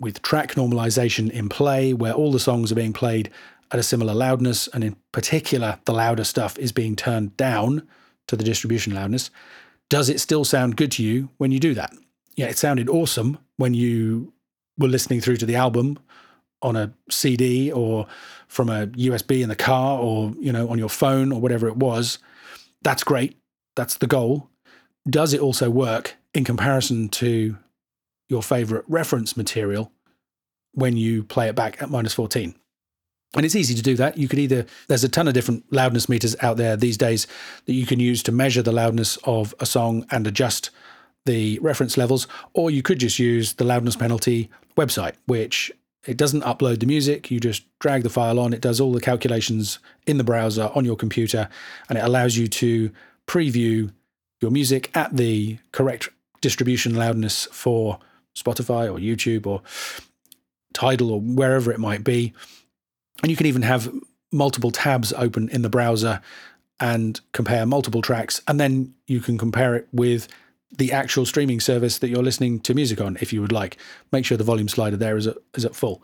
with 0.01 0.23
track 0.23 0.55
normalization 0.55 1.31
in 1.31 1.49
play, 1.49 1.93
where 1.93 2.13
all 2.13 2.33
the 2.33 2.41
songs 2.41 2.73
are 2.73 2.77
being 2.77 2.93
played 2.93 3.31
at 3.71 3.79
a 3.79 3.83
similar 3.83 4.15
loudness, 4.15 4.69
and 4.69 4.83
in 4.83 4.97
particular, 5.13 5.79
the 5.85 5.93
louder 5.93 6.25
stuff 6.25 6.59
is 6.59 6.73
being 6.73 6.97
turned 6.97 7.37
down 7.37 7.87
to 8.27 8.37
the 8.37 8.45
distribution 8.45 8.95
loudness, 8.95 9.31
does 9.91 10.09
it 10.09 10.21
still 10.21 10.45
sound 10.45 10.77
good 10.77 10.93
to 10.93 11.03
you 11.03 11.29
when 11.37 11.51
you 11.51 11.61
do 11.61 11.75
that? 11.75 11.93
Yeah, 12.37 12.47
it 12.47 12.59
sounded 12.59 12.89
awesome 12.89 13.39
when 13.57 13.75
you 13.75 14.33
were 14.79 14.89
listening 14.89 15.21
through 15.21 15.37
to 15.39 15.47
the 15.47 15.57
album 15.57 15.99
on 16.63 16.77
a 16.77 16.93
CD 17.11 17.71
or 17.71 18.07
from 18.49 18.69
a 18.69 18.87
USB 18.89 19.43
in 19.43 19.49
the 19.49 19.57
car 19.57 19.99
or, 19.99 20.33
you 20.41 20.53
know, 20.53 20.69
on 20.69 20.79
your 20.79 20.89
phone 20.89 21.33
or 21.33 21.41
whatever 21.41 21.69
it 21.69 21.77
was, 21.77 22.19
that's 22.83 23.05
great. 23.05 23.37
That's 23.77 23.97
the 23.97 24.07
goal. 24.07 24.49
Does 25.09 25.33
it 25.33 25.41
also 25.41 25.71
work 25.71 26.17
in 26.35 26.45
comparison 26.45 27.09
to 27.11 27.57
your 28.29 28.43
favorite 28.43 28.85
reference 28.89 29.37
material 29.37 29.93
when 30.73 30.97
you 30.97 31.25
play 31.25 31.49
it 31.49 31.55
back 31.55 31.81
at 31.83 31.91
minus 31.91 32.15
14? 32.15 32.55
And 33.35 33.45
it's 33.45 33.57
easy 33.57 33.75
to 33.75 33.83
do 33.83 33.95
that. 33.97 34.17
You 34.17 34.27
could 34.27 34.39
either, 34.39 34.65
there's 34.87 35.05
a 35.05 35.09
ton 35.09 35.29
of 35.29 35.35
different 35.35 35.65
loudness 35.71 36.09
meters 36.09 36.35
out 36.41 36.57
there 36.57 36.77
these 36.77 36.97
days 36.97 37.27
that 37.67 37.75
you 37.75 37.85
can 37.85 38.01
use 38.01 38.23
to 38.23 38.33
measure 38.33 38.63
the 38.63 38.73
loudness 38.73 39.19
of 39.25 39.55
a 39.61 39.67
song 39.67 40.07
and 40.11 40.27
adjust 40.27 40.71
the 41.27 41.59
reference 41.59 41.99
levels, 41.99 42.27
or 42.55 42.71
you 42.71 42.83
could 42.83 42.99
just 42.99 43.19
use 43.19 43.55
the 43.55 43.65
loudness 43.65 43.97
penalty 43.97 44.49
website, 44.79 45.13
which 45.27 45.71
it 46.07 46.17
doesn't 46.17 46.43
upload 46.43 46.81
the 46.81 46.87
music. 46.87 47.31
You 47.31 47.41
just 47.41 47.65
drag 47.79 48.03
the 48.03 48.11
file 48.11 48.39
on. 48.39 48.53
It 48.53 48.61
does 48.61 48.81
all 48.81 48.93
the 48.93 49.01
calculations 49.01 49.79
in 50.07 50.19
the 50.19 50.25
browser 50.25 50.71
on 50.75 50.85
your 50.85 50.97
computer, 50.97 51.49
and 51.89 51.99
it 51.99 52.05
allows 52.05 52.37
you 52.37 52.49
to 52.49 52.91
preview 53.27 53.93
your 54.41 54.51
music 54.51 54.91
at 54.97 55.17
the 55.17 55.59
correct 55.73 56.09
distribution 56.41 56.95
loudness 56.95 57.47
for 57.51 57.99
Spotify 58.37 58.87
or 58.87 58.99
YouTube 58.99 59.47
or 59.47 59.63
Tidal 60.73 61.11
or 61.11 61.21
wherever 61.21 61.73
it 61.73 61.81
might 61.81 62.05
be. 62.05 62.33
And 63.23 63.31
you 63.31 63.37
can 63.37 63.47
even 63.47 63.63
have 63.63 63.93
multiple 64.31 64.71
tabs 64.71 65.13
open 65.15 65.49
in 65.49 65.63
the 65.63 65.69
browser 65.69 66.21
and 66.79 67.21
compare 67.33 67.67
multiple 67.67 68.03
tracks. 68.03 68.41
And 68.47 68.61
then 68.61 68.95
you 69.07 69.21
can 69.21 69.39
compare 69.39 69.75
it 69.75 69.89
with 69.93 70.29
the 70.77 70.93
actual 70.93 71.25
streaming 71.25 71.61
service 71.61 71.99
that 71.99 72.09
you're 72.09 72.23
listening 72.23 72.61
to 72.61 72.75
music 72.75 73.01
on 73.01 73.17
if 73.21 73.33
you 73.33 73.41
would 73.41 73.53
like. 73.53 73.79
Make 74.13 74.25
sure 74.25 74.37
the 74.37 74.45
volume 74.45 74.69
slider 74.69 74.97
there 74.97 75.17
is 75.17 75.27
at, 75.27 75.37
is 75.55 75.65
at 75.65 75.75
full. 75.75 76.03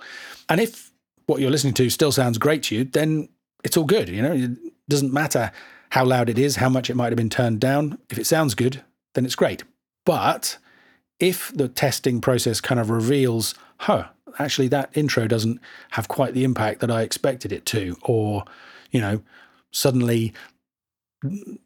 And 0.49 0.61
if 0.61 0.91
what 1.27 1.41
you're 1.41 1.51
listening 1.51 1.75
to 1.75 1.91
still 1.91 2.13
sounds 2.13 2.39
great 2.39 2.63
to 2.65 2.77
you, 2.77 2.85
then 2.85 3.29
it's 3.63 3.77
all 3.77 3.85
good. 3.85 4.09
You 4.09 4.23
know, 4.23 4.33
it 4.33 4.51
doesn't 4.89 5.13
matter 5.13 5.53
how 5.91 6.05
loud 6.05 6.29
it 6.29 6.39
is, 6.39 6.57
how 6.57 6.69
much 6.69 6.91
it 6.91 6.97
might 6.97 7.13
have 7.13 7.17
been 7.17 7.31
turned 7.31 7.61
down. 7.61 7.99
If 8.11 8.19
it 8.19 8.27
sounds 8.27 8.55
good, 8.55 8.83
then 9.15 9.25
it's 9.25 9.37
great. 9.37 9.63
But 10.05 10.59
if 11.21 11.53
the 11.55 11.69
testing 11.69 12.21
process 12.21 12.61
kind 12.61 12.81
of 12.81 12.91
reveals, 12.91 13.55
huh, 13.79 14.09
actually 14.39 14.69
that 14.69 14.91
intro 14.95 15.27
doesn't 15.27 15.61
have 15.91 16.09
quite 16.09 16.35
the 16.35 16.45
impact 16.45 16.81
that 16.81 16.91
I 16.91 17.03
expected 17.03 17.53
it 17.53 17.65
to, 17.67 17.97
or, 18.03 18.45
you 18.91 19.01
know, 19.01 19.23
suddenly 19.71 20.33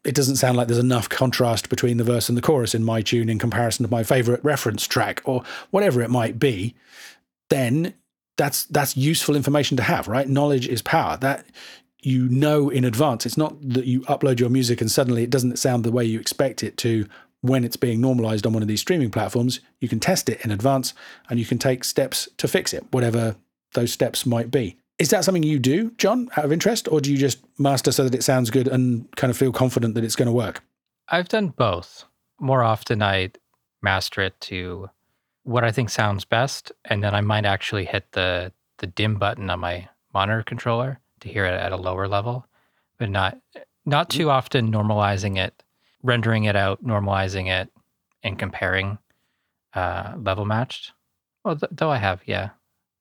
it 0.05 0.15
doesn't 0.15 0.37
sound 0.37 0.57
like 0.57 0.67
there's 0.67 0.79
enough 0.79 1.09
contrast 1.09 1.69
between 1.69 1.97
the 1.97 2.03
verse 2.03 2.29
and 2.29 2.37
the 2.37 2.41
chorus 2.41 2.73
in 2.73 2.83
my 2.83 3.01
tune 3.01 3.29
in 3.29 3.39
comparison 3.39 3.85
to 3.85 3.91
my 3.91 4.03
favorite 4.03 4.43
reference 4.43 4.87
track 4.87 5.21
or 5.25 5.43
whatever 5.71 6.01
it 6.01 6.09
might 6.09 6.39
be, 6.39 6.75
then 7.49 7.93
that's 8.37 8.63
that's 8.65 8.95
useful 8.95 9.35
information 9.35 9.75
to 9.77 9.83
have, 9.83 10.07
right? 10.07 10.29
Knowledge 10.29 10.67
is 10.67 10.81
power. 10.81 11.17
That 11.17 11.45
you 12.01 12.29
know 12.29 12.69
in 12.69 12.85
advance. 12.85 13.25
It's 13.25 13.37
not 13.37 13.55
that 13.61 13.85
you 13.85 14.01
upload 14.01 14.39
your 14.39 14.49
music 14.49 14.79
and 14.81 14.89
suddenly 14.89 15.23
it 15.23 15.29
doesn't 15.29 15.59
sound 15.59 15.83
the 15.83 15.91
way 15.91 16.05
you 16.05 16.19
expect 16.19 16.63
it 16.63 16.77
to 16.77 17.05
when 17.41 17.63
it's 17.63 17.75
being 17.75 18.01
normalized 18.01 18.45
on 18.45 18.53
one 18.53 18.61
of 18.61 18.67
these 18.67 18.81
streaming 18.81 19.11
platforms. 19.11 19.59
You 19.79 19.89
can 19.89 19.99
test 19.99 20.29
it 20.29 20.41
in 20.43 20.51
advance 20.51 20.93
and 21.29 21.39
you 21.39 21.45
can 21.45 21.57
take 21.57 21.83
steps 21.83 22.29
to 22.37 22.47
fix 22.47 22.73
it, 22.73 22.85
whatever 22.91 23.35
those 23.73 23.91
steps 23.91 24.25
might 24.25 24.51
be. 24.51 24.77
Is 24.99 25.09
that 25.09 25.23
something 25.23 25.43
you 25.43 25.59
do, 25.59 25.91
Jon, 25.91 26.29
out 26.35 26.43
of 26.43 26.51
interest, 26.51 26.89
or 26.91 26.99
do 26.99 27.11
you 27.11 27.17
just 27.17 27.39
master 27.57 27.91
so 27.91 28.03
that 28.03 28.13
it 28.13 28.23
sounds 28.23 28.49
good 28.49 28.67
and 28.67 29.09
kind 29.15 29.31
of 29.31 29.37
feel 29.37 29.53
confident 29.53 29.95
that 29.95 30.03
it's 30.03 30.15
going 30.15 30.27
to 30.27 30.33
work? 30.33 30.61
I've 31.07 31.29
done 31.29 31.47
both. 31.47 32.03
More 32.39 32.63
often, 32.63 33.01
I 33.01 33.31
master 33.81 34.21
it 34.21 34.39
to 34.41 34.89
what 35.43 35.63
I 35.63 35.71
think 35.71 35.89
sounds 35.89 36.25
best, 36.25 36.71
and 36.85 37.01
then 37.03 37.15
I 37.15 37.21
might 37.21 37.45
actually 37.45 37.85
hit 37.85 38.11
the 38.11 38.51
the 38.79 38.87
dim 38.87 39.15
button 39.15 39.49
on 39.49 39.59
my 39.59 39.89
monitor 40.13 40.43
controller 40.43 40.99
to 41.19 41.29
hear 41.29 41.45
it 41.45 41.59
at 41.59 41.71
a 41.71 41.77
lower 41.77 42.07
level, 42.07 42.45
but 42.97 43.09
not 43.09 43.37
not 43.85 44.09
too 44.09 44.29
often 44.29 44.71
normalizing 44.71 45.37
it, 45.37 45.63
rendering 46.03 46.43
it 46.43 46.55
out, 46.55 46.83
normalizing 46.83 47.47
it, 47.47 47.69
and 48.23 48.37
comparing 48.37 48.97
uh, 49.73 50.13
level 50.17 50.45
matched. 50.45 50.91
Well, 51.43 51.55
th- 51.55 51.71
though 51.71 51.89
I 51.89 51.97
have, 51.97 52.21
yeah, 52.25 52.49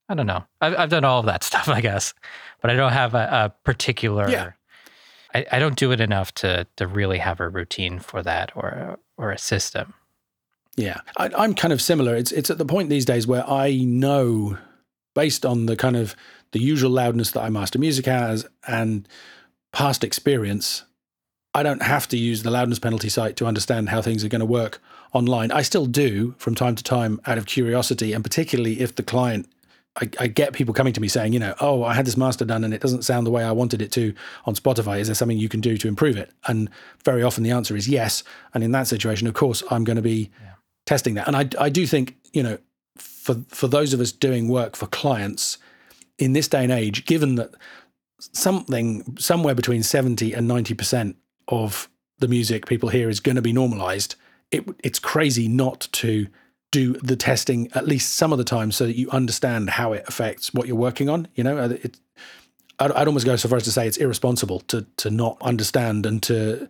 I 0.08 0.14
don't 0.14 0.26
know. 0.26 0.44
I've, 0.60 0.76
I've 0.78 0.90
done 0.90 1.04
all 1.04 1.20
of 1.20 1.26
that 1.26 1.44
stuff, 1.44 1.68
I 1.68 1.80
guess, 1.80 2.14
but 2.60 2.70
I 2.70 2.74
don't 2.74 2.92
have 2.92 3.14
a, 3.14 3.28
a 3.30 3.52
particular. 3.64 4.28
Yeah. 4.28 4.52
I, 5.34 5.44
I 5.52 5.58
don't 5.58 5.76
do 5.76 5.92
it 5.92 6.00
enough 6.00 6.32
to 6.36 6.66
to 6.76 6.86
really 6.86 7.18
have 7.18 7.40
a 7.40 7.48
routine 7.48 7.98
for 7.98 8.22
that 8.22 8.52
or 8.56 8.98
or 9.16 9.30
a 9.30 9.38
system. 9.38 9.94
Yeah, 10.76 11.00
I, 11.16 11.30
I'm 11.36 11.54
kind 11.54 11.72
of 11.72 11.82
similar. 11.82 12.14
It's 12.14 12.32
it's 12.32 12.50
at 12.50 12.58
the 12.58 12.64
point 12.64 12.88
these 12.88 13.04
days 13.04 13.26
where 13.26 13.48
I 13.48 13.74
know, 13.74 14.56
based 15.14 15.44
on 15.44 15.66
the 15.66 15.76
kind 15.76 15.96
of 15.96 16.14
the 16.52 16.60
usual 16.60 16.90
loudness 16.90 17.32
that 17.32 17.42
I 17.42 17.50
master 17.50 17.78
music 17.78 18.06
has 18.06 18.46
and 18.66 19.06
past 19.72 20.02
experience, 20.02 20.84
I 21.52 21.62
don't 21.62 21.82
have 21.82 22.08
to 22.08 22.16
use 22.16 22.42
the 22.42 22.50
loudness 22.50 22.78
penalty 22.78 23.08
site 23.08 23.36
to 23.36 23.46
understand 23.46 23.88
how 23.88 24.00
things 24.00 24.24
are 24.24 24.28
going 24.28 24.40
to 24.40 24.46
work 24.46 24.80
online. 25.12 25.50
I 25.50 25.62
still 25.62 25.86
do 25.86 26.34
from 26.38 26.54
time 26.54 26.74
to 26.76 26.84
time 26.84 27.20
out 27.26 27.38
of 27.38 27.46
curiosity, 27.46 28.12
and 28.12 28.24
particularly 28.24 28.80
if 28.80 28.94
the 28.94 29.02
client 29.02 29.48
I, 30.00 30.08
I, 30.20 30.26
get 30.28 30.52
people 30.52 30.74
coming 30.74 30.92
to 30.92 31.00
me 31.00 31.08
saying, 31.08 31.32
you 31.32 31.38
know, 31.38 31.54
oh, 31.60 31.82
I 31.82 31.94
had 31.94 32.06
this 32.06 32.16
master 32.16 32.44
done 32.44 32.64
and 32.64 32.72
it 32.72 32.80
doesn't 32.80 33.02
sound 33.02 33.26
the 33.26 33.30
way 33.30 33.44
I 33.44 33.52
wanted 33.52 33.82
it 33.82 33.90
to 33.92 34.14
on 34.44 34.54
Spotify. 34.54 35.00
Is 35.00 35.08
there 35.08 35.14
something 35.14 35.38
you 35.38 35.48
can 35.48 35.60
do 35.60 35.76
to 35.76 35.88
improve 35.88 36.16
it? 36.16 36.30
And 36.46 36.70
very 37.04 37.22
often 37.22 37.42
the 37.42 37.50
answer 37.50 37.76
is 37.76 37.88
yes. 37.88 38.22
And 38.54 38.62
in 38.62 38.72
that 38.72 38.86
situation, 38.86 39.26
of 39.26 39.34
course, 39.34 39.62
I'm 39.70 39.84
going 39.84 39.96
to 39.96 40.02
be 40.02 40.30
yeah. 40.40 40.54
testing 40.86 41.14
that. 41.14 41.26
And 41.26 41.36
I, 41.36 41.48
I 41.60 41.68
do 41.68 41.86
think, 41.86 42.16
you 42.32 42.42
know, 42.42 42.58
for 42.96 43.36
for 43.48 43.68
those 43.68 43.92
of 43.92 44.00
us 44.00 44.12
doing 44.12 44.48
work 44.48 44.76
for 44.76 44.86
clients 44.86 45.58
in 46.18 46.32
this 46.32 46.48
day 46.48 46.62
and 46.62 46.72
age, 46.72 47.04
given 47.04 47.36
that 47.36 47.50
something 48.20 49.16
somewhere 49.18 49.54
between 49.54 49.82
70 49.82 50.32
and 50.32 50.50
90% 50.50 51.14
of 51.46 51.88
the 52.18 52.26
music 52.26 52.66
people 52.66 52.88
hear 52.88 53.08
is 53.08 53.20
going 53.20 53.36
to 53.36 53.42
be 53.42 53.52
normalized, 53.52 54.16
it, 54.50 54.64
it's 54.82 54.98
crazy 54.98 55.46
not 55.46 55.88
to 55.92 56.26
do 56.70 56.94
the 56.94 57.16
testing 57.16 57.70
at 57.74 57.86
least 57.86 58.16
some 58.16 58.32
of 58.32 58.38
the 58.38 58.44
time 58.44 58.70
so 58.72 58.86
that 58.86 58.96
you 58.96 59.10
understand 59.10 59.70
how 59.70 59.92
it 59.92 60.04
affects 60.06 60.52
what 60.52 60.66
you're 60.66 60.76
working 60.76 61.08
on. 61.08 61.28
You 61.34 61.44
know, 61.44 61.58
uh, 61.58 61.68
it, 61.82 61.98
I'd, 62.78 62.92
I'd 62.92 63.06
almost 63.06 63.26
go 63.26 63.36
so 63.36 63.48
far 63.48 63.56
as 63.56 63.64
to 63.64 63.72
say 63.72 63.86
it's 63.86 63.96
irresponsible 63.96 64.60
to 64.60 64.86
to 64.98 65.10
not 65.10 65.36
understand 65.40 66.06
and 66.06 66.22
to 66.24 66.68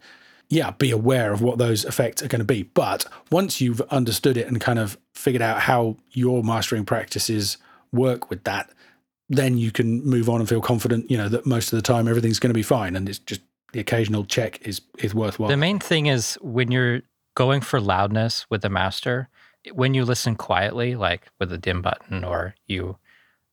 yeah 0.49 0.71
be 0.71 0.91
aware 0.91 1.33
of 1.33 1.43
what 1.43 1.59
those 1.59 1.85
effects 1.85 2.23
are 2.23 2.29
going 2.29 2.41
to 2.41 2.45
be. 2.45 2.63
But 2.63 3.07
once 3.31 3.61
you've 3.61 3.81
understood 3.83 4.37
it 4.37 4.47
and 4.47 4.61
kind 4.61 4.79
of 4.79 4.97
figured 5.15 5.43
out 5.43 5.61
how 5.61 5.97
your 6.13 6.43
mastering 6.43 6.85
practices 6.85 7.59
work 7.93 8.31
with 8.31 8.45
that, 8.45 8.71
then 9.29 9.59
you 9.59 9.73
can 9.73 10.05
move 10.05 10.29
on 10.29 10.41
and 10.41 10.49
feel 10.49 10.61
confident. 10.61 11.11
You 11.11 11.19
know 11.19 11.29
that 11.29 11.45
most 11.45 11.73
of 11.73 11.77
the 11.77 11.83
time 11.83 12.07
everything's 12.07 12.39
going 12.39 12.51
to 12.51 12.55
be 12.55 12.63
fine, 12.63 12.95
and 12.95 13.09
it's 13.09 13.19
just 13.19 13.41
the 13.73 13.81
occasional 13.81 14.25
check 14.25 14.61
is 14.67 14.81
is 14.99 15.15
worthwhile. 15.15 15.51
The 15.51 15.57
main 15.57 15.81
thing 15.81 16.07
is 16.07 16.39
when 16.41 16.71
you're 16.71 17.03
going 17.35 17.61
for 17.61 17.81
loudness 17.81 18.47
with 18.51 18.63
the 18.63 18.69
master 18.69 19.29
when 19.73 19.95
you 19.95 20.05
listen 20.05 20.37
quietly, 20.37 20.95
like 20.95 21.29
with 21.39 21.51
the 21.51 21.59
dim 21.59 21.83
button, 21.83 22.25
or 22.25 22.55
you 22.67 22.97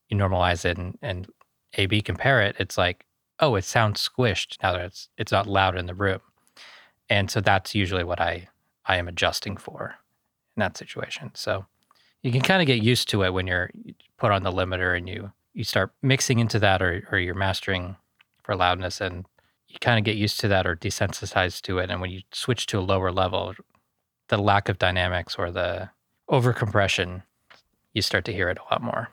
you 0.09 0.17
normalize 0.17 0.65
it 0.65 0.77
and, 0.77 0.97
and 1.01 1.27
A 1.75 1.85
B 1.87 2.01
compare 2.01 2.41
it, 2.41 2.55
it's 2.59 2.77
like, 2.77 3.05
oh, 3.39 3.55
it 3.55 3.65
sounds 3.65 4.07
squished 4.07 4.57
now 4.61 4.73
that 4.73 4.85
it's 4.85 5.09
it's 5.17 5.31
not 5.31 5.47
loud 5.47 5.77
in 5.77 5.87
the 5.87 5.95
room. 5.95 6.21
And 7.09 7.29
so 7.29 7.41
that's 7.41 7.75
usually 7.75 8.03
what 8.03 8.21
I 8.21 8.47
I 8.85 8.97
am 8.97 9.07
adjusting 9.07 9.57
for 9.57 9.95
in 10.55 10.59
that 10.61 10.77
situation. 10.77 11.31
So 11.33 11.65
you 12.21 12.31
can 12.31 12.41
kind 12.41 12.61
of 12.61 12.67
get 12.67 12.83
used 12.83 13.09
to 13.09 13.23
it 13.23 13.33
when 13.33 13.47
you're 13.47 13.71
put 14.17 14.31
on 14.31 14.43
the 14.43 14.51
limiter 14.51 14.97
and 14.97 15.07
you 15.09 15.31
you 15.53 15.63
start 15.63 15.93
mixing 16.01 16.39
into 16.39 16.59
that 16.59 16.81
or 16.81 17.07
or 17.11 17.17
you're 17.17 17.35
mastering 17.35 17.95
for 18.43 18.55
loudness 18.55 19.01
and 19.01 19.25
you 19.67 19.77
kind 19.79 19.97
of 19.97 20.05
get 20.05 20.15
used 20.15 20.39
to 20.39 20.47
that 20.47 20.67
or 20.67 20.75
desensitized 20.75 21.61
to 21.63 21.79
it. 21.79 21.89
And 21.89 21.99
when 21.99 22.11
you 22.11 22.21
switch 22.31 22.67
to 22.67 22.79
a 22.79 22.81
lower 22.81 23.11
level, 23.11 23.55
the 24.29 24.37
lack 24.37 24.69
of 24.69 24.77
dynamics 24.77 25.35
or 25.37 25.51
the 25.51 25.89
over 26.29 26.53
compression, 26.53 27.23
you 27.93 28.01
start 28.01 28.25
to 28.25 28.33
hear 28.33 28.49
it 28.49 28.57
a 28.57 28.73
lot 28.73 28.81
more. 28.81 29.09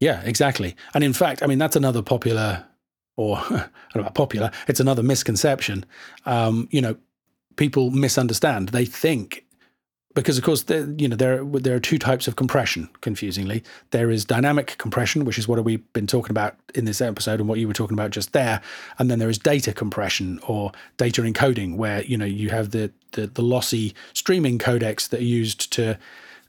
Yeah, 0.00 0.22
exactly. 0.22 0.76
And 0.94 1.02
in 1.02 1.12
fact, 1.12 1.42
I 1.42 1.46
mean, 1.46 1.58
that's 1.58 1.76
another 1.76 2.02
popular, 2.02 2.64
or 3.16 3.42
popular, 4.14 4.50
it's 4.66 4.80
another 4.80 5.02
misconception. 5.02 5.84
Um, 6.24 6.68
you 6.70 6.80
know, 6.80 6.96
people 7.56 7.90
misunderstand. 7.90 8.70
They 8.70 8.84
think 8.84 9.44
because 10.14 10.36
of 10.36 10.42
course 10.42 10.64
you 10.96 11.06
know 11.06 11.14
there 11.14 11.44
there 11.44 11.76
are 11.76 11.80
two 11.80 11.98
types 11.98 12.26
of 12.26 12.34
compression 12.34 12.88
confusingly 13.02 13.62
there 13.90 14.10
is 14.10 14.24
dynamic 14.24 14.76
compression 14.78 15.24
which 15.24 15.38
is 15.38 15.46
what 15.46 15.62
we've 15.62 15.92
been 15.92 16.08
talking 16.08 16.30
about 16.30 16.56
in 16.74 16.86
this 16.86 17.00
episode 17.00 17.38
and 17.38 17.48
what 17.48 17.58
you 17.58 17.68
were 17.68 17.74
talking 17.74 17.94
about 17.94 18.10
just 18.10 18.32
there 18.32 18.60
and 18.98 19.10
then 19.10 19.20
there 19.20 19.28
is 19.28 19.38
data 19.38 19.72
compression 19.72 20.40
or 20.48 20.72
data 20.96 21.22
encoding 21.22 21.76
where 21.76 22.02
you 22.02 22.16
know 22.16 22.24
you 22.24 22.48
have 22.48 22.70
the 22.70 22.90
the, 23.12 23.28
the 23.28 23.42
lossy 23.42 23.94
streaming 24.12 24.58
codecs 24.58 25.08
that 25.08 25.20
are 25.20 25.24
used 25.24 25.72
to 25.72 25.96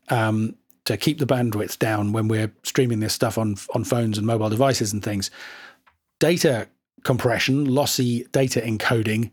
um, 0.10 0.56
to 0.86 0.98
keep 0.98 1.20
the 1.20 1.28
bandwidth 1.28 1.78
down 1.80 2.14
when 2.14 2.28
we're 2.28 2.52
streaming 2.64 3.00
this 3.00 3.14
stuff 3.14 3.38
on 3.38 3.56
on 3.76 3.84
phones 3.84 4.18
and 4.18 4.26
mobile 4.26 4.50
devices 4.50 4.94
and 4.94 5.04
things. 5.04 5.30
Data 6.20 6.68
compression, 7.04 7.66
lossy 7.66 8.26
data 8.32 8.62
encoding 8.62 9.32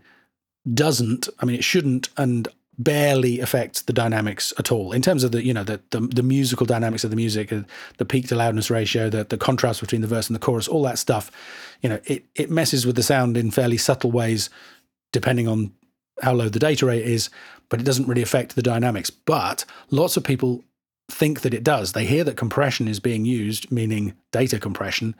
doesn't, 0.72 1.28
I 1.40 1.46
mean, 1.46 1.56
it 1.56 1.64
shouldn't 1.64 2.08
and 2.16 2.48
barely 2.78 3.40
affects 3.40 3.82
the 3.82 3.92
dynamics 3.92 4.52
at 4.58 4.70
all 4.70 4.92
in 4.92 5.00
terms 5.00 5.24
of 5.24 5.32
the, 5.32 5.42
you 5.42 5.54
know, 5.54 5.64
the 5.64 5.80
the, 5.90 6.00
the 6.00 6.22
musical 6.22 6.66
dynamics 6.66 7.04
of 7.04 7.10
the 7.10 7.16
music, 7.16 7.52
uh, 7.52 7.62
the 7.96 8.04
peak 8.04 8.28
to 8.28 8.34
loudness 8.34 8.70
ratio, 8.70 9.08
the, 9.08 9.24
the 9.24 9.38
contrast 9.38 9.80
between 9.80 10.02
the 10.02 10.06
verse 10.06 10.28
and 10.28 10.34
the 10.34 10.40
chorus, 10.40 10.68
all 10.68 10.82
that 10.82 10.98
stuff. 10.98 11.30
You 11.80 11.88
know, 11.88 12.00
it, 12.04 12.24
it 12.34 12.50
messes 12.50 12.86
with 12.86 12.96
the 12.96 13.02
sound 13.02 13.36
in 13.36 13.50
fairly 13.50 13.78
subtle 13.78 14.10
ways 14.10 14.50
depending 15.12 15.48
on 15.48 15.72
how 16.22 16.34
low 16.34 16.48
the 16.48 16.58
data 16.58 16.86
rate 16.86 17.04
is, 17.04 17.30
but 17.68 17.80
it 17.80 17.84
doesn't 17.84 18.08
really 18.08 18.22
affect 18.22 18.54
the 18.54 18.62
dynamics. 18.62 19.10
But 19.10 19.64
lots 19.90 20.16
of 20.16 20.24
people 20.24 20.64
think 21.10 21.42
that 21.42 21.54
it 21.54 21.64
does. 21.64 21.92
They 21.92 22.04
hear 22.04 22.24
that 22.24 22.36
compression 22.36 22.88
is 22.88 23.00
being 23.00 23.24
used, 23.24 23.70
meaning 23.70 24.14
data 24.32 24.58
compression, 24.58 25.14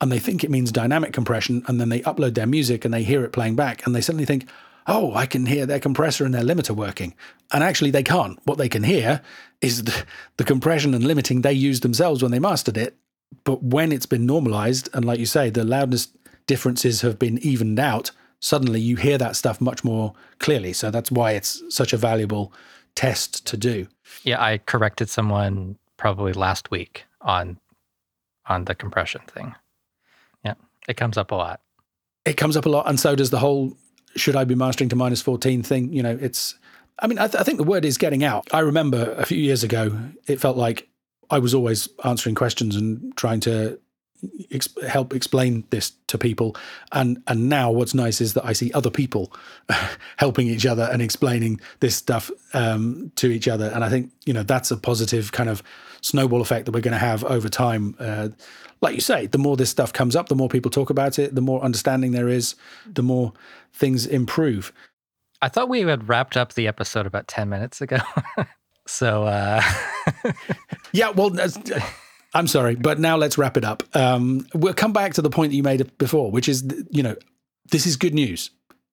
and 0.00 0.10
they 0.10 0.18
think 0.18 0.42
it 0.42 0.50
means 0.50 0.72
dynamic 0.72 1.12
compression. 1.12 1.62
And 1.66 1.80
then 1.80 1.88
they 1.88 2.00
upload 2.00 2.34
their 2.34 2.46
music 2.46 2.84
and 2.84 2.92
they 2.92 3.02
hear 3.02 3.24
it 3.24 3.32
playing 3.32 3.56
back, 3.56 3.84
and 3.86 3.94
they 3.94 4.00
suddenly 4.00 4.26
think, 4.26 4.48
oh, 4.86 5.14
I 5.14 5.26
can 5.26 5.46
hear 5.46 5.66
their 5.66 5.78
compressor 5.78 6.24
and 6.24 6.34
their 6.34 6.42
limiter 6.42 6.74
working. 6.74 7.14
And 7.52 7.62
actually, 7.62 7.90
they 7.90 8.02
can't. 8.02 8.38
What 8.44 8.58
they 8.58 8.68
can 8.68 8.82
hear 8.82 9.20
is 9.60 9.84
the, 9.84 10.04
the 10.36 10.44
compression 10.44 10.94
and 10.94 11.04
limiting 11.04 11.42
they 11.42 11.52
used 11.52 11.82
themselves 11.82 12.22
when 12.22 12.32
they 12.32 12.38
mastered 12.38 12.76
it. 12.76 12.96
But 13.44 13.62
when 13.62 13.92
it's 13.92 14.06
been 14.06 14.26
normalized, 14.26 14.88
and 14.92 15.04
like 15.04 15.20
you 15.20 15.26
say, 15.26 15.50
the 15.50 15.64
loudness 15.64 16.08
differences 16.46 17.02
have 17.02 17.18
been 17.18 17.38
evened 17.38 17.78
out, 17.78 18.10
suddenly 18.40 18.80
you 18.80 18.96
hear 18.96 19.18
that 19.18 19.36
stuff 19.36 19.60
much 19.60 19.84
more 19.84 20.14
clearly. 20.38 20.72
So 20.72 20.90
that's 20.90 21.10
why 21.10 21.32
it's 21.32 21.62
such 21.68 21.92
a 21.92 21.96
valuable 21.96 22.52
test 22.94 23.46
to 23.46 23.56
do. 23.56 23.86
Yeah, 24.24 24.42
I 24.42 24.58
corrected 24.58 25.08
someone 25.08 25.78
probably 25.96 26.32
last 26.32 26.70
week 26.70 27.04
on 27.20 27.58
on 28.46 28.64
the 28.64 28.74
compression 28.74 29.20
thing. 29.28 29.54
Yeah, 30.44 30.54
it 30.88 30.96
comes 30.96 31.16
up 31.16 31.30
a 31.30 31.34
lot. 31.34 31.60
It 32.24 32.36
comes 32.36 32.56
up 32.56 32.66
a 32.66 32.68
lot, 32.68 32.88
and 32.88 32.98
so 32.98 33.14
does 33.14 33.30
the 33.30 33.38
whole 33.38 33.76
"should 34.16 34.36
I 34.36 34.44
be 34.44 34.54
mastering 34.54 34.90
to 34.90 34.96
minus 34.96 35.22
fourteen 35.22 35.62
thing." 35.62 35.92
You 35.92 36.02
know, 36.02 36.18
it's. 36.20 36.56
I 37.02 37.06
mean, 37.06 37.18
I, 37.18 37.28
th- 37.28 37.40
I 37.40 37.44
think 37.44 37.56
the 37.56 37.64
word 37.64 37.86
is 37.86 37.96
getting 37.96 38.24
out. 38.24 38.46
I 38.52 38.58
remember 38.58 39.14
a 39.16 39.24
few 39.24 39.38
years 39.38 39.64
ago, 39.64 39.98
it 40.26 40.38
felt 40.38 40.58
like 40.58 40.86
I 41.30 41.38
was 41.38 41.54
always 41.54 41.88
answering 42.04 42.34
questions 42.34 42.76
and 42.76 43.16
trying 43.16 43.40
to 43.40 43.80
ex- 44.50 44.68
help 44.86 45.14
explain 45.14 45.64
this 45.70 45.92
to 46.08 46.18
people. 46.18 46.56
And 46.92 47.22
and 47.26 47.48
now 47.48 47.70
what's 47.70 47.94
nice 47.94 48.20
is 48.20 48.34
that 48.34 48.44
I 48.44 48.52
see 48.52 48.72
other 48.72 48.90
people 48.90 49.32
helping 50.16 50.48
each 50.48 50.66
other 50.66 50.88
and 50.92 51.02
explaining 51.02 51.60
this 51.80 51.96
stuff 51.96 52.30
um, 52.54 53.12
to 53.16 53.30
each 53.30 53.48
other. 53.48 53.70
And 53.74 53.84
I 53.84 53.88
think 53.88 54.12
you 54.24 54.32
know 54.32 54.42
that's 54.42 54.70
a 54.70 54.76
positive 54.76 55.32
kind 55.32 55.48
of 55.48 55.62
snowball 56.02 56.40
effect 56.40 56.66
that 56.66 56.72
we're 56.72 56.80
going 56.80 56.92
to 56.92 56.98
have 56.98 57.24
over 57.24 57.48
time. 57.48 57.94
Uh, 57.98 58.28
like 58.80 58.94
you 58.94 59.00
say, 59.00 59.26
the 59.26 59.38
more 59.38 59.56
this 59.56 59.70
stuff 59.70 59.92
comes 59.92 60.16
up, 60.16 60.28
the 60.28 60.34
more 60.34 60.48
people 60.48 60.70
talk 60.70 60.90
about 60.90 61.18
it, 61.18 61.34
the 61.34 61.42
more 61.42 61.62
understanding 61.62 62.12
there 62.12 62.28
is, 62.28 62.54
the 62.86 63.02
more 63.02 63.32
things 63.72 64.06
improve. 64.06 64.72
I 65.42 65.48
thought 65.48 65.68
we 65.68 65.80
had 65.80 66.08
wrapped 66.08 66.36
up 66.36 66.54
the 66.54 66.66
episode 66.66 67.06
about 67.06 67.28
10 67.28 67.48
minutes 67.48 67.80
ago. 67.80 67.98
so, 68.86 69.24
uh... 69.24 69.62
yeah, 70.92 71.10
well, 71.10 71.30
I'm 72.32 72.46
sorry, 72.46 72.76
but 72.76 72.98
now 73.00 73.16
let's 73.16 73.36
wrap 73.36 73.56
it 73.56 73.64
up. 73.64 73.82
Um, 73.94 74.46
we'll 74.54 74.74
come 74.74 74.92
back 74.92 75.14
to 75.14 75.22
the 75.22 75.30
point 75.30 75.50
that 75.50 75.56
you 75.56 75.62
made 75.62 75.96
before, 75.98 76.30
which 76.30 76.48
is, 76.48 76.64
you 76.90 77.02
know, 77.02 77.16
this 77.70 77.86
is 77.86 77.96
good 77.96 78.14
news. 78.14 78.50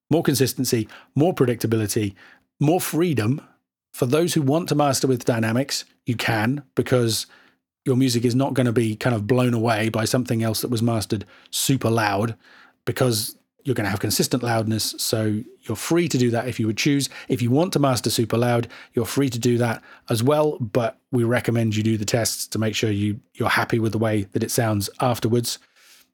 More 0.09 0.23
consistency, 0.23 0.87
more 1.15 1.33
predictability, 1.33 2.15
more 2.59 2.81
freedom. 2.81 3.41
For 3.93 4.05
those 4.05 4.33
who 4.33 4.41
want 4.41 4.69
to 4.69 4.75
master 4.75 5.07
with 5.07 5.25
dynamics, 5.25 5.85
you 6.05 6.15
can 6.15 6.63
because 6.75 7.27
your 7.85 7.95
music 7.95 8.25
is 8.25 8.35
not 8.35 8.53
going 8.53 8.65
to 8.65 8.73
be 8.73 8.95
kind 8.95 9.15
of 9.15 9.27
blown 9.27 9.53
away 9.53 9.89
by 9.89 10.05
something 10.05 10.43
else 10.43 10.61
that 10.61 10.69
was 10.69 10.81
mastered 10.81 11.25
super 11.51 11.89
loud 11.89 12.35
because 12.85 13.37
you're 13.67 13.75
going 13.75 13.83
to 13.83 13.91
have 13.91 13.99
consistent 13.99 14.43
loudness. 14.43 14.95
So 14.97 15.43
you're 15.63 15.75
free 15.75 16.07
to 16.07 16.17
do 16.17 16.31
that 16.31 16.47
if 16.47 16.57
you 16.57 16.67
would 16.67 16.77
choose. 16.77 17.09
If 17.27 17.41
you 17.41 17.51
want 17.51 17.73
to 17.73 17.79
master 17.79 18.09
super 18.09 18.37
loud, 18.37 18.69
you're 18.93 19.03
free 19.03 19.27
to 19.29 19.37
do 19.37 19.57
that 19.57 19.83
as 20.09 20.23
well. 20.23 20.57
But 20.59 20.97
we 21.11 21.25
recommend 21.25 21.75
you 21.75 21.83
do 21.83 21.97
the 21.97 22.05
tests 22.05 22.47
to 22.47 22.59
make 22.59 22.75
sure 22.75 22.89
you 22.89 23.19
you're 23.33 23.49
happy 23.49 23.77
with 23.77 23.91
the 23.91 23.97
way 23.97 24.23
that 24.31 24.41
it 24.41 24.51
sounds 24.51 24.89
afterwards. 25.01 25.59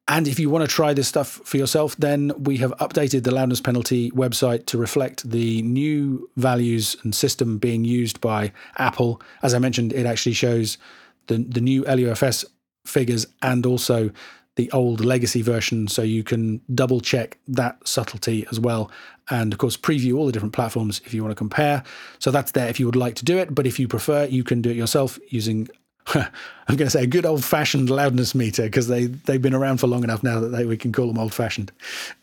And 0.08 0.28
if 0.28 0.40
you 0.40 0.50
want 0.50 0.68
to 0.68 0.76
try 0.76 0.96
this 0.96 1.08
stuff 1.08 1.42
for 1.46 1.58
yourself, 1.58 1.96
then 1.98 2.32
we 2.40 2.58
have 2.58 2.72
updated 2.80 3.24
the 3.24 3.34
loudness 3.34 3.62
penalty 3.62 4.10
website 4.12 4.66
to 4.66 4.80
reflect 4.80 5.30
the 5.30 5.62
new 5.62 6.28
values 6.36 6.98
and 7.04 7.14
system 7.14 7.60
being 7.60 7.86
used 7.86 8.20
by 8.20 8.52
Apple. 8.80 9.22
As 9.44 9.54
I 9.54 9.60
mentioned, 9.60 9.94
it 9.94 10.08
actually 10.08 10.34
shows 10.34 10.80
the, 11.28 11.38
the 11.38 11.62
new 11.62 11.84
LUFS 11.84 12.46
figures 12.84 13.28
and 13.44 13.64
also 13.68 14.10
the 14.56 14.72
old 14.72 15.04
legacy 15.04 15.42
version 15.42 15.88
so 15.88 16.02
you 16.02 16.24
can 16.24 16.62
double 16.74 17.00
check 17.00 17.38
that 17.48 17.78
subtlety 17.88 18.46
as 18.52 18.60
well 18.60 18.92
and 19.30 19.52
of 19.52 19.60
course 19.60 19.76
preview 19.76 20.16
all 20.16 20.26
the 20.26 20.32
different 20.32 20.54
platforms 20.54 21.02
if 21.06 21.14
you 21.14 21.24
want 21.24 21.32
to 21.32 21.36
compare 21.36 21.84
so 22.20 22.30
that's 22.32 22.52
there 22.52 22.68
if 22.68 22.80
you 22.80 22.86
would 22.86 22.96
like 22.96 23.16
to 23.16 23.26
do 23.26 23.38
it 23.38 23.54
but 23.56 23.66
if 23.66 23.80
you 23.80 23.88
prefer 23.88 24.26
you 24.26 24.44
can 24.44 24.62
do 24.62 24.70
it 24.70 24.76
yourself 24.76 25.20
using 25.30 25.68
I'm 26.16 26.76
going 26.76 26.88
to 26.88 26.90
say 26.90 27.04
a 27.04 27.08
good 27.08 27.26
old 27.26 27.44
fashioned 27.44 27.90
loudness 27.90 28.36
meter 28.36 28.64
because 28.64 28.88
they 28.88 29.06
they've 29.06 29.42
been 29.42 29.54
around 29.54 29.78
for 29.78 29.88
long 29.88 30.04
enough 30.04 30.24
now 30.24 30.40
that 30.40 30.50
they, 30.50 30.66
we 30.66 30.78
can 30.78 30.92
call 30.92 31.08
them 31.08 31.18
old 31.18 31.34
fashioned. 31.34 31.72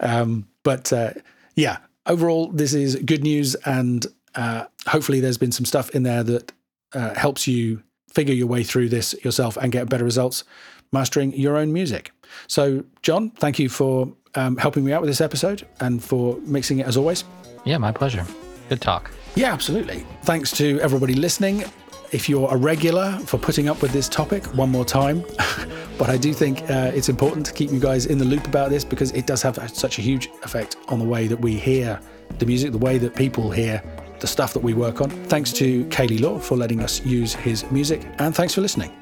Um, 0.00 0.46
but 0.62 0.92
uh, 0.92 1.12
yeah, 1.54 1.78
overall 2.06 2.48
this 2.48 2.74
is 2.74 2.96
good 2.96 3.22
news, 3.22 3.54
and 3.64 4.06
uh, 4.34 4.66
hopefully 4.86 5.20
there's 5.20 5.38
been 5.38 5.52
some 5.52 5.64
stuff 5.64 5.90
in 5.90 6.02
there 6.02 6.22
that 6.22 6.52
uh, 6.92 7.14
helps 7.14 7.46
you 7.46 7.82
figure 8.12 8.34
your 8.34 8.48
way 8.48 8.62
through 8.62 8.88
this 8.88 9.14
yourself 9.24 9.56
and 9.56 9.72
get 9.72 9.88
better 9.88 10.04
results 10.04 10.44
mastering 10.92 11.32
your 11.32 11.56
own 11.56 11.72
music. 11.72 12.12
So, 12.46 12.84
Jon, 13.02 13.30
thank 13.30 13.58
you 13.58 13.68
for 13.68 14.12
um, 14.34 14.56
helping 14.56 14.84
me 14.84 14.92
out 14.92 15.00
with 15.00 15.10
this 15.10 15.20
episode 15.20 15.66
and 15.80 16.02
for 16.02 16.36
mixing 16.42 16.78
it 16.78 16.86
as 16.86 16.96
always. 16.96 17.24
Yeah, 17.64 17.78
my 17.78 17.92
pleasure. 17.92 18.24
Good 18.68 18.80
talk. 18.80 19.10
Yeah, 19.34 19.52
absolutely. 19.52 20.06
Thanks 20.22 20.50
to 20.52 20.80
everybody 20.80 21.14
listening. 21.14 21.64
If 22.12 22.28
you're 22.28 22.52
a 22.52 22.56
regular 22.56 23.12
for 23.26 23.38
putting 23.38 23.68
up 23.68 23.82
with 23.82 23.92
this 23.92 24.08
topic 24.08 24.44
one 24.56 24.70
more 24.70 24.84
time, 24.84 25.24
but 25.98 26.08
I 26.08 26.16
do 26.16 26.32
think 26.32 26.62
uh, 26.68 26.90
it's 26.92 27.08
important 27.08 27.46
to 27.46 27.52
keep 27.52 27.70
you 27.70 27.78
guys 27.78 28.06
in 28.06 28.18
the 28.18 28.24
loop 28.24 28.46
about 28.46 28.70
this 28.70 28.84
because 28.84 29.12
it 29.12 29.26
does 29.26 29.42
have 29.42 29.56
such 29.70 29.98
a 29.98 30.02
huge 30.02 30.28
effect 30.42 30.76
on 30.88 30.98
the 30.98 31.04
way 31.04 31.28
that 31.28 31.40
we 31.40 31.56
hear 31.56 32.00
the 32.38 32.46
music, 32.46 32.72
the 32.72 32.78
way 32.78 32.98
that 32.98 33.14
people 33.14 33.50
hear 33.50 33.82
the 34.18 34.26
stuff 34.26 34.52
that 34.52 34.62
we 34.62 34.74
work 34.74 35.00
on. 35.00 35.10
Thanks 35.26 35.52
to 35.54 35.84
Kaylee 35.86 36.20
Law 36.20 36.38
for 36.38 36.56
letting 36.56 36.80
us 36.80 37.04
use 37.04 37.34
his 37.34 37.68
music, 37.70 38.06
and 38.18 38.34
thanks 38.34 38.54
for 38.54 38.60
listening. 38.60 38.99